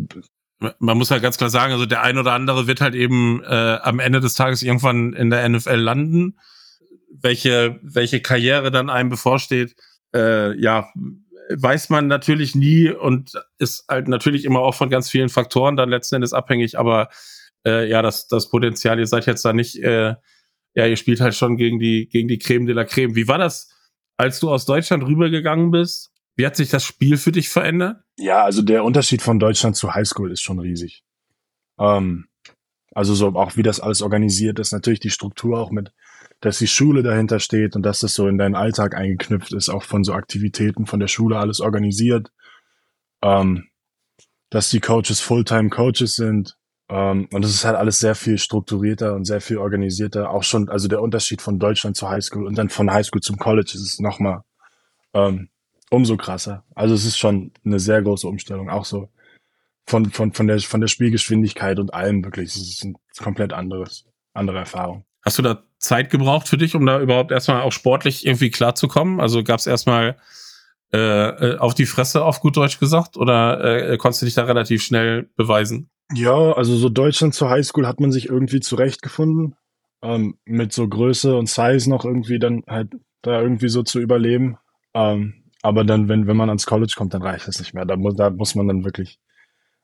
man 0.79 0.97
muss 0.97 1.11
halt 1.11 1.23
ganz 1.23 1.37
klar 1.37 1.49
sagen, 1.49 1.73
also 1.73 1.85
der 1.85 2.03
ein 2.03 2.17
oder 2.17 2.33
andere 2.33 2.67
wird 2.67 2.81
halt 2.81 2.95
eben 2.95 3.41
äh, 3.43 3.79
am 3.81 3.99
Ende 3.99 4.19
des 4.19 4.35
Tages 4.35 4.61
irgendwann 4.63 5.13
in 5.13 5.29
der 5.29 5.47
NFL 5.47 5.75
landen. 5.75 6.37
Welche, 7.09 7.79
welche 7.81 8.21
Karriere 8.21 8.71
dann 8.71 8.89
einem 8.89 9.09
bevorsteht, 9.09 9.75
äh, 10.15 10.57
ja, 10.59 10.89
weiß 11.49 11.89
man 11.89 12.07
natürlich 12.07 12.55
nie 12.55 12.89
und 12.89 13.33
ist 13.57 13.85
halt 13.89 14.07
natürlich 14.07 14.45
immer 14.45 14.59
auch 14.59 14.75
von 14.75 14.89
ganz 14.89 15.09
vielen 15.09 15.29
Faktoren 15.29 15.75
dann 15.75 15.89
letzten 15.89 16.15
Endes 16.15 16.33
abhängig, 16.33 16.77
aber 16.77 17.09
äh, 17.65 17.89
ja, 17.89 18.01
das, 18.01 18.27
das 18.27 18.49
Potenzial, 18.49 18.99
ihr 18.99 19.07
seid 19.07 19.25
jetzt 19.25 19.43
da 19.43 19.53
nicht, 19.53 19.77
äh, 19.83 20.15
ja, 20.73 20.85
ihr 20.85 20.95
spielt 20.95 21.19
halt 21.19 21.35
schon 21.35 21.57
gegen 21.57 21.79
die, 21.79 22.07
gegen 22.07 22.27
die 22.27 22.39
Creme 22.39 22.65
de 22.65 22.75
la 22.75 22.85
Creme. 22.85 23.15
Wie 23.15 23.27
war 23.27 23.37
das, 23.37 23.69
als 24.17 24.39
du 24.39 24.49
aus 24.49 24.65
Deutschland 24.65 25.03
rübergegangen 25.03 25.71
bist? 25.71 26.10
Wie 26.35 26.45
hat 26.45 26.55
sich 26.55 26.69
das 26.69 26.83
Spiel 26.83 27.17
für 27.17 27.31
dich 27.31 27.49
verändert? 27.49 28.03
Ja, 28.17 28.43
also 28.43 28.61
der 28.61 28.83
Unterschied 28.83 29.21
von 29.21 29.39
Deutschland 29.39 29.75
zu 29.75 29.93
Highschool 29.93 30.31
ist 30.31 30.41
schon 30.41 30.59
riesig. 30.59 31.03
Ähm, 31.79 32.27
also 32.93 33.13
so 33.13 33.27
auch 33.35 33.57
wie 33.57 33.63
das 33.63 33.79
alles 33.79 34.01
organisiert 34.01 34.59
ist, 34.59 34.71
natürlich 34.71 34.99
die 34.99 35.09
Struktur 35.09 35.59
auch 35.59 35.71
mit, 35.71 35.93
dass 36.39 36.59
die 36.59 36.67
Schule 36.67 37.03
dahinter 37.03 37.39
steht 37.39 37.75
und 37.75 37.83
dass 37.83 37.99
das 37.99 38.13
so 38.13 38.27
in 38.27 38.37
deinen 38.37 38.55
Alltag 38.55 38.95
eingeknüpft 38.95 39.53
ist, 39.53 39.69
auch 39.69 39.83
von 39.83 40.03
so 40.03 40.13
Aktivitäten 40.13 40.85
von 40.85 40.99
der 40.99 41.07
Schule 41.07 41.37
alles 41.37 41.59
organisiert. 41.59 42.31
Ähm, 43.23 43.71
dass 44.51 44.69
die 44.69 44.81
Coaches 44.81 45.19
Fulltime 45.19 45.69
Coaches 45.69 46.15
sind. 46.15 46.57
Ähm, 46.89 47.27
und 47.31 47.43
es 47.43 47.51
ist 47.51 47.65
halt 47.65 47.77
alles 47.77 47.99
sehr 47.99 48.13
viel 48.13 48.37
strukturierter 48.37 49.15
und 49.15 49.25
sehr 49.25 49.41
viel 49.41 49.57
organisierter. 49.57 50.29
Auch 50.29 50.43
schon, 50.43 50.69
also 50.69 50.87
der 50.87 51.01
Unterschied 51.01 51.41
von 51.41 51.57
Deutschland 51.57 51.95
zu 51.95 52.09
Highschool 52.09 52.45
und 52.45 52.57
dann 52.57 52.69
von 52.69 52.91
Highschool 52.91 53.21
zum 53.21 53.37
College 53.37 53.71
ist 53.73 53.81
es 53.81 53.99
nochmal 53.99 54.43
ähm, 55.13 55.49
umso 55.91 56.17
krasser. 56.17 56.63
Also 56.73 56.95
es 56.95 57.05
ist 57.05 57.19
schon 57.19 57.51
eine 57.63 57.79
sehr 57.79 58.01
große 58.01 58.27
Umstellung, 58.27 58.69
auch 58.69 58.85
so 58.85 59.09
von, 59.85 60.05
von, 60.05 60.33
von, 60.33 60.47
der, 60.47 60.59
von 60.59 60.81
der 60.81 60.87
Spielgeschwindigkeit 60.87 61.77
und 61.79 61.93
allem 61.93 62.23
wirklich. 62.23 62.55
Es 62.55 62.57
ist 62.57 62.83
ein 62.83 62.95
komplett 63.19 63.53
anderes, 63.53 64.05
andere 64.33 64.59
Erfahrung. 64.59 65.05
Hast 65.23 65.37
du 65.37 65.43
da 65.43 65.63
Zeit 65.77 66.09
gebraucht 66.09 66.47
für 66.47 66.57
dich, 66.57 66.75
um 66.75 66.85
da 66.85 66.99
überhaupt 66.99 67.31
erstmal 67.31 67.61
auch 67.61 67.71
sportlich 67.71 68.25
irgendwie 68.25 68.49
klarzukommen? 68.49 69.19
Also 69.19 69.43
gab 69.43 69.59
es 69.59 69.67
erstmal 69.67 70.17
äh, 70.93 70.97
äh, 70.97 71.57
auf 71.57 71.73
die 71.75 71.85
Fresse 71.85 72.23
auf 72.23 72.39
gut 72.39 72.57
Deutsch 72.57 72.79
gesagt 72.79 73.17
oder 73.17 73.91
äh, 73.91 73.97
konntest 73.97 74.21
du 74.21 74.25
dich 74.25 74.35
da 74.35 74.43
relativ 74.43 74.83
schnell 74.83 75.29
beweisen? 75.35 75.89
Ja, 76.13 76.53
also 76.53 76.75
so 76.75 76.89
Deutschland 76.89 77.33
zur 77.33 77.49
Highschool 77.49 77.87
hat 77.87 77.99
man 77.99 78.11
sich 78.11 78.29
irgendwie 78.29 78.59
zurechtgefunden. 78.59 79.55
Ähm, 80.03 80.37
mit 80.45 80.73
so 80.73 80.87
Größe 80.87 81.37
und 81.37 81.47
Size 81.47 81.89
noch 81.89 82.05
irgendwie 82.05 82.39
dann 82.39 82.63
halt 82.67 82.93
da 83.21 83.39
irgendwie 83.39 83.69
so 83.69 83.83
zu 83.83 83.99
überleben. 83.99 84.57
Ähm, 84.93 85.40
aber 85.61 85.83
dann, 85.83 86.09
wenn, 86.09 86.27
wenn 86.27 86.37
man 86.37 86.49
ans 86.49 86.65
College 86.65 86.93
kommt, 86.95 87.13
dann 87.13 87.21
reicht 87.21 87.47
das 87.47 87.59
nicht 87.59 87.73
mehr. 87.73 87.85
Da 87.85 87.95
muss, 87.95 88.15
da 88.15 88.29
muss 88.29 88.55
man 88.55 88.67
dann 88.67 88.83
wirklich, 88.83 89.19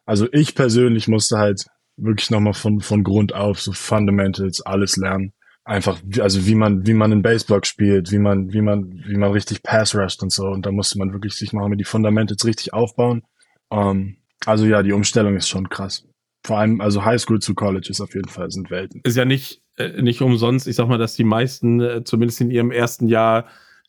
also 0.05 0.27
ich 0.31 0.55
persönlich 0.55 1.07
musste 1.07 1.37
halt 1.37 1.65
wirklich 1.97 2.29
nochmal 2.29 2.53
von, 2.53 2.81
von 2.81 3.03
Grund 3.03 3.33
auf 3.33 3.59
so 3.59 3.73
Fundamentals 3.73 4.61
alles 4.61 4.97
lernen. 4.97 5.33
Einfach, 5.63 5.99
also 6.19 6.47
wie 6.47 6.55
man, 6.55 6.87
wie 6.87 6.93
man 6.93 7.11
einen 7.11 7.21
Baseblock 7.21 7.65
spielt, 7.65 8.11
wie 8.11 8.19
man, 8.19 8.53
wie 8.53 8.61
man, 8.61 9.03
wie 9.05 9.17
man 9.17 9.31
richtig 9.31 9.63
Pass 9.63 9.93
rusht 9.95 10.23
und 10.23 10.31
so. 10.31 10.45
Und 10.45 10.65
da 10.65 10.71
musste 10.71 10.97
man 10.97 11.11
wirklich 11.11 11.33
sich 11.33 11.51
nochmal 11.51 11.75
die 11.75 11.83
Fundamentals 11.83 12.45
richtig 12.45 12.73
aufbauen. 12.73 13.23
Um, 13.69 13.79
ähm, 13.79 14.17
also 14.45 14.65
ja, 14.65 14.81
die 14.81 14.93
Umstellung 14.93 15.35
ist 15.35 15.49
schon 15.49 15.67
krass. 15.67 16.05
Vor 16.45 16.59
allem, 16.59 16.79
also 16.79 17.03
Highschool 17.03 17.39
zu 17.39 17.53
College 17.53 17.87
ist 17.89 17.99
auf 17.99 18.13
jeden 18.13 18.29
Fall, 18.29 18.49
sind 18.49 18.69
Welten. 18.69 19.01
Ist 19.03 19.17
ja 19.17 19.25
nicht, 19.25 19.61
äh, 19.75 20.01
nicht 20.01 20.21
umsonst. 20.21 20.67
Ich 20.67 20.77
sag 20.77 20.87
mal, 20.87 20.97
dass 20.97 21.15
die 21.15 21.25
meisten, 21.25 21.81
äh, 21.81 22.03
zumindest 22.05 22.39
in 22.39 22.51
ihrem 22.51 22.71
ersten 22.71 23.09
Jahr, 23.09 23.47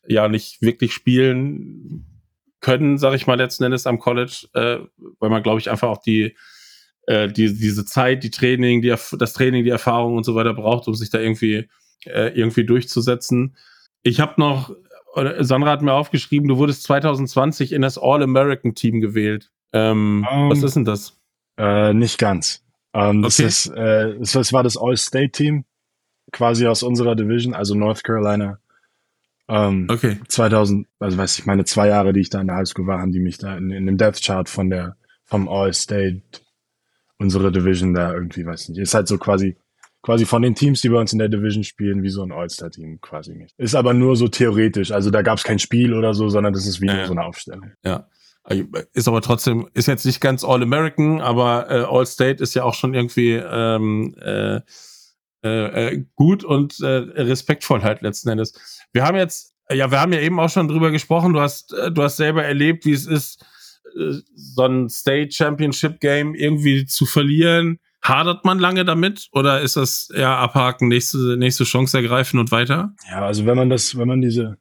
ja 0.09 0.27
nicht 0.27 0.61
wirklich 0.61 0.93
spielen 0.93 2.05
können, 2.61 2.97
sage 2.97 3.15
ich 3.15 3.27
mal 3.27 3.35
letzten 3.35 3.63
Endes 3.63 3.87
am 3.87 3.99
College, 3.99 4.47
äh, 4.53 4.79
weil 5.19 5.29
man, 5.29 5.43
glaube 5.43 5.59
ich, 5.59 5.69
einfach 5.69 5.87
auch 5.87 6.01
die, 6.01 6.35
äh, 7.07 7.27
die 7.27 7.53
diese 7.53 7.85
Zeit, 7.85 8.23
die 8.23 8.31
Training, 8.31 8.81
die, 8.81 8.89
das 8.89 9.33
Training, 9.33 9.63
die 9.63 9.69
Erfahrung 9.69 10.17
und 10.17 10.23
so 10.23 10.35
weiter 10.35 10.53
braucht, 10.53 10.87
um 10.87 10.95
sich 10.95 11.09
da 11.09 11.19
irgendwie 11.19 11.69
äh, 12.05 12.37
irgendwie 12.37 12.65
durchzusetzen. 12.65 13.55
Ich 14.03 14.19
habe 14.19 14.33
noch, 14.37 14.75
Sandra 15.39 15.71
hat 15.71 15.81
mir 15.81 15.93
aufgeschrieben, 15.93 16.49
du 16.49 16.57
wurdest 16.57 16.83
2020 16.83 17.71
in 17.71 17.81
das 17.81 17.97
All-American-Team 17.97 19.01
gewählt. 19.01 19.51
Ähm, 19.73 20.25
um, 20.29 20.37
ähm, 20.37 20.49
was 20.49 20.63
ist 20.63 20.75
denn 20.75 20.85
das? 20.85 21.17
Äh, 21.57 21.93
nicht 21.93 22.17
ganz. 22.17 22.65
Ähm, 22.93 23.21
das, 23.21 23.39
okay. 23.39 23.47
ist, 23.47 23.67
äh, 23.67 24.17
das 24.19 24.53
war 24.53 24.63
das 24.63 24.75
All-State-Team, 24.75 25.65
quasi 26.31 26.67
aus 26.67 26.83
unserer 26.83 27.15
Division, 27.15 27.53
also 27.53 27.75
North 27.75 28.03
Carolina 28.03 28.59
ähm, 29.49 29.87
okay. 29.89 30.19
2000, 30.27 30.87
also 30.99 31.17
weiß 31.17 31.39
ich, 31.39 31.45
meine 31.45 31.65
zwei 31.65 31.87
Jahre, 31.87 32.13
die 32.13 32.19
ich 32.19 32.29
da 32.29 32.39
in 32.39 32.47
der 32.47 32.57
Highschool 32.57 32.85
war, 32.85 32.99
haben 32.99 33.11
die 33.11 33.19
mich 33.19 33.39
da 33.39 33.57
in, 33.57 33.71
in 33.71 33.87
dem 33.87 33.97
Death 33.97 34.21
Chart 34.21 34.47
von 34.47 34.69
der, 34.69 34.95
vom 35.25 35.49
All-State, 35.49 36.21
unsere 37.17 37.51
Division 37.51 37.93
da 37.95 38.13
irgendwie, 38.13 38.45
weiß 38.45 38.69
nicht, 38.69 38.79
ist 38.79 38.93
halt 38.93 39.07
so 39.07 39.17
quasi, 39.17 39.57
quasi 40.03 40.25
von 40.25 40.43
den 40.43 40.53
Teams, 40.53 40.81
die 40.81 40.89
bei 40.89 40.99
uns 40.99 41.13
in 41.13 41.19
der 41.19 41.29
Division 41.29 41.63
spielen, 41.63 42.03
wie 42.03 42.09
so 42.09 42.21
ein 42.21 42.31
All-Star-Team 42.31 43.01
quasi 43.01 43.33
nicht. 43.33 43.55
Ist 43.57 43.75
aber 43.75 43.93
nur 43.93 44.15
so 44.15 44.27
theoretisch, 44.27 44.91
also 44.91 45.09
da 45.09 45.23
gab 45.23 45.39
es 45.39 45.43
kein 45.43 45.59
Spiel 45.59 45.95
oder 45.95 46.13
so, 46.13 46.29
sondern 46.29 46.53
das 46.53 46.67
ist 46.67 46.79
wie 46.79 46.87
ja, 46.87 47.07
so 47.07 47.13
eine 47.13 47.25
Aufstellung. 47.25 47.71
Ja. 47.83 48.07
Ist 48.93 49.07
aber 49.07 49.21
trotzdem, 49.21 49.67
ist 49.73 49.87
jetzt 49.87 50.05
nicht 50.05 50.21
ganz 50.21 50.43
All-American, 50.43 51.21
aber 51.21 51.69
äh, 51.69 51.85
All-State 51.89 52.41
ist 52.41 52.53
ja 52.53 52.63
auch 52.63 52.73
schon 52.75 52.93
irgendwie 52.93 53.33
ähm, 53.33 54.15
äh, 54.21 54.61
äh, 55.41 55.93
äh, 55.93 56.05
gut 56.15 56.43
und 56.43 56.81
äh, 56.81 56.87
respektvoll 56.87 57.81
halt 57.81 58.01
letzten 58.01 58.29
Endes. 58.29 58.53
Wir 58.93 59.03
haben 59.03 59.17
jetzt, 59.17 59.55
ja, 59.71 59.91
wir 59.91 59.99
haben 59.99 60.13
ja 60.13 60.19
eben 60.19 60.39
auch 60.39 60.49
schon 60.49 60.67
drüber 60.67 60.91
gesprochen. 60.91 61.33
Du 61.33 61.39
hast, 61.39 61.73
äh, 61.73 61.91
du 61.91 62.03
hast 62.03 62.17
selber 62.17 62.43
erlebt, 62.43 62.85
wie 62.85 62.93
es 62.93 63.05
ist, 63.05 63.45
äh, 63.97 64.13
so 64.33 64.65
ein 64.65 64.89
State 64.89 65.31
Championship 65.31 65.99
Game 65.99 66.35
irgendwie 66.35 66.85
zu 66.85 67.05
verlieren. 67.05 67.79
Hadert 68.01 68.45
man 68.45 68.59
lange 68.59 68.85
damit 68.85 69.27
oder 69.33 69.61
ist 69.61 69.75
das 69.75 70.09
ja 70.15 70.37
abhaken, 70.37 70.87
nächste, 70.87 71.35
nächste 71.37 71.65
Chance 71.65 71.97
ergreifen 71.97 72.39
und 72.39 72.51
weiter? 72.51 72.93
Ja, 73.09 73.25
also 73.25 73.45
wenn 73.45 73.57
man 73.57 73.69
das, 73.69 73.97
wenn 73.97 74.07
man 74.07 74.21
diese, 74.21 74.57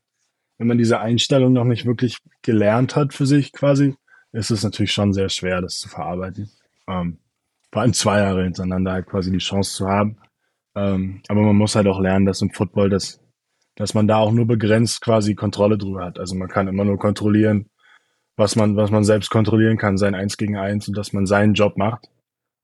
wenn 0.58 0.66
man 0.66 0.78
diese 0.78 0.98
Einstellung 0.98 1.52
noch 1.52 1.64
nicht 1.64 1.86
wirklich 1.86 2.18
gelernt 2.42 2.96
hat 2.96 3.14
für 3.14 3.26
sich 3.26 3.52
quasi, 3.52 3.94
ist 4.32 4.50
es 4.50 4.64
natürlich 4.64 4.92
schon 4.92 5.12
sehr 5.12 5.28
schwer, 5.28 5.60
das 5.60 5.78
zu 5.78 5.88
verarbeiten. 5.88 6.50
Ähm, 6.88 7.18
vor 7.72 7.82
allem 7.82 7.92
zwei 7.92 8.18
Jahre 8.20 8.44
hintereinander 8.44 8.92
halt 8.92 9.06
quasi 9.06 9.30
die 9.30 9.38
Chance 9.38 9.74
zu 9.74 9.86
haben. 9.86 10.18
Ähm, 10.74 11.22
aber 11.28 11.42
man 11.42 11.56
muss 11.56 11.76
halt 11.76 11.86
auch 11.86 12.00
lernen, 12.00 12.26
dass 12.26 12.42
im 12.42 12.50
Football 12.50 12.90
das 12.90 13.20
dass 13.78 13.94
man 13.94 14.08
da 14.08 14.16
auch 14.16 14.32
nur 14.32 14.46
begrenzt 14.46 15.00
quasi 15.00 15.36
Kontrolle 15.36 15.78
drüber 15.78 16.04
hat. 16.04 16.18
Also 16.18 16.34
man 16.34 16.48
kann 16.48 16.66
immer 16.66 16.84
nur 16.84 16.98
kontrollieren, 16.98 17.70
was 18.36 18.56
man, 18.56 18.76
was 18.76 18.90
man 18.90 19.04
selbst 19.04 19.30
kontrollieren 19.30 19.78
kann, 19.78 19.96
sein 19.96 20.16
Eins 20.16 20.36
gegen 20.36 20.56
Eins 20.56 20.88
und 20.88 20.96
dass 20.96 21.12
man 21.12 21.26
seinen 21.26 21.54
Job 21.54 21.76
macht. 21.76 22.08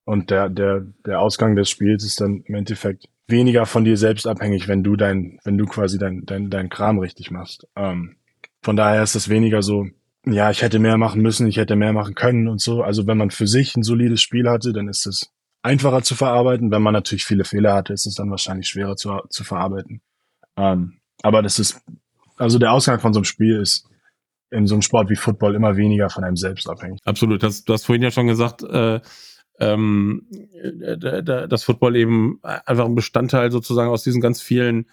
Und 0.04 0.30
der, 0.30 0.48
der, 0.48 0.84
der 1.06 1.20
Ausgang 1.20 1.54
des 1.54 1.70
Spiels 1.70 2.04
ist 2.04 2.20
dann 2.20 2.42
im 2.46 2.56
Endeffekt 2.56 3.08
weniger 3.28 3.64
von 3.64 3.84
dir 3.84 3.96
selbst 3.96 4.26
abhängig, 4.26 4.66
wenn 4.66 4.82
du 4.82 4.96
dein, 4.96 5.38
wenn 5.44 5.56
du 5.56 5.66
quasi 5.66 5.98
dein, 5.98 6.26
dein, 6.26 6.50
dein 6.50 6.68
Kram 6.68 6.98
richtig 6.98 7.30
machst. 7.30 7.68
Ähm, 7.76 8.16
von 8.60 8.76
daher 8.76 9.04
ist 9.04 9.14
es 9.14 9.28
weniger 9.28 9.62
so, 9.62 9.86
ja, 10.26 10.50
ich 10.50 10.62
hätte 10.62 10.80
mehr 10.80 10.98
machen 10.98 11.22
müssen, 11.22 11.46
ich 11.46 11.58
hätte 11.58 11.76
mehr 11.76 11.92
machen 11.92 12.16
können 12.16 12.48
und 12.48 12.60
so. 12.60 12.82
Also 12.82 13.06
wenn 13.06 13.18
man 13.18 13.30
für 13.30 13.46
sich 13.46 13.76
ein 13.76 13.84
solides 13.84 14.20
Spiel 14.20 14.48
hatte, 14.48 14.72
dann 14.72 14.88
ist 14.88 15.06
es 15.06 15.30
einfacher 15.62 16.02
zu 16.02 16.16
verarbeiten. 16.16 16.72
Wenn 16.72 16.82
man 16.82 16.92
natürlich 16.92 17.24
viele 17.24 17.44
Fehler 17.44 17.74
hatte, 17.74 17.92
ist 17.92 18.06
es 18.06 18.16
dann 18.16 18.30
wahrscheinlich 18.30 18.66
schwerer 18.66 18.96
zu, 18.96 19.20
zu 19.30 19.44
verarbeiten. 19.44 20.00
Ähm, 20.56 20.98
aber 21.24 21.40
das 21.40 21.58
ist, 21.58 21.80
also 22.36 22.58
der 22.58 22.72
Ausgang 22.72 23.00
von 23.00 23.14
so 23.14 23.18
einem 23.18 23.24
Spiel 23.24 23.58
ist 23.58 23.88
in 24.50 24.66
so 24.66 24.74
einem 24.74 24.82
Sport 24.82 25.08
wie 25.08 25.16
Football 25.16 25.54
immer 25.54 25.74
weniger 25.76 26.10
von 26.10 26.22
einem 26.22 26.36
selbst 26.36 26.68
abhängig. 26.68 27.00
Absolut. 27.04 27.42
Das, 27.42 27.64
du 27.64 27.72
hast 27.72 27.86
vorhin 27.86 28.02
ja 28.02 28.10
schon 28.10 28.26
gesagt, 28.26 28.62
äh, 28.62 29.00
ähm, 29.58 30.26
dass 31.48 31.64
Football 31.64 31.96
eben 31.96 32.40
einfach 32.42 32.84
ein 32.84 32.94
Bestandteil 32.94 33.50
sozusagen 33.50 33.88
aus 33.88 34.02
diesen 34.02 34.20
ganz 34.20 34.42
vielen 34.42 34.90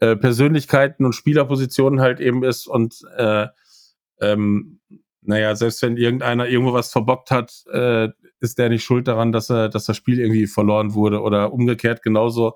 äh, 0.00 0.16
Persönlichkeiten 0.16 1.04
und 1.04 1.12
Spielerpositionen 1.12 2.00
halt 2.00 2.20
eben 2.20 2.42
ist 2.42 2.66
und 2.66 3.02
äh, 3.18 3.48
ähm, 4.22 4.80
naja, 5.20 5.54
selbst 5.56 5.82
wenn 5.82 5.98
irgendeiner 5.98 6.48
irgendwo 6.48 6.72
was 6.72 6.90
verbockt 6.90 7.30
hat, 7.30 7.52
äh, 7.70 8.08
ist 8.40 8.58
der 8.58 8.70
nicht 8.70 8.84
schuld 8.84 9.08
daran, 9.08 9.30
dass 9.30 9.50
er, 9.50 9.68
dass 9.68 9.84
das 9.84 9.96
Spiel 9.96 10.20
irgendwie 10.20 10.46
verloren 10.46 10.94
wurde 10.94 11.20
oder 11.20 11.52
umgekehrt 11.52 12.02
genauso 12.02 12.54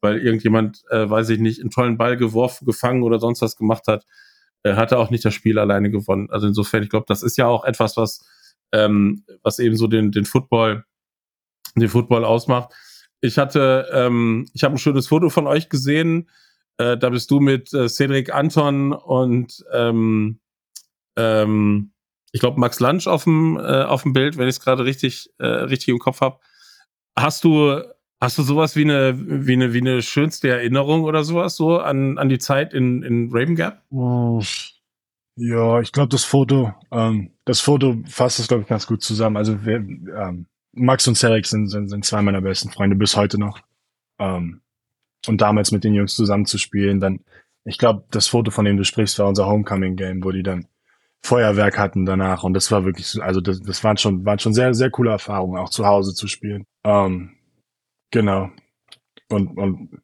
weil 0.00 0.18
irgendjemand, 0.18 0.82
äh, 0.90 1.08
weiß 1.08 1.28
ich 1.30 1.38
nicht, 1.38 1.60
einen 1.60 1.70
tollen 1.70 1.98
Ball 1.98 2.16
geworfen, 2.16 2.66
gefangen 2.66 3.02
oder 3.02 3.18
sonst 3.18 3.42
was 3.42 3.56
gemacht 3.56 3.86
hat, 3.86 4.04
äh, 4.62 4.74
hat 4.74 4.92
er 4.92 4.98
auch 4.98 5.10
nicht 5.10 5.24
das 5.24 5.34
Spiel 5.34 5.58
alleine 5.58 5.90
gewonnen. 5.90 6.28
Also 6.30 6.46
insofern, 6.46 6.82
ich 6.82 6.90
glaube, 6.90 7.06
das 7.08 7.22
ist 7.22 7.36
ja 7.36 7.46
auch 7.46 7.64
etwas, 7.64 7.96
was, 7.96 8.24
ähm, 8.72 9.24
was 9.42 9.58
eben 9.58 9.76
so 9.76 9.86
den, 9.86 10.12
den 10.12 10.24
Football, 10.24 10.84
den 11.76 11.88
Football 11.88 12.24
ausmacht. 12.24 12.72
Ich 13.20 13.38
hatte, 13.38 13.88
ähm, 13.92 14.46
ich 14.54 14.64
habe 14.64 14.74
ein 14.74 14.78
schönes 14.78 15.08
Foto 15.08 15.30
von 15.30 15.46
euch 15.46 15.68
gesehen. 15.68 16.28
Äh, 16.78 16.96
da 16.96 17.10
bist 17.10 17.30
du 17.30 17.40
mit 17.40 17.72
äh, 17.74 17.88
Cedric 17.88 18.34
Anton 18.34 18.92
und 18.92 19.64
ähm, 19.72 20.40
ähm, 21.16 21.92
ich 22.32 22.40
glaube 22.40 22.60
Max 22.60 22.80
Lunch 22.80 23.06
auf 23.06 23.24
dem 23.24 23.58
äh, 23.58 23.82
auf 23.82 24.04
dem 24.04 24.12
Bild, 24.12 24.38
wenn 24.38 24.48
ich 24.48 24.56
es 24.56 24.60
gerade 24.60 24.84
richtig 24.84 25.30
äh, 25.38 25.46
richtig 25.46 25.88
im 25.88 25.98
Kopf 25.98 26.20
habe. 26.20 26.38
Hast 27.18 27.44
du 27.44 27.82
Hast 28.20 28.36
du 28.36 28.42
sowas 28.42 28.76
wie 28.76 28.84
eine, 28.84 29.14
wie 29.16 29.54
eine, 29.54 29.72
wie 29.72 29.80
eine 29.80 30.02
schönste 30.02 30.50
Erinnerung 30.50 31.04
oder 31.04 31.24
sowas 31.24 31.56
so 31.56 31.78
an, 31.78 32.18
an 32.18 32.28
die 32.28 32.38
Zeit 32.38 32.74
in, 32.74 33.02
in 33.02 33.30
Raven 33.32 33.56
Gap? 33.56 33.82
Ja, 35.36 35.80
ich 35.80 35.90
glaube, 35.92 36.10
das 36.10 36.24
Foto, 36.24 36.74
ähm, 36.90 37.30
das 37.46 37.60
Foto 37.60 37.96
fasst 38.06 38.38
das, 38.38 38.48
glaube 38.48 38.62
ich, 38.62 38.68
ganz 38.68 38.86
gut 38.86 39.02
zusammen. 39.02 39.38
Also 39.38 39.64
wir, 39.64 39.76
ähm, 39.76 40.46
Max 40.72 41.08
und 41.08 41.16
Serek 41.16 41.46
sind, 41.46 41.68
sind, 41.68 41.88
sind 41.88 42.04
zwei 42.04 42.20
meiner 42.20 42.42
besten 42.42 42.70
Freunde 42.70 42.94
bis 42.94 43.16
heute 43.16 43.38
noch. 43.38 43.58
Ähm, 44.18 44.60
und 45.26 45.40
damals 45.40 45.72
mit 45.72 45.82
den 45.82 45.94
Jungs 45.94 46.14
zusammen 46.14 46.44
zu 46.44 46.58
spielen, 46.58 47.00
dann, 47.00 47.20
ich 47.64 47.78
glaube, 47.78 48.04
das 48.10 48.28
Foto, 48.28 48.50
von 48.50 48.66
dem 48.66 48.76
du 48.76 48.84
sprichst, 48.84 49.18
war 49.18 49.28
unser 49.28 49.46
Homecoming-Game, 49.46 50.22
wo 50.22 50.30
die 50.30 50.42
dann 50.42 50.66
Feuerwerk 51.22 51.78
hatten 51.78 52.04
danach. 52.04 52.42
Und 52.42 52.52
das 52.52 52.70
war 52.70 52.84
wirklich, 52.84 53.22
also 53.22 53.40
das, 53.40 53.60
das 53.60 53.82
waren 53.82 53.96
schon, 53.96 54.26
waren 54.26 54.38
schon 54.38 54.52
sehr, 54.52 54.74
sehr 54.74 54.90
coole 54.90 55.10
Erfahrungen, 55.10 55.58
auch 55.58 55.70
zu 55.70 55.86
Hause 55.86 56.14
zu 56.14 56.28
spielen. 56.28 56.66
Ähm, 56.84 57.36
genau. 58.10 58.50
Und, 59.28 59.56
und 59.56 60.02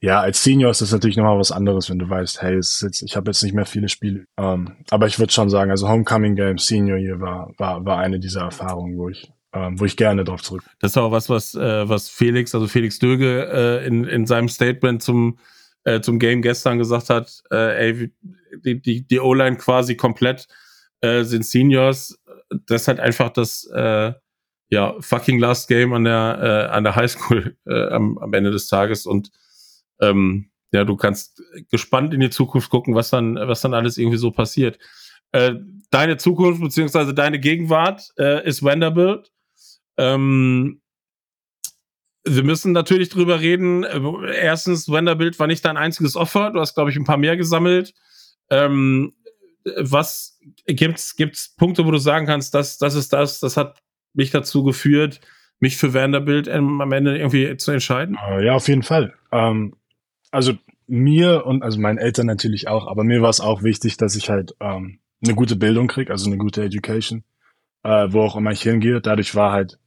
ja, 0.00 0.20
als 0.20 0.44
Senior 0.44 0.70
ist 0.70 0.80
das 0.80 0.92
natürlich 0.92 1.16
nochmal 1.16 1.38
was 1.38 1.50
anderes, 1.50 1.90
wenn 1.90 1.98
du 1.98 2.08
weißt, 2.08 2.40
hey, 2.40 2.54
jetzt, 2.54 3.02
ich 3.02 3.16
habe 3.16 3.30
jetzt 3.30 3.42
nicht 3.42 3.54
mehr 3.54 3.66
viele 3.66 3.88
Spiele. 3.88 4.26
Ähm, 4.36 4.76
aber 4.90 5.08
ich 5.08 5.18
würde 5.18 5.32
schon 5.32 5.50
sagen, 5.50 5.70
also 5.72 5.88
Homecoming 5.88 6.36
Game 6.36 6.58
Senior 6.58 6.98
hier 6.98 7.20
war, 7.20 7.52
war, 7.58 7.84
war 7.84 7.98
eine 7.98 8.20
dieser 8.20 8.42
Erfahrungen, 8.42 8.96
wo 8.96 9.08
ich, 9.08 9.32
ähm, 9.52 9.80
wo 9.80 9.84
ich 9.84 9.96
gerne 9.96 10.22
drauf 10.22 10.42
zurück. 10.42 10.62
Das 10.78 10.92
ist 10.92 10.98
auch 10.98 11.10
was, 11.10 11.28
was, 11.28 11.54
äh, 11.56 11.88
was 11.88 12.08
Felix, 12.08 12.54
also 12.54 12.68
Felix 12.68 13.00
Döge, 13.00 13.48
äh, 13.52 13.86
in, 13.86 14.04
in 14.04 14.26
seinem 14.26 14.48
Statement 14.48 15.02
zum, 15.02 15.38
äh, 15.82 16.00
zum 16.00 16.20
Game 16.20 16.42
gestern 16.42 16.78
gesagt 16.78 17.10
hat, 17.10 17.42
äh, 17.50 17.88
ey, 17.88 18.12
die, 18.64 18.80
die, 18.80 19.04
die 19.04 19.20
O-Line 19.20 19.56
quasi 19.56 19.96
komplett 19.96 20.46
äh, 21.00 21.24
sind 21.24 21.44
Seniors. 21.44 22.18
Das 22.66 22.86
halt 22.86 23.00
einfach 23.00 23.30
das, 23.30 23.68
äh, 23.74 24.12
ja, 24.70 24.94
fucking 25.00 25.38
Last 25.38 25.68
Game 25.68 25.92
an 25.92 26.04
der, 26.04 26.68
äh, 26.70 26.74
an 26.74 26.84
der 26.84 26.96
Highschool 26.96 27.56
äh, 27.66 27.88
am, 27.88 28.18
am 28.18 28.32
Ende 28.32 28.50
des 28.50 28.68
Tages 28.68 29.06
und 29.06 29.30
ähm, 30.00 30.50
ja, 30.72 30.84
du 30.84 30.96
kannst 30.96 31.42
gespannt 31.70 32.12
in 32.12 32.20
die 32.20 32.30
Zukunft 32.30 32.70
gucken, 32.70 32.94
was 32.94 33.10
dann, 33.10 33.36
was 33.36 33.62
dann 33.62 33.74
alles 33.74 33.96
irgendwie 33.96 34.18
so 34.18 34.30
passiert. 34.30 34.78
Äh, 35.32 35.54
deine 35.90 36.18
Zukunft 36.18 36.60
beziehungsweise 36.60 37.14
deine 37.14 37.40
Gegenwart 37.40 38.12
äh, 38.18 38.46
ist 38.46 38.62
Vanderbilt. 38.62 39.30
Ähm, 39.96 40.82
wir 42.24 42.42
müssen 42.42 42.72
natürlich 42.72 43.08
drüber 43.08 43.40
reden. 43.40 43.84
Erstens, 43.84 44.90
Vanderbilt 44.90 45.38
war 45.38 45.46
nicht 45.46 45.64
dein 45.64 45.78
einziges 45.78 46.16
Offer. 46.16 46.50
Du 46.50 46.60
hast, 46.60 46.74
glaube 46.74 46.90
ich, 46.90 46.96
ein 46.96 47.04
paar 47.04 47.16
mehr 47.16 47.38
gesammelt. 47.38 47.94
Ähm, 48.50 49.14
was 49.78 50.38
gibt's, 50.66 51.16
gibt's 51.16 51.54
Punkte, 51.54 51.86
wo 51.86 51.90
du 51.90 51.98
sagen 51.98 52.26
kannst, 52.26 52.54
das, 52.54 52.78
das 52.78 52.94
ist 52.94 53.12
das, 53.12 53.40
das 53.40 53.56
hat 53.56 53.82
mich 54.14 54.30
dazu 54.30 54.64
geführt, 54.64 55.20
mich 55.60 55.76
für 55.76 55.94
Vanderbilt 55.94 56.48
am 56.48 56.92
Ende 56.92 57.16
irgendwie 57.16 57.56
zu 57.56 57.72
entscheiden? 57.72 58.16
Äh, 58.28 58.46
ja, 58.46 58.54
auf 58.54 58.68
jeden 58.68 58.82
Fall. 58.82 59.14
Ähm, 59.32 59.74
also 60.30 60.54
mir 60.86 61.46
und 61.46 61.62
also 61.62 61.80
meinen 61.80 61.98
Eltern 61.98 62.26
natürlich 62.26 62.68
auch, 62.68 62.86
aber 62.86 63.04
mir 63.04 63.22
war 63.22 63.30
es 63.30 63.40
auch 63.40 63.62
wichtig, 63.62 63.96
dass 63.96 64.16
ich 64.16 64.30
halt 64.30 64.54
ähm, 64.60 65.00
eine 65.24 65.34
gute 65.34 65.56
Bildung 65.56 65.88
krieg, 65.88 66.10
also 66.10 66.26
eine 66.26 66.38
gute 66.38 66.62
Education, 66.62 67.24
äh, 67.82 68.06
wo 68.10 68.22
auch 68.22 68.36
immer 68.36 68.52
ich 68.52 68.62
hingehe. 68.62 69.00
Dadurch 69.00 69.34
war 69.34 69.52
halt 69.52 69.78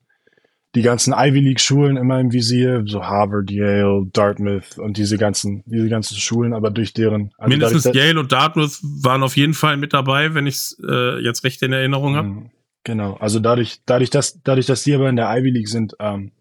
die 0.76 0.84
ganzen 0.84 1.14
Ivy 1.14 1.40
League 1.40 1.60
Schulen 1.60 1.98
immer 1.98 2.20
im 2.20 2.32
Visier, 2.32 2.84
so 2.86 3.04
Harvard, 3.04 3.52
Yale, 3.52 4.08
Dartmouth 4.14 4.78
und 4.78 4.98
diese 4.98 5.18
ganzen, 5.18 5.64
diese 5.66 5.90
ganzen 5.90 6.16
Schulen, 6.16 6.54
aber 6.54 6.70
durch 6.70 6.94
deren. 6.94 7.32
Also 7.38 7.50
Mindestens 7.50 7.84
dadurch, 7.84 8.06
Yale 8.06 8.20
und 8.20 8.32
Dartmouth 8.32 8.80
waren 8.82 9.24
auf 9.24 9.36
jeden 9.36 9.54
Fall 9.54 9.78
mit 9.78 9.94
dabei, 9.94 10.34
wenn 10.34 10.48
ich 10.48 10.56
es 10.56 10.82
äh, 10.88 11.20
jetzt 11.22 11.44
recht 11.44 11.62
in 11.62 11.74
Erinnerung 11.74 12.16
habe. 12.16 12.50
Genau, 12.84 13.14
also 13.16 13.40
dadurch, 13.40 13.82
dadurch, 13.86 14.10
dass, 14.10 14.42
dadurch, 14.42 14.66
dass 14.66 14.84
die 14.84 14.96
aber 14.96 15.10
in 15.10 15.16
der 15.16 15.30
Ivy 15.30 15.52
League 15.52 15.68
sind, 15.68 15.94
ähm, 16.00 16.32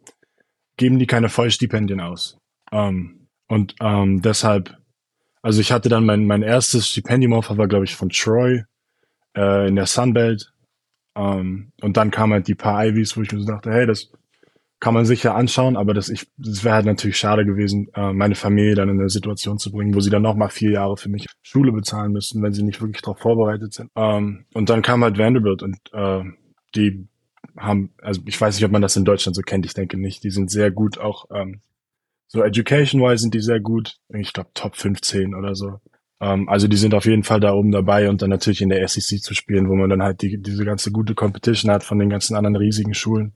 geben 0.77 0.99
die 0.99 1.07
keine 1.07 1.29
Vollstipendien 1.29 2.01
aus. 2.01 2.39
Ähm, 2.73 3.29
und 3.49 3.75
ähm, 3.81 4.23
deshalb, 4.23 4.75
also 5.43 5.61
ich 5.61 5.73
hatte 5.73 5.89
dann 5.89 6.07
mein, 6.07 6.27
mein 6.27 6.43
erstes 6.43 6.89
Stipendium-Offer 6.89 7.59
war, 7.59 7.69
glaube 7.69 7.85
ich, 7.85 7.95
von 7.95 8.09
Troy 8.09 8.63
äh, 9.37 9.69
in 9.69 9.77
der 9.77 9.87
Sunbelt. 9.87 10.53
Ähm, 11.17 11.73
und 11.83 11.97
dann 11.97 12.11
kamen 12.11 12.33
halt 12.33 12.49
die 12.49 12.55
paar 12.55 12.87
Ivys, 12.87 13.17
wo 13.17 13.23
ich 13.23 13.33
mir 13.33 13.41
so 13.41 13.47
dachte, 13.47 13.71
hey, 13.71 13.87
das 13.87 14.11
kann 14.81 14.95
man 14.95 15.05
sich 15.05 15.23
ja 15.23 15.35
anschauen, 15.35 15.77
aber 15.77 15.95
das, 15.95 16.09
ich, 16.09 16.27
das 16.39 16.65
wäre 16.65 16.75
halt 16.75 16.87
natürlich 16.87 17.19
schade 17.19 17.45
gewesen, 17.45 17.89
äh, 17.95 18.13
meine 18.13 18.35
Familie 18.35 18.75
dann 18.75 18.89
in 18.89 18.99
eine 18.99 19.11
Situation 19.11 19.59
zu 19.59 19.71
bringen, 19.71 19.95
wo 19.95 20.01
sie 20.01 20.11
dann 20.11 20.23
nochmal 20.23 20.49
vier 20.49 20.73
Jahre 20.73 20.97
für 20.97 21.11
mich 21.11 21.27
Schule 21.43 21.71
bezahlen 21.71 22.13
müssten, 22.13 22.43
wenn 22.43 22.53
sie 22.53 22.63
nicht 22.63 22.81
wirklich 22.81 23.03
darauf 23.03 23.19
vorbereitet 23.19 23.75
sind. 23.75 23.91
Ähm, 23.95 24.47
und 24.55 24.71
dann 24.71 24.83
kam 24.83 25.05
halt 25.05 25.19
Vanderbilt 25.19 25.63
und 25.63 25.77
äh, 25.93 26.23
die 26.75 27.07
haben, 27.57 27.93
also 28.01 28.23
ich 28.25 28.41
weiß 28.41 28.55
nicht, 28.57 28.65
ob 28.65 28.73
man 28.73 28.83
das 28.83 28.97
in 28.97 29.05
Deutschland 29.05 29.37
so 29.37 29.43
kennt, 29.43 29.67
ich 29.67 29.75
denke 29.75 29.99
nicht. 29.99 30.25
Die 30.25 30.31
sind 30.31 30.51
sehr 30.51 30.71
gut 30.71 30.99
auch 30.99 31.27
ähm, 31.31 31.61
so 32.33 32.45
education-wise 32.45 33.23
sind 33.23 33.35
die 33.35 33.41
sehr 33.41 33.59
gut. 33.59 33.97
Ich 34.09 34.33
glaube 34.33 34.51
Top 34.55 34.77
15 34.77 35.35
oder 35.35 35.57
so. 35.57 35.81
Ähm, 36.21 36.49
also 36.49 36.69
die 36.69 36.77
sind 36.77 36.95
auf 36.95 37.05
jeden 37.05 37.25
Fall 37.25 37.41
da 37.41 37.53
oben 37.53 37.73
dabei 37.73 38.09
und 38.09 38.23
dann 38.23 38.31
natürlich 38.31 38.63
in 38.63 38.69
der 38.69 38.87
SEC 38.87 39.21
zu 39.21 39.35
spielen, 39.35 39.69
wo 39.69 39.75
man 39.75 39.91
dann 39.91 40.03
halt 40.03 40.23
die, 40.23 40.41
diese 40.41 40.65
ganze 40.65 40.93
gute 40.93 41.17
Competition 41.17 41.73
hat 41.73 41.83
von 41.83 41.99
den 41.99 42.09
ganzen 42.09 42.37
anderen 42.37 42.55
riesigen 42.55 42.95
Schulen. 42.95 43.35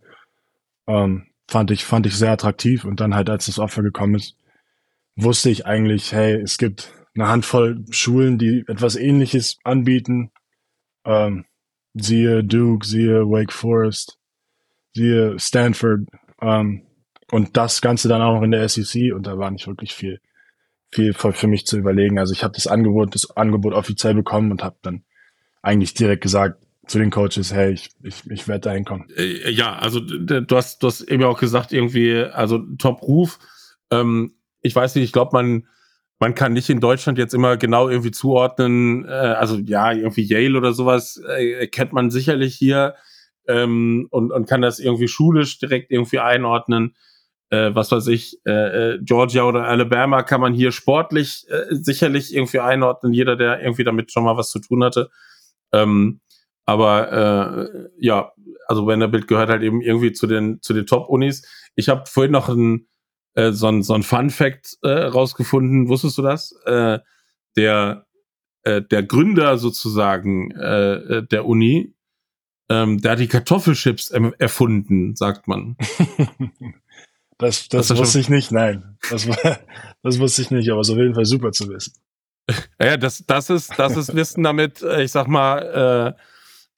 Ähm, 0.86 1.26
fand 1.48 1.70
ich, 1.70 1.84
fand 1.84 2.06
ich 2.06 2.16
sehr 2.16 2.32
attraktiv 2.32 2.84
und 2.84 3.00
dann 3.00 3.14
halt, 3.14 3.30
als 3.30 3.46
das 3.46 3.58
Offer 3.58 3.82
gekommen 3.82 4.16
ist, 4.16 4.36
wusste 5.16 5.50
ich 5.50 5.66
eigentlich, 5.66 6.12
hey, 6.12 6.34
es 6.34 6.58
gibt 6.58 6.92
eine 7.14 7.28
Handvoll 7.28 7.84
Schulen, 7.90 8.38
die 8.38 8.64
etwas 8.66 8.96
ähnliches 8.96 9.58
anbieten. 9.62 10.32
Ähm, 11.04 11.44
siehe 11.94 12.42
Duke, 12.42 12.86
siehe 12.86 13.22
Wake 13.26 13.52
Forest, 13.52 14.18
siehe 14.94 15.38
Stanford. 15.38 16.08
Ähm, 16.40 16.86
und 17.30 17.56
das 17.56 17.80
Ganze 17.80 18.08
dann 18.08 18.22
auch 18.22 18.34
noch 18.34 18.42
in 18.42 18.50
der 18.50 18.68
SEC 18.68 19.14
und 19.14 19.26
da 19.26 19.38
war 19.38 19.50
nicht 19.50 19.66
wirklich 19.66 19.94
viel, 19.94 20.20
viel 20.92 21.12
für 21.14 21.46
mich 21.46 21.66
zu 21.66 21.78
überlegen. 21.78 22.18
Also 22.18 22.32
ich 22.32 22.42
habe 22.42 22.54
das 22.54 22.66
Angebot, 22.66 23.14
das 23.14 23.36
Angebot 23.36 23.74
offiziell 23.74 24.14
bekommen 24.14 24.50
und 24.50 24.62
habe 24.62 24.76
dann 24.82 25.04
eigentlich 25.62 25.94
direkt 25.94 26.22
gesagt 26.22 26.63
zu 26.86 26.98
den 26.98 27.10
Coaches, 27.10 27.52
hey, 27.52 27.72
ich, 27.72 27.90
ich, 28.02 28.30
ich 28.30 28.48
werde 28.48 28.60
da 28.60 28.72
hinkommen. 28.72 29.08
Äh, 29.16 29.50
ja, 29.50 29.76
also 29.76 30.00
du 30.00 30.56
hast, 30.56 30.82
du 30.82 30.86
hast 30.86 31.02
eben 31.02 31.24
auch 31.24 31.38
gesagt, 31.38 31.72
irgendwie, 31.72 32.16
also 32.16 32.58
Top-Ruf. 32.78 33.38
Ähm, 33.90 34.34
ich 34.60 34.74
weiß 34.74 34.94
nicht, 34.94 35.04
ich 35.04 35.12
glaube, 35.12 35.30
man, 35.32 35.66
man 36.18 36.34
kann 36.34 36.52
nicht 36.52 36.70
in 36.70 36.80
Deutschland 36.80 37.18
jetzt 37.18 37.34
immer 37.34 37.56
genau 37.56 37.88
irgendwie 37.88 38.10
zuordnen, 38.10 39.04
äh, 39.04 39.10
also 39.10 39.58
ja, 39.58 39.92
irgendwie 39.92 40.22
Yale 40.22 40.56
oder 40.56 40.72
sowas 40.72 41.20
äh, 41.36 41.66
kennt 41.66 41.92
man 41.92 42.10
sicherlich 42.10 42.54
hier 42.54 42.94
ähm, 43.48 44.06
und, 44.10 44.32
und 44.32 44.48
kann 44.48 44.62
das 44.62 44.78
irgendwie 44.78 45.08
schulisch 45.08 45.58
direkt 45.58 45.90
irgendwie 45.90 46.18
einordnen 46.18 46.94
äh, 47.54 47.74
was 47.74 47.92
weiß 47.92 48.08
ich, 48.08 48.40
äh, 48.46 48.94
äh, 48.94 48.98
Georgia 49.02 49.44
oder 49.44 49.64
Alabama 49.64 50.22
kann 50.22 50.40
man 50.40 50.54
hier 50.54 50.72
sportlich 50.72 51.46
äh, 51.48 51.66
sicherlich 51.70 52.34
irgendwie 52.34 52.60
einordnen, 52.60 53.12
jeder, 53.12 53.36
der 53.36 53.60
irgendwie 53.60 53.84
damit 53.84 54.12
schon 54.12 54.24
mal 54.24 54.36
was 54.36 54.50
zu 54.50 54.58
tun 54.58 54.82
hatte. 54.82 55.10
Ähm, 55.72 56.20
aber 56.64 57.12
äh, 57.12 57.88
ja, 57.98 58.32
also 58.66 58.86
Vanderbilt 58.86 59.28
gehört 59.28 59.50
halt 59.50 59.62
eben 59.62 59.80
irgendwie 59.80 60.12
zu 60.12 60.26
den 60.26 60.60
zu 60.62 60.72
den 60.72 60.86
Top-Unis. 60.86 61.46
Ich 61.74 61.88
habe 61.88 62.04
vorhin 62.06 62.32
noch 62.32 62.48
ein, 62.48 62.86
äh, 63.34 63.52
so 63.52 63.68
ein 63.68 63.82
so 63.82 63.94
ein 63.94 64.02
Fun-Fact 64.02 64.78
äh, 64.82 64.88
rausgefunden. 64.88 65.88
Wusstest 65.88 66.18
du 66.18 66.22
das? 66.22 66.52
Äh, 66.64 67.00
der 67.56 68.06
äh, 68.62 68.82
der 68.82 69.02
Gründer 69.02 69.58
sozusagen 69.58 70.50
äh, 70.52 71.22
der 71.24 71.44
Uni, 71.46 71.94
ähm, 72.70 73.00
der 73.00 73.12
hat 73.12 73.18
die 73.18 73.28
Kartoffelchips 73.28 74.10
erfunden, 74.38 75.16
sagt 75.16 75.48
man. 75.48 75.76
Das, 77.38 77.68
das, 77.68 77.88
das 77.88 77.98
wusste 77.98 78.20
ich 78.20 78.28
nicht, 78.28 78.52
nein. 78.52 78.96
Das, 79.10 79.28
das 80.02 80.18
wusste 80.18 80.42
ich 80.42 80.50
nicht, 80.50 80.70
aber 80.70 80.80
es 80.80 80.88
ist 80.88 80.94
auf 80.94 81.00
jeden 81.00 81.14
Fall 81.14 81.24
super 81.24 81.52
zu 81.52 81.68
wissen. 81.68 81.94
Ja, 82.80 82.98
das, 82.98 83.24
das 83.26 83.48
ist, 83.48 83.72
das 83.78 83.96
ist 83.96 84.14
Wissen 84.14 84.44
damit, 84.44 84.82
äh, 84.82 85.02
ich 85.02 85.10
sag 85.10 85.28
mal, 85.28 86.14
äh, 86.16 86.20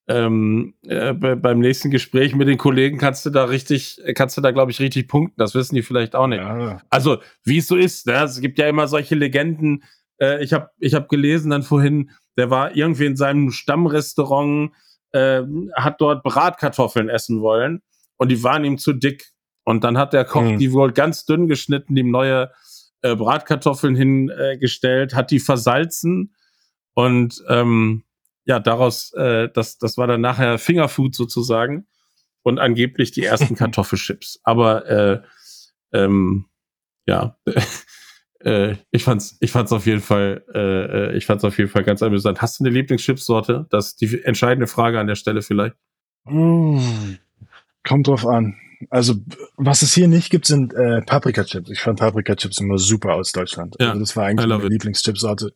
ähm, 0.09 0.75
äh, 0.87 1.13
beim 1.13 1.59
nächsten 1.59 1.91
Gespräch 1.91 2.35
mit 2.35 2.47
den 2.47 2.59
Kollegen 2.59 2.99
kannst 2.99 3.27
du 3.27 3.31
da 3.31 3.45
richtig, 3.45 4.01
kannst 4.15 4.37
du 4.37 4.41
da, 4.41 4.53
glaube 4.53 4.71
ich, 4.71 4.81
richtig 4.81 5.09
punkten. 5.09 5.35
Das 5.39 5.55
wissen 5.55 5.75
die 5.75 5.83
vielleicht 5.83 6.15
auch 6.15 6.29
nicht. 6.29 6.39
Ja. 6.39 6.81
Also, 6.91 7.19
wie 7.45 7.59
es 7.59 7.67
so 7.67 7.77
ist, 7.77 8.07
ne? 8.07 8.23
es 8.23 8.41
gibt 8.41 8.59
ja 8.59 8.69
immer 8.69 8.87
solche 8.87 9.17
Legenden. 9.17 9.83
Äh, 10.19 10.45
ich 10.45 10.53
habe 10.53 10.71
ich 10.79 10.95
hab 10.95 11.09
gelesen 11.09 11.51
dann 11.51 11.65
vorhin, 11.65 12.11
der 12.37 12.51
war 12.51 12.77
irgendwie 12.77 13.07
in 13.07 13.17
seinem 13.17 13.51
Stammrestaurant, 13.51 14.71
äh, 15.13 15.43
hat 15.75 16.01
dort 16.01 16.23
Bratkartoffeln 16.23 17.09
essen 17.09 17.41
wollen 17.41 17.83
und 18.17 18.31
die 18.31 18.43
waren 18.45 18.65
ihm 18.65 18.79
zu 18.79 18.93
dick. 18.93 19.33
Und 19.65 19.83
dann 19.83 19.99
hat 19.99 20.13
der 20.13 20.25
Koch 20.25 20.43
mhm. 20.43 20.59
die 20.59 20.73
wohl 20.73 20.93
ganz 20.93 21.25
dünn 21.25 21.49
geschnitten, 21.49 21.97
ihm 21.97 22.13
neue 22.13 22.53
äh, 23.03 23.17
Bratkartoffeln 23.17 23.97
hingestellt, 23.97 25.15
hat 25.15 25.33
die 25.33 25.41
versalzen 25.41 26.33
und 26.95 27.43
ähm, 27.49 28.05
ja, 28.47 28.61
daraus, 28.61 29.13
äh, 29.15 29.49
das, 29.53 29.77
das 29.79 29.99
war 29.99 30.07
dann 30.07 30.21
nachher 30.21 30.59
Fingerfood 30.59 31.15
sozusagen 31.15 31.87
und 32.43 32.59
angeblich 32.59 33.11
die 33.11 33.25
ersten 33.25 33.55
Kartoffelchips. 33.57 34.41
Aber 34.45 34.87
äh, 34.89 35.21
ähm, 35.93 36.47
ja, 37.07 37.37
äh, 38.41 38.77
ich 38.93 39.03
fand's, 39.03 39.37
ich 39.41 39.51
fand's 39.51 39.73
auf 39.73 39.85
jeden 39.85 40.01
Fall, 40.01 40.45
äh, 40.55 40.59
äh, 40.59 41.17
ich 41.17 41.27
fand's 41.27 41.45
auf 41.45 41.59
jeden 41.59 41.71
Fall 41.71 41.83
ganz 41.83 42.03
amüsant. 42.03 42.41
Hast 42.41 42.61
du 42.61 42.65
eine 42.65 42.73
Lieblingschipsorte? 42.73 43.67
Das 43.71 43.89
ist 43.89 44.01
die 44.01 44.23
entscheidende 44.23 44.69
Frage 44.69 45.01
an 45.01 45.09
der 45.09 45.17
Stelle 45.17 45.43
vielleicht. 45.43 45.75
Mmh, 46.25 47.19
kommt 47.83 48.07
drauf 48.07 48.25
an. 48.27 48.57
Also, 48.91 49.15
was 49.57 49.83
es 49.83 49.95
hier 49.95 50.07
nicht 50.07 50.31
gibt, 50.31 50.47
sind 50.47 50.73
äh, 50.75 51.01
Paprika-Chips. 51.03 51.71
Ich 51.71 51.81
fand 51.81 51.99
Paprika-Chips 51.99 52.61
immer 52.61 52.79
super 52.79 53.15
aus 53.15 53.33
Deutschland. 53.33 53.75
Ja, 53.81 53.89
also 53.89 54.01
das 54.01 54.15
war 54.17 54.27
eigentlich 54.27 54.47
meine 54.47 54.69
Lieblingschipsorte. 54.69 55.55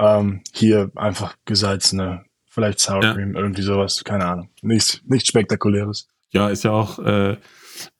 Ähm, 0.00 0.40
hier 0.54 0.90
einfach 0.94 1.36
gesalzene, 1.44 2.24
vielleicht 2.48 2.80
Sour 2.80 3.00
Cream, 3.00 3.34
ja. 3.34 3.40
irgendwie 3.40 3.62
sowas, 3.62 4.02
keine 4.02 4.24
Ahnung. 4.24 4.48
Nichts, 4.62 5.02
nichts 5.06 5.28
Spektakuläres. 5.28 6.08
Ja, 6.30 6.48
ist 6.48 6.64
ja 6.64 6.70
auch, 6.70 6.98
äh, 7.00 7.36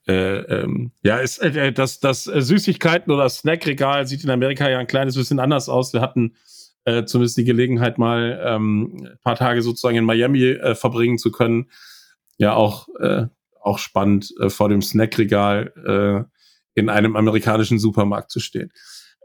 äh, 0.07 0.13
ähm, 0.13 0.91
ja, 1.03 1.17
ist, 1.17 1.37
äh, 1.39 1.71
das, 1.71 1.99
das 1.99 2.25
Süßigkeiten- 2.25 3.11
oder 3.11 3.29
Snackregal 3.29 4.07
sieht 4.07 4.23
in 4.23 4.31
Amerika 4.31 4.67
ja 4.67 4.79
ein 4.79 4.87
kleines 4.87 5.15
bisschen 5.15 5.39
anders 5.39 5.69
aus. 5.69 5.93
Wir 5.93 6.01
hatten 6.01 6.35
äh, 6.85 7.05
zumindest 7.05 7.37
die 7.37 7.43
Gelegenheit, 7.43 7.99
mal 7.99 8.41
ähm, 8.43 9.05
ein 9.05 9.19
paar 9.21 9.35
Tage 9.35 9.61
sozusagen 9.61 9.97
in 9.97 10.05
Miami 10.05 10.43
äh, 10.43 10.73
verbringen 10.73 11.19
zu 11.19 11.31
können. 11.31 11.69
Ja, 12.37 12.55
auch, 12.55 12.87
äh, 12.99 13.27
auch 13.61 13.77
spannend, 13.77 14.33
äh, 14.39 14.49
vor 14.49 14.69
dem 14.69 14.81
Snackregal 14.81 16.25
äh, 16.25 16.79
in 16.79 16.89
einem 16.89 17.15
amerikanischen 17.15 17.77
Supermarkt 17.77 18.31
zu 18.31 18.39
stehen. 18.39 18.71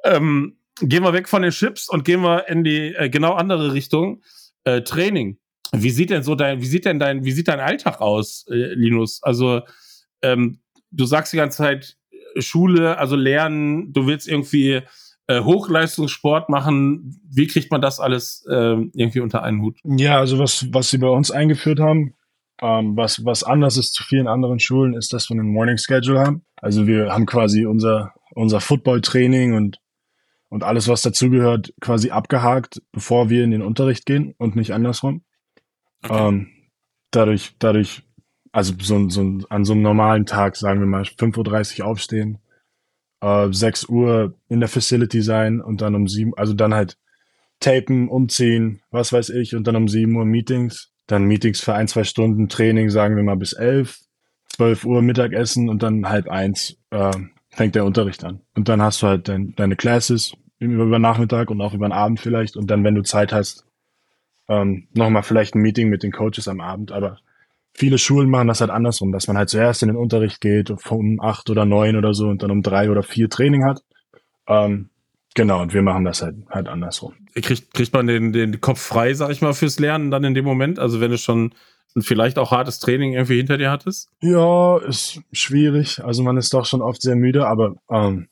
Ähm, 0.04 0.58
gehen 0.80 1.02
wir 1.02 1.12
weg 1.12 1.28
von 1.28 1.42
den 1.42 1.50
Chips 1.50 1.88
und 1.88 2.04
gehen 2.04 2.20
wir 2.20 2.48
in 2.48 2.64
die 2.64 2.94
äh, 2.94 3.08
genau 3.08 3.34
andere 3.34 3.72
Richtung. 3.72 4.22
Äh, 4.64 4.82
Training. 4.82 5.38
Wie 5.72 5.90
sieht 5.90 6.10
denn 6.10 6.22
so 6.22 6.34
dein, 6.34 6.60
wie 6.60 6.66
sieht 6.66 6.84
denn 6.84 6.98
dein, 6.98 7.24
wie 7.24 7.32
sieht 7.32 7.48
dein 7.48 7.60
Alltag 7.60 8.00
aus, 8.00 8.46
äh, 8.50 8.74
Linus? 8.74 9.22
Also, 9.22 9.62
ähm, 10.22 10.60
du 10.90 11.04
sagst 11.04 11.32
die 11.32 11.36
ganze 11.36 11.58
Zeit 11.58 11.96
äh, 12.10 12.42
Schule, 12.42 12.98
also 12.98 13.16
Lernen, 13.16 13.92
du 13.92 14.06
willst 14.06 14.28
irgendwie 14.28 14.82
äh, 15.28 15.40
Hochleistungssport 15.40 16.48
machen. 16.48 17.20
Wie 17.28 17.46
kriegt 17.46 17.70
man 17.70 17.80
das 17.80 18.00
alles 18.00 18.44
äh, 18.48 18.76
irgendwie 18.94 19.20
unter 19.20 19.42
einen 19.42 19.62
Hut? 19.62 19.78
Ja, 19.84 20.18
also 20.18 20.38
was, 20.38 20.72
was 20.72 20.90
sie 20.90 20.98
bei 20.98 21.08
uns 21.08 21.30
eingeführt 21.30 21.80
haben, 21.80 22.14
ähm, 22.62 22.96
was, 22.96 23.24
was 23.24 23.42
anders 23.42 23.76
ist 23.76 23.94
zu 23.94 24.04
vielen 24.04 24.28
anderen 24.28 24.60
Schulen, 24.60 24.94
ist, 24.94 25.12
dass 25.12 25.28
wir 25.28 25.34
einen 25.38 25.52
Morning 25.52 25.78
Schedule 25.78 26.20
haben. 26.20 26.42
Also 26.56 26.86
wir 26.86 27.12
haben 27.12 27.26
quasi 27.26 27.66
unser, 27.66 28.14
unser 28.34 28.60
Football-Training 28.60 29.54
und, 29.54 29.78
und 30.48 30.62
alles, 30.62 30.88
was 30.88 31.02
dazugehört, 31.02 31.74
quasi 31.80 32.10
abgehakt, 32.10 32.82
bevor 32.92 33.30
wir 33.30 33.44
in 33.44 33.50
den 33.50 33.62
Unterricht 33.62 34.06
gehen 34.06 34.34
und 34.38 34.56
nicht 34.56 34.72
andersrum. 34.72 35.22
Okay. 36.02 36.28
Ähm, 36.28 36.48
dadurch, 37.10 37.56
dadurch, 37.58 38.02
also 38.52 38.74
so, 38.80 39.08
so, 39.08 39.20
an 39.48 39.64
so 39.64 39.72
einem 39.72 39.82
normalen 39.82 40.26
Tag, 40.26 40.56
sagen 40.56 40.80
wir 40.80 40.86
mal, 40.86 41.02
5.30 41.02 41.80
Uhr 41.80 41.86
aufstehen, 41.86 42.38
äh, 43.20 43.48
6 43.50 43.88
Uhr 43.88 44.34
in 44.48 44.60
der 44.60 44.68
Facility 44.68 45.22
sein 45.22 45.60
und 45.60 45.80
dann 45.80 45.94
um 45.94 46.06
7, 46.06 46.34
also 46.36 46.54
dann 46.54 46.74
halt 46.74 46.96
tapen, 47.60 48.08
umziehen, 48.08 48.82
was 48.90 49.12
weiß 49.12 49.30
ich, 49.30 49.54
und 49.54 49.66
dann 49.66 49.76
um 49.76 49.88
7 49.88 50.14
Uhr 50.14 50.24
Meetings, 50.24 50.92
dann 51.06 51.24
Meetings 51.24 51.60
für 51.60 51.74
ein, 51.74 51.88
zwei 51.88 52.04
Stunden, 52.04 52.48
Training, 52.48 52.90
sagen 52.90 53.16
wir 53.16 53.22
mal 53.22 53.36
bis 53.36 53.52
11, 53.52 53.98
12 54.56 54.84
Uhr 54.84 55.02
Mittagessen 55.02 55.68
und 55.68 55.82
dann 55.82 56.08
halb 56.08 56.28
eins 56.28 56.76
äh, 56.90 57.12
fängt 57.56 57.74
der 57.74 57.86
Unterricht 57.86 58.22
an. 58.22 58.40
Und 58.54 58.68
dann 58.68 58.82
hast 58.82 59.02
du 59.02 59.06
halt 59.06 59.28
dein, 59.28 59.54
deine 59.56 59.76
Classes 59.76 60.34
über 60.58 60.98
Nachmittag 60.98 61.50
und 61.50 61.60
auch 61.62 61.72
über 61.72 61.88
den 61.88 61.92
Abend 61.92 62.20
vielleicht 62.20 62.56
und 62.56 62.70
dann, 62.70 62.84
wenn 62.84 62.94
du 62.94 63.02
Zeit 63.02 63.32
hast, 63.32 63.64
ähm, 64.48 64.88
nochmal 64.92 65.22
vielleicht 65.22 65.54
ein 65.54 65.62
Meeting 65.62 65.88
mit 65.88 66.02
den 66.02 66.12
Coaches 66.12 66.48
am 66.48 66.60
Abend, 66.60 66.92
aber 66.92 67.18
viele 67.72 67.98
Schulen 67.98 68.30
machen 68.30 68.48
das 68.48 68.60
halt 68.60 68.70
andersrum, 68.70 69.10
dass 69.10 69.26
man 69.26 69.38
halt 69.38 69.48
zuerst 69.48 69.82
in 69.82 69.88
den 69.88 69.96
Unterricht 69.96 70.40
geht, 70.40 70.70
um 70.70 71.20
acht 71.20 71.48
oder 71.50 71.64
neun 71.64 71.96
oder 71.96 72.14
so 72.14 72.28
und 72.28 72.42
dann 72.42 72.50
um 72.50 72.62
drei 72.62 72.90
oder 72.90 73.02
vier 73.02 73.28
Training 73.28 73.64
hat. 73.64 73.82
Ähm, 74.46 74.90
genau, 75.36 75.62
und 75.62 75.72
wir 75.72 75.82
machen 75.82 76.04
das 76.04 76.22
halt, 76.22 76.34
halt 76.50 76.66
andersrum. 76.66 77.14
Kriegt, 77.34 77.72
kriegt 77.72 77.92
man 77.92 78.08
den, 78.08 78.32
den 78.32 78.60
Kopf 78.60 78.80
frei, 78.80 79.14
sag 79.14 79.30
ich 79.30 79.40
mal, 79.40 79.54
fürs 79.54 79.78
Lernen 79.78 80.10
dann 80.10 80.24
in 80.24 80.34
dem 80.34 80.44
Moment? 80.44 80.80
Also 80.80 81.00
wenn 81.00 81.12
du 81.12 81.18
schon 81.18 81.54
vielleicht 81.98 82.38
auch 82.38 82.50
hartes 82.50 82.80
Training 82.80 83.12
irgendwie 83.12 83.36
hinter 83.36 83.56
dir 83.56 83.70
hattest? 83.70 84.10
Ja, 84.20 84.78
ist 84.78 85.20
schwierig. 85.32 86.02
Also 86.02 86.22
man 86.24 86.36
ist 86.36 86.52
doch 86.52 86.66
schon 86.66 86.82
oft 86.82 87.00
sehr 87.00 87.16
müde, 87.16 87.46
aber 87.46 87.76
ähm, 87.90 88.28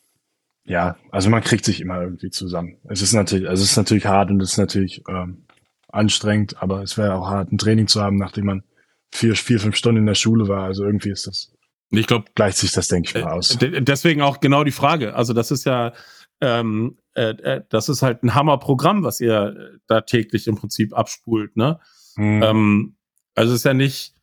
ja, 0.64 0.96
also 1.11 1.30
man 1.30 1.42
kriegt 1.42 1.64
sich 1.64 1.80
immer 1.80 2.00
irgendwie 2.00 2.30
zusammen. 2.30 2.78
Es 2.88 3.02
ist 3.02 3.12
natürlich, 3.12 3.48
also 3.48 3.62
es 3.62 3.70
ist 3.70 3.76
natürlich 3.76 4.07
hart 4.07 4.30
und 4.30 4.40
es 4.42 4.52
ist 4.52 4.59
natürlich 4.59 5.02
ähm, 5.09 5.44
anstrengend, 5.88 6.62
aber 6.62 6.82
es 6.82 6.98
wäre 6.98 7.14
auch 7.14 7.28
hart, 7.28 7.52
ein 7.52 7.59
Training 7.59 7.86
zu 7.86 8.02
haben, 8.02 8.16
nachdem 8.16 8.46
man 8.46 8.64
vier, 9.12 9.36
vier, 9.36 9.61
fünf 9.61 9.76
Stunden 9.76 10.00
in 10.00 10.07
der 10.07 10.14
Schule 10.14 10.48
war. 10.48 10.64
Also 10.64 10.84
irgendwie 10.84 11.11
ist 11.11 11.26
das. 11.26 11.52
Ich 11.90 12.07
glaube, 12.07 12.26
gleicht 12.34 12.59
sich 12.59 12.72
das, 12.72 12.88
denke 12.88 13.09
ich 13.09 13.24
mal, 13.24 13.32
aus. 13.32 13.57
Deswegen 13.61 14.20
auch 14.22 14.40
genau 14.40 14.64
die 14.64 14.72
Frage. 14.72 15.14
Also, 15.14 15.32
das 15.32 15.50
ist 15.50 15.64
ja, 15.64 15.92
ähm, 16.41 16.99
äh, 17.14 17.30
äh, 17.30 17.62
das 17.68 17.89
ist 17.89 18.03
halt 18.03 18.22
ein 18.22 18.35
Hammerprogramm, 18.35 19.05
was 19.05 19.20
ihr 19.20 19.78
da 19.87 20.01
täglich 20.01 20.47
im 20.47 20.57
Prinzip 20.57 20.97
abspult, 20.97 21.57
ne? 21.57 21.78
Hm. 22.16 22.43
Ähm, 22.43 22.97
also 23.35 23.53
es 23.53 23.61
ist 23.61 23.64
ja 23.64 23.74
nicht, 23.74 24.14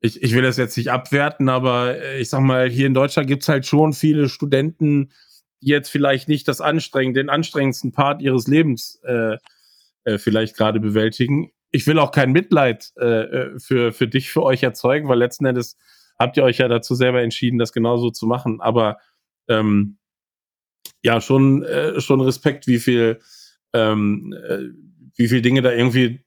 ich, 0.00 0.22
ich 0.22 0.34
will 0.34 0.42
das 0.42 0.56
jetzt 0.56 0.76
nicht 0.76 0.90
abwerten, 0.90 1.48
aber 1.48 2.16
ich 2.16 2.30
sag 2.30 2.40
mal, 2.40 2.68
hier 2.68 2.86
in 2.86 2.94
Deutschland 2.94 3.28
gibt's 3.28 3.48
halt 3.48 3.66
schon 3.66 3.92
viele 3.92 4.28
Studenten, 4.28 5.12
die 5.62 5.68
jetzt 5.68 5.90
vielleicht 5.90 6.28
nicht 6.28 6.48
das 6.48 6.60
anstrengend, 6.60 7.16
den 7.16 7.30
anstrengendsten 7.30 7.92
Part 7.92 8.22
ihres 8.22 8.46
Lebens 8.46 9.00
äh, 9.04 9.36
äh, 10.04 10.18
vielleicht 10.18 10.56
gerade 10.56 10.80
bewältigen 10.80 11.50
ich 11.76 11.86
will 11.86 11.98
auch 11.98 12.10
kein 12.10 12.32
Mitleid 12.32 12.92
äh, 12.98 13.04
äh, 13.04 13.58
für, 13.58 13.92
für 13.92 14.08
dich, 14.08 14.30
für 14.30 14.42
euch 14.42 14.62
erzeugen, 14.62 15.08
weil 15.08 15.18
letzten 15.18 15.46
Endes 15.46 15.76
habt 16.18 16.36
ihr 16.36 16.44
euch 16.44 16.58
ja 16.58 16.68
dazu 16.68 16.94
selber 16.94 17.22
entschieden, 17.22 17.58
das 17.58 17.72
genauso 17.72 18.10
zu 18.10 18.26
machen. 18.26 18.60
Aber 18.60 18.98
ähm, 19.48 19.98
ja, 21.02 21.20
schon, 21.20 21.62
äh, 21.62 22.00
schon 22.00 22.20
Respekt, 22.20 22.66
wie 22.66 22.78
viel, 22.78 23.20
ähm, 23.72 24.34
äh, 24.48 24.58
wie 25.16 25.28
viel 25.28 25.42
Dinge 25.42 25.62
da 25.62 25.72
irgendwie 25.72 26.20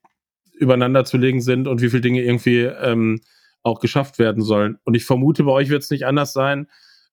übereinander 0.58 1.04
zu 1.04 1.16
legen 1.16 1.40
sind 1.40 1.66
und 1.68 1.80
wie 1.80 1.90
viel 1.90 2.00
Dinge 2.00 2.22
irgendwie 2.22 2.60
ähm, 2.62 3.20
auch 3.62 3.80
geschafft 3.80 4.18
werden 4.18 4.42
sollen. 4.42 4.78
Und 4.84 4.94
ich 4.94 5.04
vermute, 5.04 5.44
bei 5.44 5.52
euch 5.52 5.68
wird 5.68 5.82
es 5.82 5.90
nicht 5.90 6.06
anders 6.06 6.32
sein. 6.32 6.68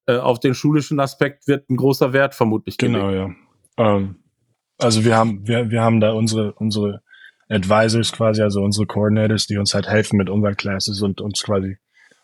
Äh, 0.06 0.18
auf 0.18 0.40
den 0.40 0.54
schulischen 0.54 1.00
Aspekt 1.00 1.48
wird 1.48 1.70
ein 1.70 1.78
großer 1.78 2.14
Wert 2.14 2.36
vermutlich. 2.36 2.78
Genau, 2.78 3.12
ja. 3.12 3.30
Ähm, 3.78 4.18
also 4.78 5.04
wir 5.04 5.16
haben, 5.16 5.48
wir, 5.48 5.72
wir 5.72 5.82
haben 5.82 6.00
da 6.00 6.12
unsere, 6.12 6.54
unsere 6.54 7.02
Advisors 7.50 8.12
quasi, 8.12 8.42
also 8.42 8.62
unsere 8.62 8.86
Coordinators, 8.86 9.48
die 9.48 9.58
uns 9.58 9.74
halt 9.74 9.88
helfen 9.88 10.18
mit 10.18 10.30
unseren 10.30 10.56
Classes 10.56 11.02
und 11.02 11.22
uns 11.22 11.44
quasi 11.44 11.78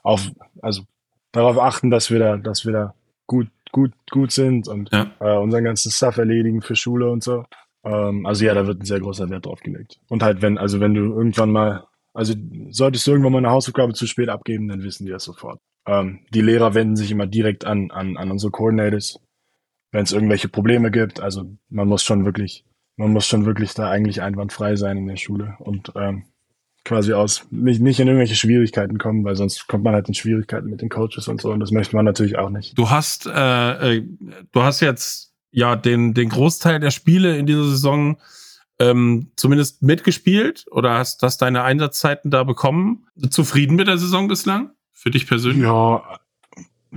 auf, 0.04 0.30
also 0.62 0.84
darauf 1.32 1.58
achten, 1.58 1.90
dass 1.90 2.12
wir 2.12 2.20
da, 2.20 2.38
dass 2.38 2.66
wir 2.66 2.74
da 2.74 2.96
gut, 3.28 3.48
gut, 3.74 3.92
gut 4.10 4.32
sind 4.32 4.70
und 4.70 4.90
ja. 4.94 5.12
äh, 5.20 5.38
unseren 5.38 5.66
ganzen 5.66 5.92
Stuff 5.92 6.18
erledigen 6.18 6.62
für 6.62 6.78
Schule 6.78 7.10
und 7.10 7.22
so. 7.22 7.44
Ähm, 7.84 8.26
also 8.26 8.46
ja, 8.46 8.54
da 8.54 8.66
wird 8.66 8.82
ein 8.82 8.86
sehr 8.86 9.02
großer 9.02 9.30
Wert 9.30 9.46
drauf 9.46 9.60
gelegt. 9.60 10.00
Und 10.08 10.24
halt, 10.24 10.42
wenn, 10.42 10.58
also 10.58 10.80
wenn 10.80 10.94
du 10.94 11.02
irgendwann 11.02 11.52
mal, 11.52 11.86
also 12.14 12.34
solltest 12.70 13.06
du 13.06 13.12
irgendwann 13.12 13.34
mal 13.34 13.38
eine 13.40 13.52
Hausaufgabe 13.52 13.94
zu 13.94 14.08
spät 14.08 14.30
abgeben, 14.30 14.70
dann 14.70 14.84
wissen 14.84 15.06
die 15.06 15.12
das 15.12 15.26
sofort. 15.26 15.60
Ähm, 15.86 16.26
die 16.34 16.42
Lehrer 16.42 16.74
wenden 16.74 16.96
sich 16.96 17.12
immer 17.12 17.28
direkt 17.28 17.66
an, 17.66 17.92
an, 17.92 18.16
an 18.16 18.32
unsere 18.32 18.52
Coordinators, 18.52 19.20
wenn 19.92 20.04
es 20.04 20.14
irgendwelche 20.14 20.48
Probleme 20.48 20.90
gibt. 20.90 21.20
Also 21.20 21.58
man 21.68 21.90
muss 21.90 22.04
schon 22.04 22.24
wirklich 22.24 22.64
man 22.96 23.12
muss 23.12 23.26
schon 23.26 23.46
wirklich 23.46 23.74
da 23.74 23.90
eigentlich 23.90 24.22
einwandfrei 24.22 24.76
sein 24.76 24.98
in 24.98 25.08
der 25.08 25.18
Schule 25.18 25.56
und 25.60 25.92
ähm, 25.96 26.26
quasi 26.86 27.14
aus 27.14 27.46
nicht, 27.50 27.82
nicht 27.82 28.00
in 28.00 28.08
irgendwelche 28.08 28.36
Schwierigkeiten 28.36 28.98
kommen, 28.98 29.24
weil 29.24 29.36
sonst 29.36 29.68
kommt 29.68 29.84
man 29.84 29.94
halt 29.94 30.08
in 30.08 30.14
Schwierigkeiten 30.14 30.70
mit 30.70 30.82
den 30.82 30.90
Coaches 30.90 31.28
und 31.28 31.42
so 31.42 31.52
und 31.52 31.60
das 31.60 31.72
möchte 31.72 31.96
man 31.96 32.06
natürlich 32.06 32.38
auch 32.38 32.50
nicht. 32.50 32.78
Du 32.78 32.90
hast 32.90 33.26
äh, 33.26 33.98
äh, 33.98 34.04
du 34.52 34.62
hast 34.62 34.82
jetzt 34.82 35.34
ja 35.52 35.76
den 35.76 36.14
den 36.14 36.30
Großteil 36.30 36.80
der 36.80 36.92
Spiele 36.92 37.38
in 37.38 37.46
dieser 37.46 37.64
Saison 37.64 38.18
ähm, 38.80 39.32
zumindest 39.36 39.82
mitgespielt 39.82 40.66
oder 40.72 40.96
hast 40.96 41.24
das 41.24 41.38
deine 41.38 41.64
Einsatzzeiten 41.64 42.32
da 42.32 42.44
bekommen? 42.44 43.06
Zufrieden 43.30 43.76
mit 43.76 43.88
der 43.88 43.98
Saison 43.98 44.28
bislang 44.28 44.72
für 44.92 45.12
dich 45.12 45.28
persönlich? 45.28 45.64
Ja, 45.64 46.20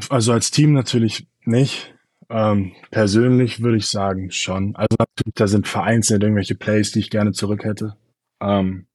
also 0.09 0.33
als 0.33 0.51
Team 0.51 0.73
natürlich 0.73 1.29
nicht. 1.45 1.95
Ähm, 2.29 2.73
persönlich 2.91 3.63
würde 3.63 3.77
ich 3.77 3.87
sagen 3.87 4.31
schon. 4.31 4.75
Also 4.75 4.97
natürlich, 4.99 5.35
da 5.35 5.47
sind 5.47 5.69
vereinzelt 5.69 6.23
irgendwelche 6.23 6.57
Plays, 6.57 6.91
die 6.91 6.99
ich 6.99 7.11
gerne 7.11 7.33
zurück 7.33 7.65
hätte. 7.65 7.97
Ähm, 8.41 8.87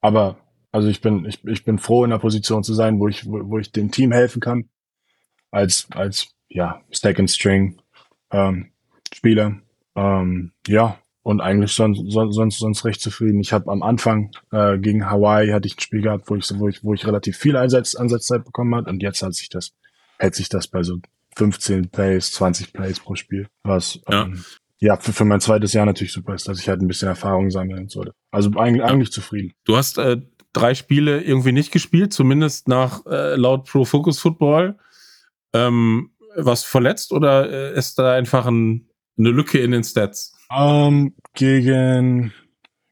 aber 0.00 0.38
also 0.72 0.88
ich 0.88 1.00
bin 1.00 1.24
ich, 1.24 1.44
ich 1.44 1.64
bin 1.64 1.78
froh 1.78 2.04
in 2.04 2.10
der 2.10 2.18
Position 2.18 2.62
zu 2.62 2.74
sein, 2.74 2.98
wo 3.00 3.08
ich 3.08 3.26
wo, 3.26 3.40
wo 3.48 3.58
ich 3.58 3.72
dem 3.72 3.90
Team 3.90 4.12
helfen 4.12 4.40
kann 4.40 4.68
als 5.50 5.88
als 5.92 6.34
ja 6.48 6.82
Second 6.90 7.30
String 7.30 7.80
ähm, 8.30 8.70
Spieler. 9.12 9.60
Ähm, 9.94 10.52
ja 10.66 10.98
und 11.22 11.40
eigentlich 11.40 11.72
sonst 11.72 12.00
sonst 12.10 12.58
sonst 12.58 12.84
recht 12.84 13.00
zufrieden. 13.00 13.40
Ich 13.40 13.52
habe 13.52 13.70
am 13.70 13.82
Anfang 13.82 14.30
äh, 14.50 14.78
gegen 14.78 15.10
Hawaii 15.10 15.50
hatte 15.50 15.66
ich 15.66 15.76
ein 15.76 15.80
Spiel 15.80 16.02
gehabt, 16.02 16.30
wo 16.30 16.36
ich 16.36 16.48
wo 16.54 16.68
ich 16.68 16.84
wo 16.84 16.94
ich 16.94 17.06
relativ 17.06 17.36
viel 17.36 17.56
Einsatz 17.56 17.94
Ansatzzeit 17.94 18.44
bekommen 18.44 18.74
hat 18.74 18.86
und 18.86 19.02
jetzt 19.02 19.22
hat 19.22 19.34
sich 19.34 19.48
das 19.48 19.72
hält 20.18 20.34
sich 20.34 20.48
das 20.48 20.68
bei 20.68 20.82
so 20.82 20.98
15 21.36 21.90
Plays, 21.90 22.32
20 22.32 22.72
Plays 22.72 23.00
pro 23.00 23.14
Spiel. 23.14 23.48
Was 23.62 24.00
ja, 24.08 24.24
ähm, 24.24 24.44
ja 24.80 24.96
für, 24.96 25.12
für 25.12 25.24
mein 25.24 25.40
zweites 25.40 25.72
Jahr 25.72 25.86
natürlich 25.86 26.12
super 26.12 26.34
ist, 26.34 26.48
dass 26.48 26.60
ich 26.60 26.68
halt 26.68 26.80
ein 26.80 26.88
bisschen 26.88 27.08
Erfahrung 27.08 27.50
sammeln 27.50 27.88
sollte. 27.88 28.12
Also 28.30 28.50
eigentlich, 28.56 28.84
eigentlich 28.84 29.12
zufrieden. 29.12 29.52
Du 29.64 29.76
hast 29.76 29.98
äh, 29.98 30.18
drei 30.52 30.74
Spiele 30.74 31.22
irgendwie 31.22 31.52
nicht 31.52 31.72
gespielt, 31.72 32.12
zumindest 32.12 32.68
nach 32.68 33.04
äh, 33.06 33.36
laut 33.36 33.66
Pro 33.66 33.84
Focus 33.84 34.18
Football. 34.18 34.78
Ähm, 35.52 36.10
was 36.36 36.62
verletzt 36.62 37.12
oder 37.12 37.50
äh, 37.50 37.76
ist 37.76 37.98
da 37.98 38.14
einfach 38.14 38.46
ein, 38.46 38.88
eine 39.18 39.30
Lücke 39.30 39.58
in 39.58 39.72
den 39.72 39.84
Stats? 39.84 40.34
Um, 40.50 40.58
ähm, 40.58 41.14
gegen, 41.34 42.32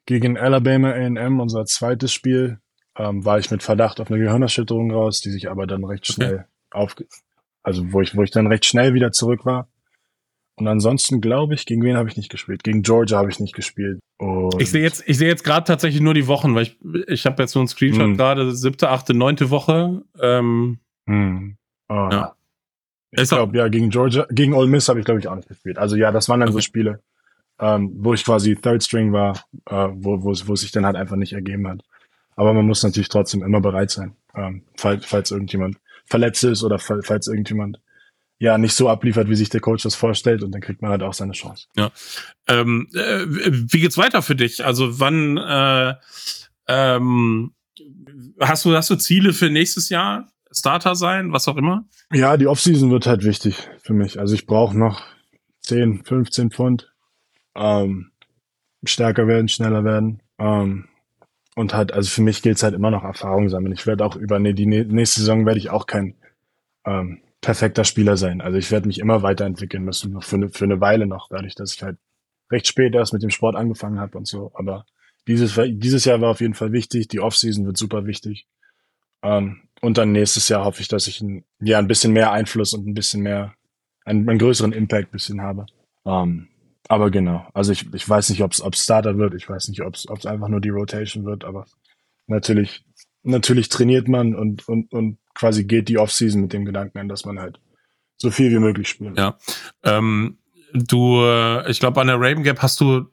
gegen 0.05 0.37
Alabama 0.37 0.93
AM, 0.93 1.41
unser 1.41 1.65
zweites 1.65 2.13
Spiel, 2.13 2.59
ähm, 2.99 3.25
war 3.25 3.39
ich 3.39 3.51
mit 3.51 3.63
Verdacht 3.63 4.01
auf 4.01 4.11
eine 4.11 4.21
Gehirnerschütterung 4.21 4.91
raus, 4.91 5.21
die 5.21 5.31
sich 5.31 5.51
aber 5.51 5.67
dann 5.67 5.85
recht 5.85 6.07
schnell 6.07 6.47
okay. 6.71 6.83
auf, 6.83 6.97
also 7.63 7.93
wo 7.93 8.01
ich, 8.01 8.17
wo 8.17 8.23
ich 8.23 8.31
dann 8.31 8.47
recht 8.47 8.65
schnell 8.65 8.95
wieder 8.95 9.13
zurück 9.13 9.45
war. 9.45 9.69
Und 10.59 10.69
ansonsten 10.69 11.21
glaube 11.21 11.55
ich, 11.55 11.67
gegen 11.67 11.83
wen 11.83 11.97
habe 11.97 12.09
ich 12.09 12.17
nicht 12.17 12.31
gespielt? 12.31 12.65
Gegen 12.65 12.83
Georgia 12.83 13.19
habe 13.19 13.31
ich 13.31 13.41
nicht 13.41 13.55
gespielt. 13.55 14.01
Und 14.19 14.61
ich 14.61 14.71
sehe 14.71 14.83
jetzt, 14.83 15.05
ich 15.07 15.19
sehe 15.19 15.29
jetzt 15.29 15.45
gerade 15.45 15.65
tatsächlich 15.65 16.01
nur 16.01 16.15
die 16.15 16.27
Wochen, 16.27 16.55
weil 16.55 16.63
ich, 16.63 16.79
ich 17.09 17.27
habe 17.27 17.43
jetzt 17.43 17.53
so 17.53 17.59
einen 17.59 17.69
Screenshot 17.69 18.05
hm. 18.05 18.17
gerade, 18.17 18.55
siebte, 18.55 18.89
achte, 18.89 19.13
neunte 19.13 19.51
Woche. 19.51 20.03
Ähm, 20.21 20.79
hm. 21.07 21.57
oh. 21.89 22.09
ja. 22.11 22.33
Ich 23.11 23.29
glaube, 23.29 23.57
ja, 23.57 23.69
gegen 23.69 23.91
Georgia, 23.91 24.27
gegen 24.31 24.53
Ole 24.53 24.67
Miss 24.67 24.89
habe 24.89 24.99
ich, 24.99 25.05
glaube 25.05 25.21
ich, 25.21 25.29
auch 25.29 25.37
nicht 25.37 25.49
gespielt. 25.49 25.79
Also 25.79 25.97
ja, 25.97 26.11
das 26.11 26.29
waren 26.29 26.41
dann 26.41 26.49
okay. 26.49 26.59
so 26.59 26.61
Spiele, 26.61 27.01
ähm, 27.59 27.93
wo 27.99 28.15
ich 28.15 28.25
quasi 28.25 28.57
Third 28.57 28.83
String 28.83 29.13
war, 29.13 29.45
äh, 29.67 29.89
wo, 29.93 30.23
wo, 30.23 30.35
wo 30.47 30.53
es 30.53 30.61
sich 30.61 30.73
dann 30.73 30.85
halt 30.85 30.97
einfach 30.97 31.17
nicht 31.17 31.33
ergeben 31.33 31.67
hat. 31.69 31.83
Aber 32.35 32.53
man 32.53 32.67
muss 32.67 32.83
natürlich 32.83 33.09
trotzdem 33.09 33.43
immer 33.43 33.61
bereit 33.61 33.91
sein, 33.91 34.17
ähm, 34.35 34.63
falls, 34.77 35.07
falls 35.07 35.31
irgendjemand 35.31 35.79
verletzt 36.05 36.45
ist 36.45 36.63
oder 36.63 36.79
falls 36.79 37.27
irgendjemand 37.27 37.81
ja 38.39 38.59
nicht 38.59 38.75
so 38.75 38.89
abliefert, 38.89 39.29
wie 39.29 39.37
sich 39.37 39.49
der 39.49 39.61
Coach 39.61 39.83
das 39.83 39.95
vorstellt 39.95 40.43
und 40.43 40.53
dann 40.53 40.61
kriegt 40.61 40.83
man 40.83 40.91
halt 40.91 41.03
auch 41.03 41.15
seine 41.15 41.33
Chance. 41.33 41.69
Ja. 41.77 41.91
Ähm, 42.49 42.89
äh, 42.95 43.25
wie 43.27 43.81
geht's 43.81 43.99
weiter 43.99 44.23
für 44.23 44.37
dich? 44.37 44.65
Also 44.65 45.01
wann 45.01 45.39
äh, 45.39 45.95
ähm, 46.69 47.55
hast 48.41 48.65
du 48.65 48.75
hast 48.75 48.91
du 48.91 48.97
Ziele 48.97 49.33
für 49.33 49.51
nächstes 49.51 49.89
Jahr? 49.89 50.29
Starter 50.53 50.95
sein, 50.95 51.33
was 51.33 51.49
auch 51.49 51.57
immer? 51.57 51.85
Ja, 52.13 52.37
die 52.37 52.47
Offseason 52.47 52.91
wird 52.91 53.07
halt 53.07 53.25
wichtig 53.25 53.69
für 53.83 53.93
mich. 53.93 54.19
Also 54.19 54.35
ich 54.35 54.47
brauche 54.47 54.79
noch 54.79 55.03
10, 55.63 56.05
15 56.05 56.51
Pfund. 56.51 56.93
Ähm, 57.55 58.13
stärker 58.85 59.27
werden, 59.27 59.49
schneller 59.49 59.85
werden. 59.85 60.23
Ähm, 60.39 60.89
und 61.57 61.75
halt, 61.75 61.93
also 61.93 62.09
für 62.11 62.23
mich 62.23 62.43
gilt 62.43 62.57
es 62.57 62.63
halt 62.63 62.75
immer 62.75 62.91
noch 62.91 63.03
Erfahrung 63.03 63.49
sammeln. 63.49 63.73
Ich 63.73 63.87
werde 63.87 64.05
auch 64.05 64.17
über 64.17 64.39
nee, 64.39 64.53
die 64.53 64.67
nächste 64.67 65.21
Saison 65.21 65.47
werde 65.47 65.59
ich 65.59 65.71
auch 65.71 65.87
kein 65.87 66.15
ähm, 66.85 67.21
perfekter 67.47 67.85
Spieler 67.85 68.17
sein. 68.17 68.41
Also 68.41 68.59
ich 68.59 68.73
werde 68.73 68.89
mich 68.89 68.99
immer 68.99 69.23
weiterentwickeln 69.23 69.85
müssen, 69.85 70.13
noch 70.13 70.25
für 70.25 70.35
eine, 70.35 70.49
für 70.49 70.65
eine 70.65 70.81
Weile 70.81 71.07
noch, 71.07 71.29
dadurch, 71.29 71.55
dass 71.55 71.77
ich 71.77 71.83
halt 71.85 71.97
recht 72.51 72.67
spät 72.67 72.93
erst 72.93 73.13
mit 73.13 73.23
dem 73.23 73.31
Sport 73.31 73.55
angefangen 73.55 74.01
habe 74.01 74.19
und 74.19 74.27
so. 74.27 74.51
Aber 74.55 74.85
dieses, 75.29 75.57
dieses 75.69 76.05
Jahr 76.05 76.21
war 76.21 76.31
auf 76.31 76.41
jeden 76.41 76.55
Fall 76.55 76.73
wichtig. 76.73 77.07
Die 77.07 77.21
Offseason 77.21 77.65
wird 77.65 77.77
super 77.77 78.05
wichtig. 78.05 78.49
Ähm, 79.23 79.61
und 79.81 79.97
dann 79.97 80.11
nächstes 80.11 80.49
Jahr 80.49 80.65
hoffe 80.65 80.81
ich, 80.81 80.89
dass 80.89 81.07
ich 81.07 81.21
ein, 81.21 81.45
ja, 81.61 81.79
ein 81.79 81.87
bisschen 81.87 82.13
mehr 82.13 82.33
Einfluss 82.33 82.75
und 82.75 82.85
ein 82.85 82.95
bisschen 82.95 83.23
mehr, 83.23 83.55
einen, 84.05 84.29
einen 84.29 84.41
größeren 84.41 84.73
Impact 84.73 85.13
bisschen 85.13 85.41
habe. 85.41 85.67
Ähm, 86.05 86.49
aber 86.89 87.13
genau, 87.13 87.47
also 87.55 87.71
ich, 87.71 87.95
ich 87.95 88.09
weiß 88.09 88.31
nicht, 88.31 88.43
ob 88.43 88.55
es 88.55 88.83
Starter 88.83 89.19
wird, 89.19 89.35
ich 89.35 89.49
weiß 89.49 89.69
nicht, 89.69 89.83
ob 89.83 89.95
es 89.95 90.27
einfach 90.27 90.49
nur 90.49 90.61
die 90.61 90.71
Rotation 90.71 91.25
wird, 91.25 91.45
aber 91.45 91.67
natürlich, 92.27 92.85
natürlich 93.23 93.69
trainiert 93.69 94.09
man 94.09 94.35
und, 94.35 94.69
und, 94.69 94.93
und 94.93 95.19
quasi 95.37 95.65
geht 95.65 95.89
die 95.89 95.99
Offseason 95.99 96.41
mit 96.41 96.53
dem 96.53 96.65
Gedanken 96.65 96.99
an, 96.99 97.09
dass 97.09 97.25
man 97.25 97.39
halt 97.39 97.61
so 98.17 98.31
viel 98.31 98.51
wie 98.51 98.59
möglich 98.59 98.89
spielt. 98.89 99.17
Ja. 99.19 99.39
Ähm, 99.85 100.39
du, 100.73 101.23
äh, 101.23 101.71
ich 101.71 101.79
glaube, 101.79 102.01
an 102.01 102.09
der 102.09 102.17
Raven 102.19 102.43
Gap 102.43 102.63
hast 102.63 102.81
du 102.81 103.07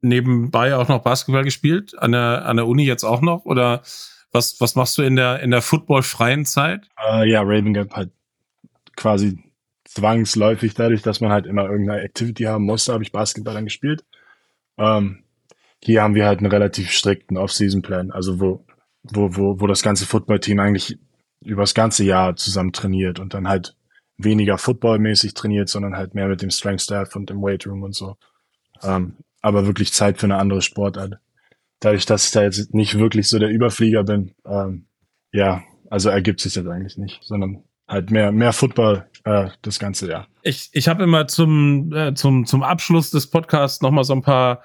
nebenbei 0.00 0.74
auch 0.74 0.88
noch 0.88 1.02
Basketball 1.02 1.44
gespielt, 1.44 1.96
an 1.98 2.12
der, 2.12 2.46
an 2.46 2.56
der 2.56 2.66
Uni 2.66 2.84
jetzt 2.84 3.04
auch 3.04 3.20
noch? 3.20 3.44
Oder 3.44 3.82
was, 4.32 4.60
was 4.60 4.74
machst 4.74 4.98
du 4.98 5.02
in 5.02 5.16
der, 5.16 5.40
in 5.40 5.50
der 5.50 5.62
footballfreien 5.62 6.44
Zeit? 6.44 6.88
Uh, 6.98 7.22
ja, 7.22 7.42
Raven 7.42 7.74
Gap 7.74 7.94
halt 7.94 8.10
quasi 8.96 9.38
zwangsläufig 9.84 10.74
dadurch, 10.74 11.02
dass 11.02 11.20
man 11.20 11.30
halt 11.30 11.46
immer 11.46 11.68
irgendeine 11.68 12.02
Activity 12.02 12.44
haben 12.44 12.64
musste, 12.64 12.92
habe 12.92 13.04
ich 13.04 13.12
Basketball 13.12 13.54
dann 13.54 13.64
gespielt. 13.64 14.04
Ähm, 14.78 15.24
hier 15.82 16.02
haben 16.02 16.14
wir 16.14 16.26
halt 16.26 16.40
einen 16.40 16.50
relativ 16.50 16.90
strikten 16.90 17.36
Off-Season-Plan, 17.36 18.10
also 18.10 18.40
wo, 18.40 18.64
wo, 19.02 19.36
wo, 19.36 19.60
wo 19.60 19.66
das 19.66 19.82
ganze 19.82 20.06
Football-Team 20.06 20.58
eigentlich 20.58 20.98
über 21.46 21.62
das 21.62 21.74
ganze 21.74 22.04
Jahr 22.04 22.36
zusammen 22.36 22.72
trainiert 22.72 23.18
und 23.18 23.34
dann 23.34 23.48
halt 23.48 23.76
weniger 24.18 24.58
footballmäßig 24.58 25.34
trainiert, 25.34 25.68
sondern 25.68 25.96
halt 25.96 26.14
mehr 26.14 26.28
mit 26.28 26.42
dem 26.42 26.50
Strength 26.50 26.82
Staff 26.82 27.16
und 27.16 27.30
dem 27.30 27.42
Weight 27.42 27.66
Room 27.66 27.82
und 27.82 27.94
so. 27.94 28.16
Ähm, 28.82 29.16
aber 29.42 29.66
wirklich 29.66 29.92
Zeit 29.92 30.18
für 30.18 30.26
eine 30.26 30.38
andere 30.38 30.62
Sportart. 30.62 31.18
Dadurch, 31.80 32.06
dass 32.06 32.26
ich 32.26 32.30
da 32.32 32.42
jetzt 32.42 32.74
nicht 32.74 32.98
wirklich 32.98 33.28
so 33.28 33.38
der 33.38 33.50
Überflieger 33.50 34.04
bin, 34.04 34.34
ähm, 34.46 34.86
ja, 35.32 35.62
also 35.90 36.08
ergibt 36.08 36.40
sich 36.40 36.54
das 36.54 36.66
eigentlich 36.66 36.96
nicht, 36.96 37.20
sondern 37.22 37.62
halt 37.86 38.10
mehr, 38.10 38.32
mehr 38.32 38.52
Football 38.52 39.06
äh, 39.24 39.50
das 39.62 39.78
ganze 39.78 40.08
Jahr. 40.08 40.26
Ich, 40.42 40.70
ich 40.72 40.88
habe 40.88 41.04
immer 41.04 41.28
zum, 41.28 41.92
äh, 41.92 42.14
zum, 42.14 42.46
zum 42.46 42.62
Abschluss 42.62 43.10
des 43.10 43.28
Podcasts 43.28 43.82
nochmal 43.82 44.04
so 44.04 44.14
ein 44.14 44.22
paar 44.22 44.62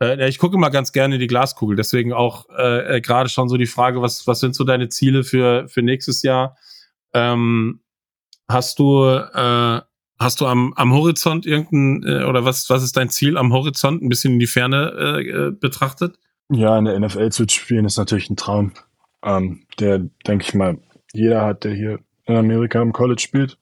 äh, 0.00 0.28
ich 0.28 0.38
gucke 0.38 0.56
immer 0.56 0.70
ganz 0.70 0.92
gerne 0.92 1.18
die 1.18 1.26
Glaskugel, 1.26 1.76
deswegen 1.76 2.12
auch 2.12 2.48
äh, 2.56 2.96
äh, 2.96 3.00
gerade 3.00 3.28
schon 3.28 3.48
so 3.48 3.56
die 3.56 3.66
Frage, 3.66 4.02
was, 4.02 4.26
was 4.26 4.40
sind 4.40 4.54
so 4.54 4.64
deine 4.64 4.88
Ziele 4.88 5.24
für, 5.24 5.68
für 5.68 5.82
nächstes 5.82 6.22
Jahr? 6.22 6.56
Ähm, 7.14 7.80
hast 8.48 8.78
du, 8.78 9.04
äh, 9.04 9.80
hast 10.18 10.40
du 10.40 10.46
am, 10.46 10.72
am 10.74 10.92
Horizont 10.92 11.46
irgendein, 11.46 12.02
äh, 12.08 12.24
oder 12.24 12.44
was, 12.44 12.68
was 12.70 12.82
ist 12.82 12.96
dein 12.96 13.10
Ziel 13.10 13.36
am 13.36 13.52
Horizont, 13.52 14.02
ein 14.02 14.08
bisschen 14.08 14.34
in 14.34 14.38
die 14.38 14.46
Ferne 14.46 14.92
äh, 14.96 15.28
äh 15.28 15.50
betrachtet? 15.50 16.18
Ja, 16.50 16.78
in 16.78 16.86
der 16.86 16.98
NFL 16.98 17.30
zu 17.30 17.46
spielen 17.48 17.84
ist 17.84 17.98
natürlich 17.98 18.30
ein 18.30 18.36
Traum. 18.36 18.72
Ähm, 19.22 19.66
der, 19.78 19.98
denke 20.26 20.44
ich 20.44 20.54
mal, 20.54 20.78
jeder 21.12 21.44
hat, 21.44 21.64
der 21.64 21.74
hier 21.74 21.98
in 22.24 22.36
Amerika 22.36 22.80
im 22.80 22.92
College 22.92 23.20
spielt. 23.20 23.58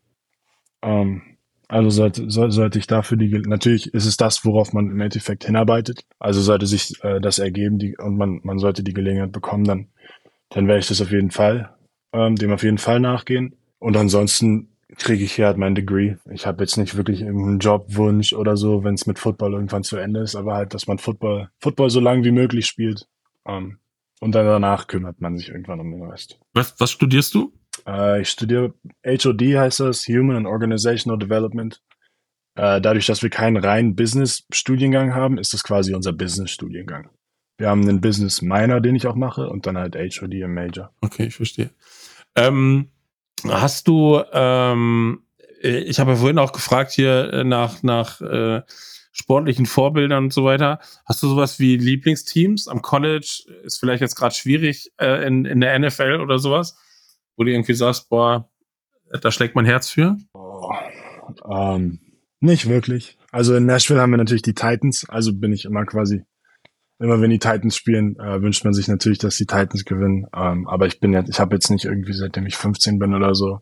Ähm, 0.83 1.23
also 1.69 1.91
sollte, 1.91 2.31
sollte 2.31 2.79
ich 2.79 2.87
dafür 2.87 3.17
die, 3.17 3.29
natürlich 3.29 3.93
ist 3.93 4.07
es 4.07 4.17
das, 4.17 4.45
worauf 4.45 4.73
man 4.73 4.91
im 4.91 5.01
Endeffekt 5.01 5.45
hinarbeitet. 5.45 6.05
Also 6.19 6.41
sollte 6.41 6.67
sich 6.67 7.03
äh, 7.03 7.21
das 7.21 7.39
ergeben 7.39 7.79
die, 7.79 7.97
und 7.97 8.17
man, 8.17 8.41
man 8.45 8.59
sollte 8.59 8.85
die 8.85 8.95
Gelegenheit 8.95 9.33
bekommen, 9.33 9.65
dann, 9.65 9.89
dann 10.51 10.69
werde 10.69 10.81
ich 10.81 10.89
das 10.89 11.01
auf 11.03 11.11
jeden 11.11 11.33
Fall, 11.33 11.75
ähm, 12.13 12.37
dem 12.37 12.53
auf 12.53 12.63
jeden 12.63 12.79
Fall 12.79 13.01
nachgehen. 13.01 13.57
Und 13.79 13.97
ansonsten 13.97 14.69
kriege 14.97 15.25
ich 15.25 15.33
hier 15.33 15.47
halt 15.47 15.59
mein 15.59 15.75
Degree. 15.75 16.17
Ich 16.31 16.47
habe 16.47 16.63
jetzt 16.63 16.77
nicht 16.77 16.97
wirklich 16.97 17.23
irgendeinen 17.23 17.59
Jobwunsch 17.59 18.33
oder 18.33 18.57
so, 18.57 18.85
wenn 18.85 18.95
es 18.95 19.07
mit 19.07 19.19
Football 19.19 19.55
irgendwann 19.55 19.83
zu 19.83 19.97
Ende 19.97 20.21
ist, 20.21 20.37
aber 20.37 20.55
halt, 20.55 20.73
dass 20.73 20.87
man 20.87 20.99
Football, 20.99 21.51
Football 21.59 21.91
so 21.91 22.01
lange 22.01 22.25
wie 22.25 22.31
möglich 22.31 22.67
spielt. 22.67 23.09
Ähm, 23.45 23.79
und 24.21 24.35
dann 24.35 24.47
danach 24.47 24.87
kümmert 24.87 25.21
man 25.21 25.37
sich 25.37 25.49
irgendwann 25.49 25.81
um 25.81 25.91
den 25.91 26.05
Rest. 26.05 26.39
Was, 26.55 26.75
was 26.79 26.93
studierst 26.93 27.35
du? 27.35 27.53
Äh, 27.87 28.23
ich 28.23 28.31
studiere 28.31 28.75
HOD 29.05 29.43
heißt 29.57 29.81
das, 29.81 30.07
Human 30.07 30.37
and 30.37 30.47
Organizational 30.47 31.19
Development. 31.19 31.83
Äh, 32.57 32.81
dadurch, 32.81 33.07
dass 33.07 33.23
wir 33.23 33.31
keinen 33.31 33.57
reinen 33.57 33.97
Business-Studiengang 33.97 35.15
haben, 35.15 35.39
ist 35.39 35.53
das 35.53 35.63
quasi 35.63 35.95
unser 35.95 36.13
Business-Studiengang. 36.13 37.11
Wir 37.59 37.69
haben 37.69 37.83
einen 37.83 38.01
Business 38.01 38.43
Minor, 38.43 38.81
den 38.81 38.97
ich 38.97 39.07
auch 39.07 39.15
mache, 39.15 39.49
und 39.49 39.67
dann 39.67 39.79
halt 39.79 39.95
HOD 39.95 40.35
im 40.35 40.55
Major. 40.55 40.93
Okay, 41.01 41.27
ich 41.27 41.37
verstehe. 41.37 41.71
Ähm, 42.35 42.91
hast 43.49 43.89
du, 43.89 44.23
ähm, 44.33 45.23
ich 45.61 45.99
habe 45.99 46.13
ja 46.13 46.17
vorhin 46.17 46.39
auch 46.39 46.53
gefragt 46.53 46.93
hier 46.93 47.33
äh, 47.33 47.45
nach, 47.45 47.83
nach 47.83 48.21
äh, 48.21 48.63
sportlichen 49.13 49.65
Vorbildern 49.65 50.25
und 50.25 50.33
so 50.33 50.45
weiter. 50.45 50.79
Hast 51.07 51.23
du 51.23 51.29
sowas 51.29 51.59
wie 51.59 51.77
Lieblingsteams 51.77 52.69
am 52.69 52.83
College? 52.83 53.45
Ist 53.65 53.81
vielleicht 53.81 54.03
jetzt 54.03 54.17
gerade 54.17 54.35
schwierig 54.35 54.93
äh, 54.99 55.27
in, 55.27 55.47
in 55.47 55.61
der 55.61 55.79
NFL 55.79 56.21
oder 56.21 56.39
sowas? 56.39 56.77
Wo 57.37 57.45
du 57.45 57.51
irgendwie 57.51 57.75
sagst, 57.75 58.09
boah, 58.09 58.49
da 59.21 59.31
schlägt 59.31 59.55
mein 59.55 59.67
Herz 59.67 59.91
für? 59.91 60.17
Oh, 60.33 60.73
ähm, 61.51 62.01
nicht 62.41 62.69
wirklich. 62.69 63.19
Also 63.31 63.55
in 63.55 63.67
Nashville 63.67 64.01
haben 64.01 64.11
wir 64.11 64.19
natürlich 64.19 64.43
die 64.43 64.55
Titans, 64.55 65.09
also 65.09 65.33
bin 65.33 65.53
ich 65.53 65.65
immer 65.65 65.85
quasi, 65.85 66.23
immer 66.99 67.21
wenn 67.21 67.31
die 67.31 67.39
Titans 67.39 67.77
spielen, 67.77 68.19
äh, 68.19 68.41
wünscht 68.41 68.65
man 68.65 68.73
sich 68.73 68.89
natürlich, 68.89 69.19
dass 69.19 69.37
die 69.37 69.47
Titans 69.47 69.85
gewinnen. 69.85 70.27
Ähm, 70.35 70.67
aber 70.67 70.87
ich 70.87 71.01
bin 71.01 71.13
jetzt, 71.13 71.29
ich 71.29 71.41
habe 71.41 71.55
jetzt 71.55 71.71
nicht 71.71 71.85
irgendwie, 71.85 72.13
seitdem 72.13 72.47
ich 72.47 72.57
15 72.57 72.99
bin 72.99 73.15
oder 73.15 73.35
so, 73.35 73.61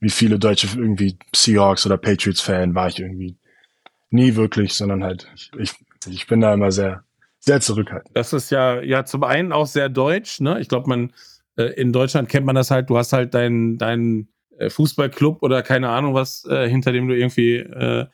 wie 0.00 0.10
viele 0.10 0.38
Deutsche 0.38 0.68
irgendwie 0.76 1.18
Seahawks 1.34 1.86
oder 1.86 1.96
Patriots-Fan 1.96 2.74
war 2.74 2.88
ich 2.88 3.00
irgendwie 3.00 3.36
nie 4.10 4.36
wirklich, 4.36 4.74
sondern 4.74 5.04
halt, 5.04 5.28
ich, 5.58 5.74
ich 6.06 6.26
bin 6.26 6.40
da 6.40 6.54
immer 6.54 6.70
sehr, 6.70 7.04
sehr 7.40 7.60
zurückhaltend. 7.60 8.16
Das 8.16 8.32
ist 8.32 8.50
ja, 8.50 8.80
ja 8.80 9.04
zum 9.04 9.24
einen 9.24 9.52
auch 9.52 9.66
sehr 9.66 9.88
deutsch, 9.88 10.40
ne? 10.40 10.60
Ich 10.60 10.68
glaube, 10.68 10.88
man, 10.88 11.12
in 11.64 11.92
Deutschland 11.92 12.28
kennt 12.28 12.46
man 12.46 12.54
das 12.54 12.70
halt, 12.70 12.90
du 12.90 12.96
hast 12.96 13.12
halt 13.12 13.34
deinen 13.34 13.78
dein, 13.78 14.28
äh, 14.58 14.70
Fußballclub 14.70 15.42
oder 15.42 15.62
keine 15.62 15.88
Ahnung 15.88 16.14
was, 16.14 16.44
äh, 16.44 16.68
hinter 16.68 16.92
dem 16.92 17.08
du 17.08 17.16
irgendwie 17.16 17.56
äh, 17.56 18.06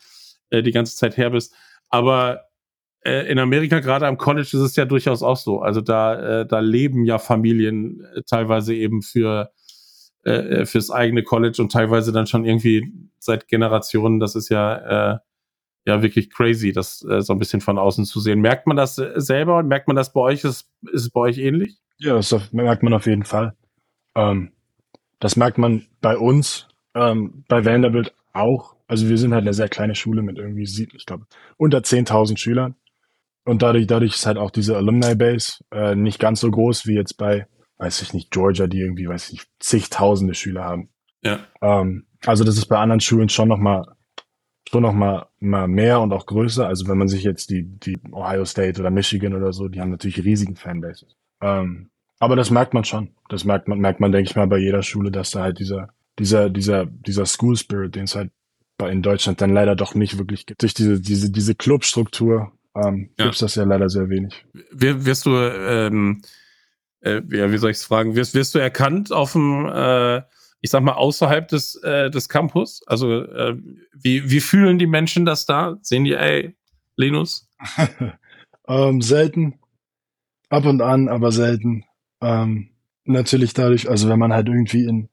äh, 0.50 0.62
die 0.62 0.72
ganze 0.72 0.96
Zeit 0.96 1.16
her 1.16 1.30
bist. 1.30 1.54
Aber 1.88 2.44
äh, 3.04 3.30
in 3.30 3.38
Amerika, 3.38 3.80
gerade 3.80 4.06
am 4.06 4.18
College, 4.18 4.48
ist 4.52 4.54
es 4.54 4.76
ja 4.76 4.84
durchaus 4.84 5.22
auch 5.22 5.36
so. 5.36 5.60
Also 5.60 5.80
da, 5.80 6.40
äh, 6.40 6.46
da 6.46 6.60
leben 6.60 7.04
ja 7.04 7.18
Familien 7.18 8.04
äh, 8.14 8.22
teilweise 8.22 8.74
eben 8.74 9.02
für 9.02 9.52
äh, 10.24 10.64
fürs 10.64 10.90
eigene 10.90 11.22
College 11.22 11.60
und 11.60 11.72
teilweise 11.72 12.12
dann 12.12 12.26
schon 12.26 12.44
irgendwie 12.44 12.92
seit 13.18 13.48
Generationen. 13.48 14.20
Das 14.20 14.34
ist 14.34 14.48
ja 14.48 15.14
äh, 15.14 15.18
ja 15.86 16.02
wirklich 16.02 16.30
crazy, 16.30 16.72
das 16.72 17.04
äh, 17.04 17.20
so 17.20 17.32
ein 17.34 17.38
bisschen 17.38 17.60
von 17.60 17.78
außen 17.78 18.06
zu 18.06 18.20
sehen. 18.20 18.40
Merkt 18.40 18.66
man 18.66 18.76
das 18.76 18.96
selber 18.96 19.58
und 19.58 19.68
merkt 19.68 19.88
man 19.88 19.96
das 19.96 20.12
bei 20.12 20.20
euch? 20.20 20.44
Ist, 20.44 20.70
ist 20.92 21.02
es 21.02 21.10
bei 21.10 21.20
euch 21.20 21.38
ähnlich? 21.38 21.83
Ja, 21.98 22.14
das 22.14 22.52
merkt 22.52 22.82
man 22.82 22.92
auf 22.92 23.06
jeden 23.06 23.24
Fall. 23.24 23.54
Ähm, 24.14 24.52
das 25.20 25.36
merkt 25.36 25.58
man 25.58 25.86
bei 26.00 26.16
uns, 26.16 26.68
ähm, 26.94 27.44
bei 27.48 27.64
Vanderbilt 27.64 28.14
auch. 28.32 28.76
Also 28.86 29.08
wir 29.08 29.16
sind 29.18 29.32
halt 29.32 29.42
eine 29.42 29.54
sehr 29.54 29.68
kleine 29.68 29.94
Schule 29.94 30.22
mit 30.22 30.38
irgendwie, 30.38 30.64
ich 30.64 31.06
glaube, 31.06 31.26
unter 31.56 31.78
10.000 31.78 32.36
Schülern. 32.38 32.74
Und 33.44 33.62
dadurch, 33.62 33.86
dadurch 33.86 34.14
ist 34.14 34.26
halt 34.26 34.38
auch 34.38 34.50
diese 34.50 34.76
Alumni-Base 34.76 35.64
äh, 35.70 35.94
nicht 35.94 36.18
ganz 36.18 36.40
so 36.40 36.50
groß 36.50 36.86
wie 36.86 36.94
jetzt 36.94 37.16
bei, 37.16 37.46
weiß 37.78 38.02
ich 38.02 38.14
nicht, 38.14 38.30
Georgia, 38.30 38.66
die 38.66 38.80
irgendwie, 38.80 39.08
weiß 39.08 39.30
ich, 39.30 39.42
zigtausende 39.60 40.34
Schüler 40.34 40.64
haben. 40.64 40.88
Ja. 41.22 41.40
Ähm, 41.60 42.06
also 42.24 42.44
das 42.44 42.56
ist 42.56 42.66
bei 42.66 42.78
anderen 42.78 43.00
Schulen 43.00 43.28
schon 43.28 43.48
nochmal 43.48 43.84
schon 44.68 44.82
noch 44.82 44.92
mal, 44.92 45.26
mal 45.40 45.68
mehr 45.68 46.00
und 46.00 46.12
auch 46.12 46.26
größer. 46.26 46.66
Also 46.66 46.88
wenn 46.88 46.98
man 46.98 47.08
sich 47.08 47.22
jetzt 47.22 47.50
die, 47.50 47.62
die 47.64 47.98
Ohio 48.12 48.44
State 48.44 48.80
oder 48.80 48.90
Michigan 48.90 49.34
oder 49.34 49.52
so, 49.52 49.68
die 49.68 49.80
haben 49.80 49.90
natürlich 49.90 50.24
riesigen 50.24 50.56
Fanbases. 50.56 51.16
Ähm, 51.40 51.90
aber 52.18 52.36
das 52.36 52.50
merkt 52.50 52.74
man 52.74 52.84
schon. 52.84 53.10
Das 53.28 53.44
merkt 53.44 53.68
man, 53.68 53.78
merkt 53.78 54.00
man, 54.00 54.12
denke 54.12 54.30
ich 54.30 54.36
mal, 54.36 54.46
bei 54.46 54.58
jeder 54.58 54.82
Schule, 54.82 55.10
dass 55.10 55.30
da 55.30 55.42
halt 55.42 55.58
dieser, 55.58 55.88
dieser, 56.18 56.50
dieser, 56.50 56.86
dieser 56.86 57.26
School 57.26 57.56
Spirit, 57.56 57.94
den 57.94 58.04
es 58.04 58.14
halt 58.14 58.30
bei 58.78 58.90
in 58.90 59.02
Deutschland 59.02 59.40
dann 59.40 59.52
leider 59.52 59.76
doch 59.76 59.94
nicht 59.94 60.18
wirklich 60.18 60.46
gibt. 60.46 60.62
Durch 60.62 60.74
diese, 60.74 61.00
diese, 61.00 61.30
diese 61.30 61.54
Clubstruktur 61.54 62.52
ähm, 62.74 63.10
ja. 63.18 63.26
gibt 63.26 63.34
es 63.34 63.40
das 63.40 63.54
ja 63.54 63.64
leider 63.64 63.88
sehr 63.88 64.08
wenig. 64.08 64.44
Wir, 64.72 65.04
wirst 65.04 65.26
du, 65.26 65.36
ähm, 65.36 66.22
äh, 67.00 67.20
ja, 67.30 67.52
wie 67.52 67.58
soll 67.58 67.70
ich 67.70 67.78
es 67.78 67.84
fragen, 67.84 68.16
wirst, 68.16 68.34
wirst 68.34 68.54
du 68.54 68.58
erkannt 68.58 69.12
auf 69.12 69.32
dem, 69.32 69.66
äh, 69.66 70.22
ich 70.60 70.70
sag 70.70 70.82
mal, 70.82 70.94
außerhalb 70.94 71.46
des, 71.48 71.76
äh, 71.82 72.10
des 72.10 72.28
Campus? 72.28 72.82
Also, 72.86 73.22
äh, 73.22 73.56
wie, 73.92 74.30
wie 74.30 74.40
fühlen 74.40 74.78
die 74.78 74.86
Menschen 74.86 75.24
das 75.24 75.46
da? 75.46 75.76
Sehen 75.82 76.04
die, 76.04 76.14
ey, 76.14 76.56
Linus? 76.96 77.48
ähm, 78.68 79.02
selten. 79.02 79.58
Ab 80.54 80.66
und 80.66 80.82
an, 80.82 81.08
aber 81.08 81.32
selten. 81.32 81.84
Ähm, 82.22 82.70
natürlich 83.04 83.54
dadurch, 83.54 83.90
also 83.90 84.08
wenn 84.08 84.20
man 84.20 84.32
halt 84.32 84.46
irgendwie 84.46 84.84
in, 84.84 85.08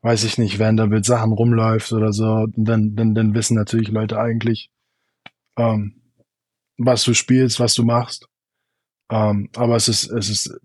weiß 0.00 0.24
ich 0.24 0.38
nicht, 0.38 0.58
Vanderbilt 0.58 1.04
Sachen 1.04 1.32
rumläuft 1.32 1.92
oder 1.92 2.10
so, 2.10 2.46
dann, 2.56 2.96
dann, 2.96 3.14
dann 3.14 3.34
wissen 3.34 3.54
natürlich 3.54 3.90
Leute 3.90 4.18
eigentlich, 4.18 4.70
ähm, 5.58 6.00
was 6.78 7.04
du 7.04 7.12
spielst, 7.12 7.60
was 7.60 7.74
du 7.74 7.84
machst. 7.84 8.28
Ähm, 9.10 9.50
aber 9.56 9.76
es 9.76 9.88
ist, 9.88 10.10
es 10.10 10.30
ist 10.30 10.58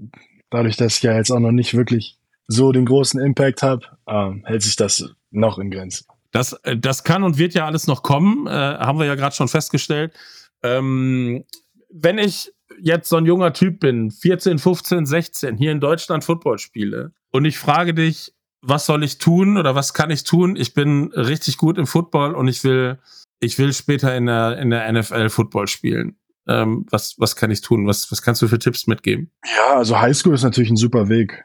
dadurch, 0.50 0.78
dass 0.78 0.96
ich 0.96 1.04
ja 1.04 1.18
jetzt 1.18 1.30
auch 1.30 1.42
noch 1.42 1.52
nicht 1.52 1.74
wirklich 1.74 2.18
so 2.48 2.72
den 2.72 2.86
großen 2.86 3.20
Impact 3.20 3.62
habe, 3.62 3.82
ähm, 4.08 4.46
hält 4.46 4.62
sich 4.62 4.78
das 4.78 5.14
noch 5.32 5.60
in 5.60 5.70
Grenzen. 5.70 6.06
Das, 6.32 6.54
äh, 6.64 6.78
das 6.78 7.04
kann 7.04 7.24
und 7.24 7.38
wird 7.38 7.56
ja 7.56 7.66
alles 7.66 7.88
noch 7.88 8.04
kommen, 8.04 8.48
äh, 8.48 8.52
haben 8.52 9.00
wir 9.00 9.06
ja 9.06 9.16
gerade 9.16 9.36
schon 9.36 9.50
festgestellt. 9.50 10.14
Ähm, 10.62 11.44
wenn 11.90 12.18
ich 12.18 12.53
jetzt 12.80 13.10
so 13.10 13.18
ein 13.18 13.26
junger 13.26 13.54
Typ 13.54 13.80
bin, 13.80 14.12
14, 14.12 14.60
15, 14.60 15.06
16, 15.06 15.58
hier 15.58 15.72
in 15.72 15.80
Deutschland 15.80 16.24
Football 16.24 16.60
spiele 16.60 17.14
und 17.32 17.46
ich 17.46 17.58
frage 17.58 17.94
dich, 17.94 18.34
was 18.62 18.86
soll 18.86 19.04
ich 19.04 19.18
tun 19.18 19.58
oder 19.58 19.76
was 19.76 19.94
kann 19.94 20.10
ich 20.10 20.24
tun? 20.24 20.56
Ich 20.56 20.74
bin 20.74 21.12
richtig 21.14 21.58
gut 21.58 21.78
im 21.78 21.86
Football 21.86 22.34
und 22.34 22.48
ich 22.48 22.64
will, 22.64 23.00
ich 23.40 23.60
will 23.60 23.74
später 23.74 24.16
in 24.16 24.26
der, 24.26 24.58
in 24.58 24.70
der 24.70 24.92
NFL 24.92 25.30
Football 25.30 25.68
spielen. 25.68 26.16
Ähm, 26.48 26.86
was, 26.90 27.16
was 27.18 27.36
kann 27.36 27.52
ich 27.52 27.62
tun? 27.62 27.88
Was, 27.88 28.12
was 28.12 28.22
kannst 28.22 28.42
du 28.42 28.48
für 28.48 28.60
Tipps 28.60 28.88
mitgeben? 28.88 29.32
Ja, 29.46 29.76
also 29.78 30.00
Highschool 30.00 30.34
ist 30.34 30.44
natürlich 30.44 30.70
ein 30.70 30.78
super 30.78 31.10
Weg. 31.10 31.44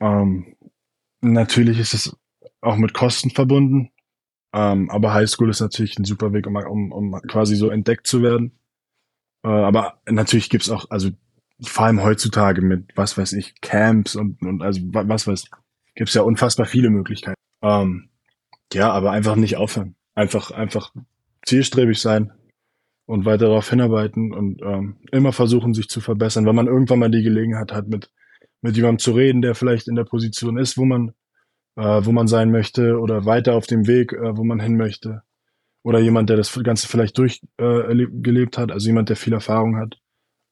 Ähm, 0.00 0.56
natürlich 1.20 1.78
ist 1.78 1.94
es 1.94 2.16
auch 2.60 2.76
mit 2.76 2.94
Kosten 2.94 3.30
verbunden. 3.30 3.90
Ähm, 4.54 4.90
aber 4.90 5.12
Highschool 5.12 5.50
ist 5.50 5.60
natürlich 5.60 5.98
ein 5.98 6.04
super 6.04 6.32
Weg, 6.32 6.46
um, 6.46 6.56
um, 6.56 6.92
um 6.92 7.22
quasi 7.28 7.56
so 7.56 7.68
entdeckt 7.70 8.06
zu 8.06 8.22
werden. 8.22 8.58
Äh, 9.44 9.48
aber 9.48 10.00
natürlich 10.06 10.48
gibt's 10.48 10.70
auch, 10.70 10.90
also 10.90 11.10
vor 11.60 11.86
allem 11.86 12.02
heutzutage 12.02 12.62
mit, 12.62 12.90
was 12.96 13.16
weiß 13.16 13.34
ich, 13.34 13.60
Camps 13.60 14.16
und, 14.16 14.42
und 14.42 14.62
also 14.62 14.80
was 14.92 15.26
weiß, 15.26 15.44
gibt's 15.94 16.14
ja 16.14 16.22
unfassbar 16.22 16.66
viele 16.66 16.90
Möglichkeiten. 16.90 17.40
Ähm, 17.62 18.08
ja, 18.72 18.90
aber 18.90 19.12
einfach 19.12 19.36
nicht 19.36 19.56
aufhören. 19.56 19.94
Einfach, 20.14 20.50
einfach 20.50 20.92
zielstrebig 21.46 22.00
sein 22.00 22.32
und 23.06 23.24
weiter 23.24 23.46
darauf 23.46 23.68
hinarbeiten 23.68 24.32
und 24.32 24.62
ähm, 24.62 24.96
immer 25.12 25.32
versuchen, 25.32 25.74
sich 25.74 25.88
zu 25.88 26.00
verbessern, 26.00 26.46
wenn 26.46 26.56
man 26.56 26.66
irgendwann 26.66 26.98
mal 26.98 27.10
die 27.10 27.22
Gelegenheit 27.22 27.72
hat, 27.72 27.88
mit, 27.88 28.10
mit 28.62 28.76
jemandem 28.76 28.98
zu 28.98 29.12
reden, 29.12 29.42
der 29.42 29.54
vielleicht 29.54 29.88
in 29.88 29.94
der 29.94 30.04
Position 30.04 30.56
ist, 30.56 30.78
wo 30.78 30.86
man, 30.86 31.12
äh, 31.76 32.00
wo 32.04 32.12
man 32.12 32.26
sein 32.26 32.50
möchte 32.50 32.98
oder 32.98 33.26
weiter 33.26 33.54
auf 33.54 33.66
dem 33.66 33.86
Weg, 33.86 34.12
äh, 34.14 34.36
wo 34.36 34.42
man 34.42 34.58
hin 34.58 34.76
möchte 34.76 35.22
oder 35.84 36.00
jemand, 36.00 36.30
der 36.30 36.36
das 36.36 36.58
Ganze 36.64 36.88
vielleicht 36.88 37.16
durchgelebt 37.18 38.56
äh, 38.56 38.60
hat, 38.60 38.72
also 38.72 38.86
jemand, 38.86 39.10
der 39.10 39.16
viel 39.16 39.34
Erfahrung 39.34 39.76
hat. 39.76 39.98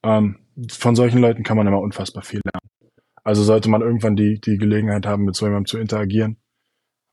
Ähm, 0.05 0.37
von 0.69 0.95
solchen 0.95 1.19
Leuten 1.19 1.43
kann 1.43 1.57
man 1.57 1.67
immer 1.67 1.81
unfassbar 1.81 2.23
viel 2.23 2.41
lernen. 2.43 2.69
Also 3.23 3.41
sollte 3.41 3.69
man 3.69 3.81
irgendwann 3.81 4.15
die, 4.15 4.39
die 4.39 4.57
Gelegenheit 4.57 5.05
haben, 5.05 5.25
mit 5.25 5.35
so 5.35 5.45
jemandem 5.45 5.65
zu 5.65 5.79
interagieren, 5.79 6.37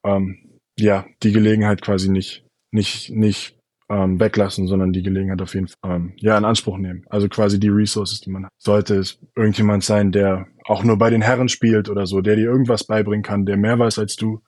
ähm, 0.05 0.59
ja, 0.79 1.07
die 1.23 1.33
Gelegenheit 1.33 1.83
quasi 1.83 2.11
nicht, 2.11 2.45
nicht, 2.73 3.11
nicht 3.11 3.59
ähm, 3.89 4.21
weglassen, 4.21 4.67
sondern 4.67 4.93
die 4.93 5.03
Gelegenheit 5.03 5.41
auf 5.41 5.55
jeden 5.55 5.69
Fall 5.69 5.97
ähm, 5.97 6.13
ja 6.17 6.37
in 6.37 6.45
Anspruch 6.45 6.79
nehmen. 6.79 7.05
Also 7.09 7.29
quasi 7.29 7.59
die 7.59 7.69
Resources, 7.69 8.21
die 8.21 8.31
man 8.31 8.45
hat. 8.47 8.53
Sollte 8.59 8.97
es 8.97 9.19
irgendjemand 9.35 9.83
sein, 9.83 10.13
der 10.13 10.47
auch 10.65 10.85
nur 10.85 10.99
bei 10.99 11.11
den 11.11 11.23
Herren 11.23 11.49
spielt 11.49 11.89
oder 11.89 12.07
so, 12.07 12.21
der 12.21 12.37
dir 12.37 12.45
irgendwas 12.45 12.85
beibringen 12.85 13.23
kann, 13.23 13.47
der 13.47 13.57
mehr 13.57 13.79
weiß 13.79 13.99
als 13.99 14.17
du, 14.17 14.43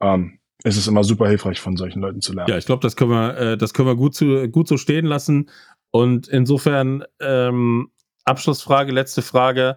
ähm, 0.00 0.39
es 0.62 0.76
ist 0.76 0.86
immer 0.86 1.04
super 1.04 1.28
hilfreich, 1.28 1.60
von 1.60 1.76
solchen 1.76 2.00
Leuten 2.00 2.20
zu 2.20 2.32
lernen. 2.32 2.50
Ja, 2.50 2.58
ich 2.58 2.66
glaube, 2.66 2.82
das 2.82 2.96
können 2.96 3.10
wir, 3.10 3.36
äh, 3.36 3.56
das 3.56 3.74
können 3.74 3.88
wir 3.88 3.96
gut, 3.96 4.14
zu, 4.14 4.48
gut 4.48 4.68
so 4.68 4.76
stehen 4.76 5.06
lassen. 5.06 5.50
Und 5.90 6.28
insofern, 6.28 7.04
ähm, 7.20 7.90
Abschlussfrage, 8.24 8.92
letzte 8.92 9.22
Frage. 9.22 9.76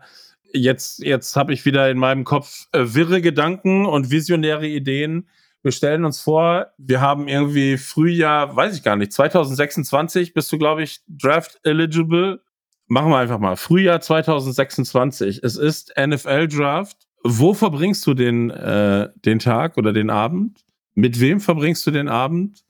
Jetzt, 0.53 0.99
jetzt 0.99 1.35
habe 1.35 1.53
ich 1.53 1.65
wieder 1.65 1.89
in 1.89 1.97
meinem 1.97 2.23
Kopf 2.23 2.67
äh, 2.71 2.83
wirre 2.85 3.21
Gedanken 3.21 3.85
und 3.85 4.11
visionäre 4.11 4.67
Ideen. 4.67 5.27
Wir 5.63 5.71
stellen 5.71 6.05
uns 6.05 6.19
vor, 6.19 6.67
wir 6.77 7.01
haben 7.01 7.27
irgendwie 7.27 7.77
Frühjahr, 7.77 8.55
weiß 8.55 8.75
ich 8.75 8.83
gar 8.83 8.95
nicht, 8.95 9.13
2026 9.13 10.33
bist 10.33 10.51
du, 10.51 10.57
glaube 10.57 10.83
ich, 10.83 11.01
Draft 11.07 11.59
eligible. 11.63 12.41
Machen 12.87 13.09
wir 13.09 13.17
einfach 13.17 13.39
mal. 13.39 13.55
Frühjahr 13.55 14.01
2026. 14.01 15.41
Es 15.41 15.55
ist 15.55 15.93
NFL 15.97 16.49
Draft. 16.49 16.97
Wo 17.23 17.53
verbringst 17.53 18.05
du 18.05 18.13
den, 18.13 18.49
äh, 18.49 19.09
den 19.25 19.39
Tag 19.39 19.77
oder 19.77 19.93
den 19.93 20.09
Abend? 20.09 20.65
Mit 20.95 21.19
wem 21.19 21.39
verbringst 21.39 21.85
du 21.87 21.91
den 21.91 22.07
Abend? 22.07 22.63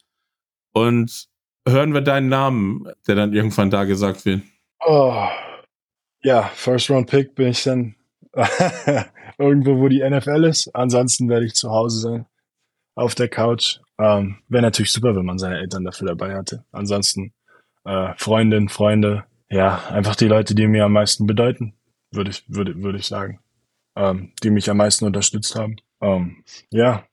Und 0.73 1.27
hören 1.67 1.93
wir 1.93 2.01
deinen 2.01 2.29
Namen, 2.29 2.87
der 3.07 3.15
dann 3.15 3.33
irgendwann 3.33 3.69
da 3.69 3.83
gesagt 3.83 4.25
wird? 4.25 4.41
Oh, 4.85 5.27
ja, 6.21 6.43
First 6.55 6.89
Round 6.89 7.09
Pick 7.09 7.35
bin 7.35 7.49
ich 7.49 7.63
dann 7.63 7.95
irgendwo, 9.37 9.77
wo 9.77 9.87
die 9.87 10.07
NFL 10.07 10.45
ist. 10.45 10.73
Ansonsten 10.73 11.29
werde 11.29 11.45
ich 11.45 11.53
zu 11.53 11.69
Hause 11.69 11.99
sein, 11.99 12.25
auf 12.95 13.15
der 13.15 13.29
Couch. 13.29 13.79
Ähm, 13.99 14.37
Wäre 14.47 14.63
natürlich 14.63 14.91
super, 14.91 15.15
wenn 15.15 15.25
man 15.25 15.37
seine 15.37 15.59
Eltern 15.59 15.83
dafür 15.83 16.07
dabei 16.07 16.35
hatte. 16.35 16.65
Ansonsten 16.71 17.33
äh, 17.85 18.13
Freundin, 18.17 18.69
Freunde, 18.69 19.25
ja, 19.49 19.83
einfach 19.89 20.15
die 20.15 20.27
Leute, 20.27 20.55
die 20.55 20.67
mir 20.67 20.85
am 20.85 20.93
meisten 20.93 21.27
bedeuten, 21.27 21.75
würde 22.11 22.31
ich, 22.31 22.43
würde, 22.47 22.81
würde 22.81 22.97
ich 22.97 23.05
sagen. 23.05 23.39
Ähm, 23.95 24.33
die 24.41 24.49
mich 24.49 24.69
am 24.69 24.77
meisten 24.77 25.05
unterstützt 25.05 25.55
haben. 25.55 25.75
Ähm, 26.01 26.43
ja, 26.71 27.05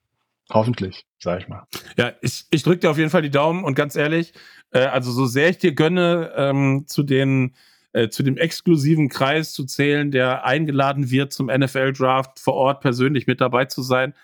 Hoffentlich, 0.50 1.06
sag 1.18 1.40
ich 1.40 1.48
mal. 1.48 1.66
Ja, 1.96 2.12
ich, 2.20 2.44
ich 2.50 2.62
drücke 2.62 2.80
dir 2.80 2.90
auf 2.90 2.98
jeden 2.98 3.10
Fall 3.10 3.22
die 3.22 3.30
Daumen 3.30 3.64
und 3.64 3.74
ganz 3.74 3.96
ehrlich, 3.96 4.32
äh, 4.72 4.80
also 4.80 5.12
so 5.12 5.26
sehr 5.26 5.50
ich 5.50 5.58
dir 5.58 5.74
gönne, 5.74 6.32
ähm, 6.36 6.84
zu 6.86 7.02
den 7.02 7.54
äh, 7.92 8.08
zu 8.08 8.22
dem 8.22 8.36
exklusiven 8.36 9.08
Kreis 9.08 9.52
zu 9.52 9.64
zählen, 9.64 10.10
der 10.10 10.44
eingeladen 10.44 11.10
wird 11.10 11.32
zum 11.32 11.46
NFL-Draft 11.46 12.38
vor 12.38 12.54
Ort 12.54 12.80
persönlich 12.80 13.26
mit 13.26 13.40
dabei 13.40 13.64
zu 13.64 13.82
sein. 13.82 14.14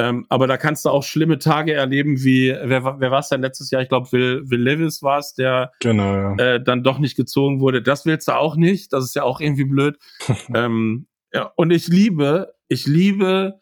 Ähm, 0.00 0.26
aber 0.28 0.46
da 0.46 0.56
kannst 0.56 0.84
du 0.84 0.90
auch 0.90 1.02
schlimme 1.02 1.38
Tage 1.38 1.74
erleben, 1.74 2.22
wie, 2.22 2.50
wer, 2.50 3.00
wer 3.00 3.10
war 3.10 3.18
es 3.18 3.28
denn 3.28 3.40
letztes 3.40 3.72
Jahr? 3.72 3.82
Ich 3.82 3.88
glaube, 3.88 4.12
Will, 4.12 4.48
Will 4.48 4.62
Levis 4.62 5.02
war 5.02 5.18
es, 5.18 5.34
der 5.34 5.72
genau, 5.80 6.14
ja. 6.14 6.36
äh, 6.36 6.62
dann 6.62 6.84
doch 6.84 7.00
nicht 7.00 7.16
gezogen 7.16 7.58
wurde. 7.58 7.82
Das 7.82 8.06
willst 8.06 8.28
du 8.28 8.36
auch 8.36 8.54
nicht. 8.54 8.92
Das 8.92 9.04
ist 9.04 9.16
ja 9.16 9.24
auch 9.24 9.40
irgendwie 9.40 9.64
blöd. 9.64 9.98
ähm, 10.54 11.08
ja, 11.32 11.52
und 11.56 11.72
ich 11.72 11.88
liebe, 11.88 12.54
ich 12.68 12.86
liebe 12.86 13.58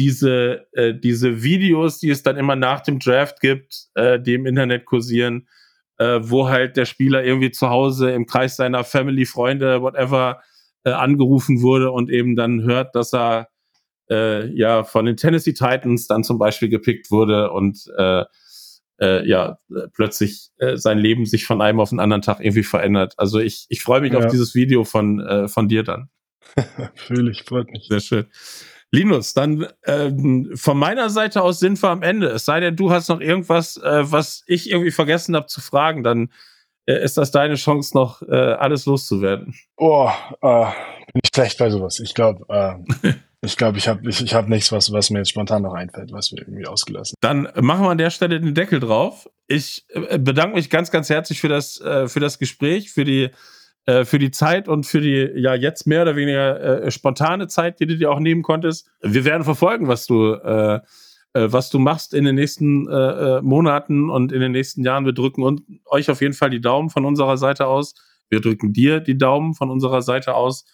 diese, 0.00 0.66
äh, 0.72 0.94
diese 0.94 1.42
Videos, 1.42 1.98
die 1.98 2.08
es 2.08 2.22
dann 2.22 2.38
immer 2.38 2.56
nach 2.56 2.80
dem 2.80 3.00
Draft 3.00 3.38
gibt, 3.40 3.88
äh, 3.94 4.18
die 4.18 4.32
im 4.32 4.46
Internet 4.46 4.86
kursieren, 4.86 5.46
äh, 5.98 6.20
wo 6.22 6.48
halt 6.48 6.78
der 6.78 6.86
Spieler 6.86 7.22
irgendwie 7.22 7.50
zu 7.50 7.68
Hause 7.68 8.10
im 8.10 8.24
Kreis 8.24 8.56
seiner 8.56 8.82
Family, 8.82 9.26
Freunde, 9.26 9.82
whatever, 9.82 10.40
äh, 10.84 10.90
angerufen 10.92 11.60
wurde 11.60 11.90
und 11.90 12.08
eben 12.08 12.34
dann 12.34 12.62
hört, 12.62 12.94
dass 12.94 13.12
er 13.12 13.48
äh, 14.10 14.46
ja 14.54 14.84
von 14.84 15.04
den 15.04 15.18
Tennessee 15.18 15.52
Titans 15.52 16.06
dann 16.06 16.24
zum 16.24 16.38
Beispiel 16.38 16.70
gepickt 16.70 17.10
wurde 17.10 17.50
und 17.50 17.84
äh, 17.98 18.24
äh, 19.02 19.28
ja 19.28 19.58
plötzlich 19.92 20.48
äh, 20.56 20.78
sein 20.78 20.96
Leben 20.96 21.26
sich 21.26 21.44
von 21.44 21.60
einem 21.60 21.78
auf 21.78 21.90
den 21.90 22.00
anderen 22.00 22.22
Tag 22.22 22.40
irgendwie 22.40 22.62
verändert. 22.62 23.12
Also 23.18 23.38
ich, 23.38 23.66
ich 23.68 23.82
freue 23.82 24.00
mich 24.00 24.14
ja. 24.14 24.18
auf 24.18 24.28
dieses 24.28 24.54
Video 24.54 24.84
von, 24.84 25.20
äh, 25.20 25.46
von 25.46 25.68
dir 25.68 25.82
dann. 25.82 26.08
Fühle 26.94 27.30
ich, 27.32 27.42
freut 27.42 27.70
mich. 27.70 27.88
Sehr 27.88 28.00
schön. 28.00 28.26
Linus, 28.92 29.34
dann 29.34 29.66
ähm, 29.86 30.50
von 30.54 30.76
meiner 30.76 31.10
Seite 31.10 31.42
aus 31.42 31.60
sind 31.60 31.80
wir 31.80 31.90
am 31.90 32.02
Ende. 32.02 32.28
Es 32.28 32.44
sei 32.44 32.60
denn, 32.60 32.76
du 32.76 32.90
hast 32.90 33.08
noch 33.08 33.20
irgendwas, 33.20 33.76
äh, 33.76 34.10
was 34.10 34.42
ich 34.46 34.70
irgendwie 34.70 34.90
vergessen 34.90 35.36
habe 35.36 35.46
zu 35.46 35.60
fragen, 35.60 36.02
dann 36.02 36.30
äh, 36.86 37.02
ist 37.04 37.16
das 37.16 37.30
deine 37.30 37.54
Chance, 37.54 37.96
noch 37.96 38.22
äh, 38.22 38.34
alles 38.34 38.86
loszuwerden. 38.86 39.54
Oh, 39.76 40.10
äh, 40.42 40.64
bin 41.12 41.20
ich 41.22 41.30
schlecht 41.32 41.58
bei 41.58 41.70
sowas. 41.70 42.00
Ich 42.00 42.14
glaube, 42.14 42.44
äh, 42.48 43.12
ich 43.42 43.56
glaube, 43.56 43.78
ich 43.78 43.86
habe 43.86 44.08
ich, 44.08 44.20
ich 44.22 44.34
hab 44.34 44.48
nichts, 44.48 44.72
was, 44.72 44.92
was 44.92 45.10
mir 45.10 45.18
jetzt 45.18 45.30
spontan 45.30 45.62
noch 45.62 45.74
einfällt, 45.74 46.12
was 46.12 46.32
wir 46.32 46.40
irgendwie 46.40 46.66
ausgelassen. 46.66 47.14
Dann 47.20 47.48
machen 47.60 47.84
wir 47.84 47.90
an 47.90 47.98
der 47.98 48.10
Stelle 48.10 48.40
den 48.40 48.54
Deckel 48.54 48.80
drauf. 48.80 49.30
Ich 49.46 49.84
äh, 49.90 50.18
bedanke 50.18 50.56
mich 50.56 50.68
ganz, 50.68 50.90
ganz 50.90 51.08
herzlich 51.08 51.40
für 51.40 51.48
das, 51.48 51.80
für 52.06 52.20
das 52.20 52.38
Gespräch, 52.40 52.90
für 52.90 53.04
die 53.04 53.30
äh, 53.86 54.04
für 54.04 54.18
die 54.18 54.30
Zeit 54.30 54.68
und 54.68 54.86
für 54.86 55.00
die 55.00 55.30
ja 55.36 55.54
jetzt 55.54 55.86
mehr 55.86 56.02
oder 56.02 56.16
weniger 56.16 56.82
äh, 56.84 56.90
spontane 56.90 57.48
Zeit, 57.48 57.80
die 57.80 57.86
du 57.86 57.96
dir 57.96 58.10
auch 58.10 58.20
nehmen 58.20 58.42
konntest. 58.42 58.90
Wir 59.00 59.24
werden 59.24 59.42
verfolgen, 59.44 59.88
was 59.88 60.06
du, 60.06 60.34
äh, 60.34 60.80
äh, 61.32 61.52
was 61.52 61.70
du 61.70 61.78
machst 61.78 62.12
in 62.12 62.24
den 62.24 62.34
nächsten 62.34 62.88
äh, 62.88 63.40
Monaten 63.40 64.10
und 64.10 64.32
in 64.32 64.40
den 64.40 64.52
nächsten 64.52 64.84
Jahren. 64.84 65.06
Wir 65.06 65.12
drücken 65.12 65.42
und, 65.42 65.62
euch 65.86 66.10
auf 66.10 66.20
jeden 66.20 66.34
Fall 66.34 66.50
die 66.50 66.60
Daumen 66.60 66.90
von 66.90 67.04
unserer 67.04 67.36
Seite 67.36 67.66
aus. 67.66 67.94
Wir 68.28 68.40
drücken 68.40 68.72
dir 68.72 69.00
die 69.00 69.18
Daumen 69.18 69.54
von 69.54 69.70
unserer 69.70 70.02
Seite 70.02 70.34
aus 70.34 70.64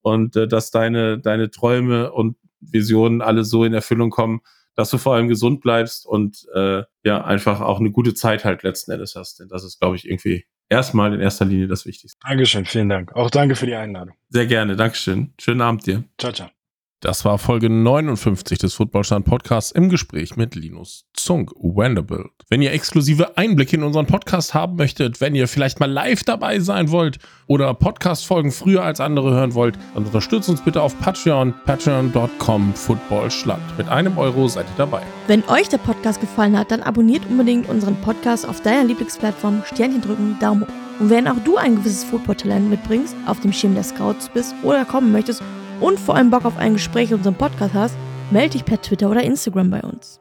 und 0.00 0.34
dass 0.34 0.70
deine, 0.70 1.18
deine 1.18 1.50
Träume 1.50 2.12
und 2.12 2.36
Visionen 2.60 3.20
alle 3.20 3.44
so 3.44 3.64
in 3.64 3.74
Erfüllung 3.74 4.10
kommen, 4.10 4.40
dass 4.74 4.90
du 4.90 4.98
vor 4.98 5.14
allem 5.14 5.28
gesund 5.28 5.60
bleibst 5.60 6.06
und 6.06 6.46
äh, 6.54 6.82
ja, 7.04 7.24
einfach 7.24 7.60
auch 7.60 7.80
eine 7.80 7.90
gute 7.90 8.14
Zeit 8.14 8.44
halt 8.44 8.62
letzten 8.62 8.92
Endes 8.92 9.14
hast. 9.14 9.40
Denn 9.40 9.48
das 9.48 9.64
ist, 9.64 9.80
glaube 9.80 9.96
ich, 9.96 10.08
irgendwie 10.08 10.44
erstmal 10.68 11.12
in 11.12 11.20
erster 11.20 11.44
Linie 11.44 11.68
das 11.68 11.86
Wichtigste. 11.86 12.18
Dankeschön, 12.26 12.64
vielen 12.64 12.88
Dank. 12.88 13.14
Auch 13.14 13.30
danke 13.30 13.56
für 13.56 13.66
die 13.66 13.74
Einladung. 13.74 14.14
Sehr 14.30 14.46
gerne, 14.46 14.76
Dankeschön. 14.76 15.34
Schönen 15.38 15.60
Abend 15.60 15.86
dir. 15.86 16.04
Ciao, 16.18 16.32
ciao. 16.32 16.61
Das 17.02 17.24
war 17.24 17.36
Folge 17.38 17.68
59 17.68 18.58
des 18.58 18.74
Footballstand 18.74 19.24
Podcasts 19.24 19.72
im 19.72 19.88
Gespräch 19.88 20.36
mit 20.36 20.54
Linus 20.54 21.04
Zunk 21.14 21.50
Vanderbilt. 21.56 22.30
Wenn 22.48 22.62
ihr 22.62 22.70
exklusive 22.72 23.36
Einblicke 23.36 23.74
in 23.74 23.82
unseren 23.82 24.06
Podcast 24.06 24.54
haben 24.54 24.76
möchtet, 24.76 25.20
wenn 25.20 25.34
ihr 25.34 25.48
vielleicht 25.48 25.80
mal 25.80 25.90
live 25.90 26.22
dabei 26.22 26.60
sein 26.60 26.92
wollt 26.92 27.18
oder 27.48 27.74
Podcast-Folgen 27.74 28.52
früher 28.52 28.84
als 28.84 29.00
andere 29.00 29.32
hören 29.32 29.54
wollt, 29.54 29.76
dann 29.94 30.04
unterstützt 30.04 30.48
uns 30.48 30.62
bitte 30.62 30.80
auf 30.80 30.96
Patreon, 31.00 31.52
patreon.com 31.66 32.72
footballschland. 32.72 33.62
Mit 33.76 33.88
einem 33.88 34.16
Euro 34.16 34.46
seid 34.46 34.66
ihr 34.66 34.76
dabei. 34.76 35.02
Wenn 35.26 35.42
euch 35.48 35.68
der 35.68 35.78
Podcast 35.78 36.20
gefallen 36.20 36.56
hat, 36.56 36.70
dann 36.70 36.84
abonniert 36.84 37.26
unbedingt 37.28 37.68
unseren 37.68 37.96
Podcast 37.96 38.48
auf 38.48 38.60
deiner 38.60 38.84
Lieblingsplattform, 38.84 39.64
Sternchen 39.64 40.02
drücken, 40.02 40.36
Daumen 40.38 40.62
hoch. 40.62 41.00
Und 41.00 41.10
wenn 41.10 41.26
auch 41.26 41.40
du 41.44 41.56
ein 41.56 41.74
gewisses 41.74 42.04
Football-Talent 42.04 42.70
mitbringst, 42.70 43.16
auf 43.26 43.40
dem 43.40 43.52
Schirm 43.52 43.74
der 43.74 43.82
Scouts 43.82 44.28
bist 44.28 44.54
oder 44.62 44.84
kommen 44.84 45.10
möchtest 45.10 45.42
und 45.82 45.98
vor 45.98 46.16
allem 46.16 46.30
Bock 46.30 46.44
auf 46.44 46.56
ein 46.56 46.74
Gespräch 46.74 47.10
in 47.10 47.18
unserem 47.18 47.34
Podcast 47.34 47.74
hast, 47.74 47.96
melde 48.30 48.50
dich 48.50 48.64
per 48.64 48.80
Twitter 48.80 49.10
oder 49.10 49.22
Instagram 49.22 49.70
bei 49.70 49.82
uns. 49.82 50.20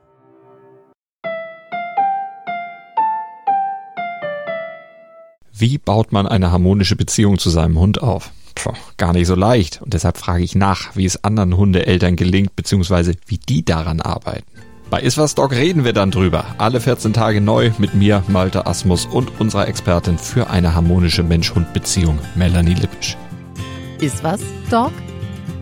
Wie 5.53 5.77
baut 5.77 6.11
man 6.11 6.27
eine 6.27 6.51
harmonische 6.51 6.95
Beziehung 6.95 7.37
zu 7.37 7.51
seinem 7.51 7.77
Hund 7.77 8.01
auf? 8.01 8.31
Puh, 8.55 8.73
gar 8.97 9.13
nicht 9.13 9.27
so 9.27 9.35
leicht. 9.35 9.79
Und 9.81 9.93
deshalb 9.93 10.17
frage 10.17 10.43
ich 10.43 10.55
nach, 10.55 10.95
wie 10.95 11.05
es 11.05 11.23
anderen 11.23 11.55
Hundeeltern 11.55 12.15
gelingt, 12.15 12.55
beziehungsweise 12.55 13.13
wie 13.27 13.37
die 13.37 13.63
daran 13.63 14.01
arbeiten. 14.01 14.47
Bei 14.89 15.01
Iswas 15.01 15.35
Dog 15.35 15.51
reden 15.51 15.85
wir 15.85 15.93
dann 15.93 16.11
drüber. 16.11 16.45
Alle 16.57 16.81
14 16.81 17.13
Tage 17.13 17.39
neu 17.39 17.71
mit 17.77 17.93
mir, 17.93 18.23
Malte 18.27 18.65
Asmus 18.65 19.05
und 19.05 19.39
unserer 19.39 19.67
Expertin 19.67 20.17
für 20.17 20.49
eine 20.49 20.73
harmonische 20.73 21.23
Mensch-Hund-Beziehung, 21.23 22.19
Melanie 22.35 22.73
Lippisch. 22.73 23.15
Iswas 24.01 24.41
Dog? 24.69 24.91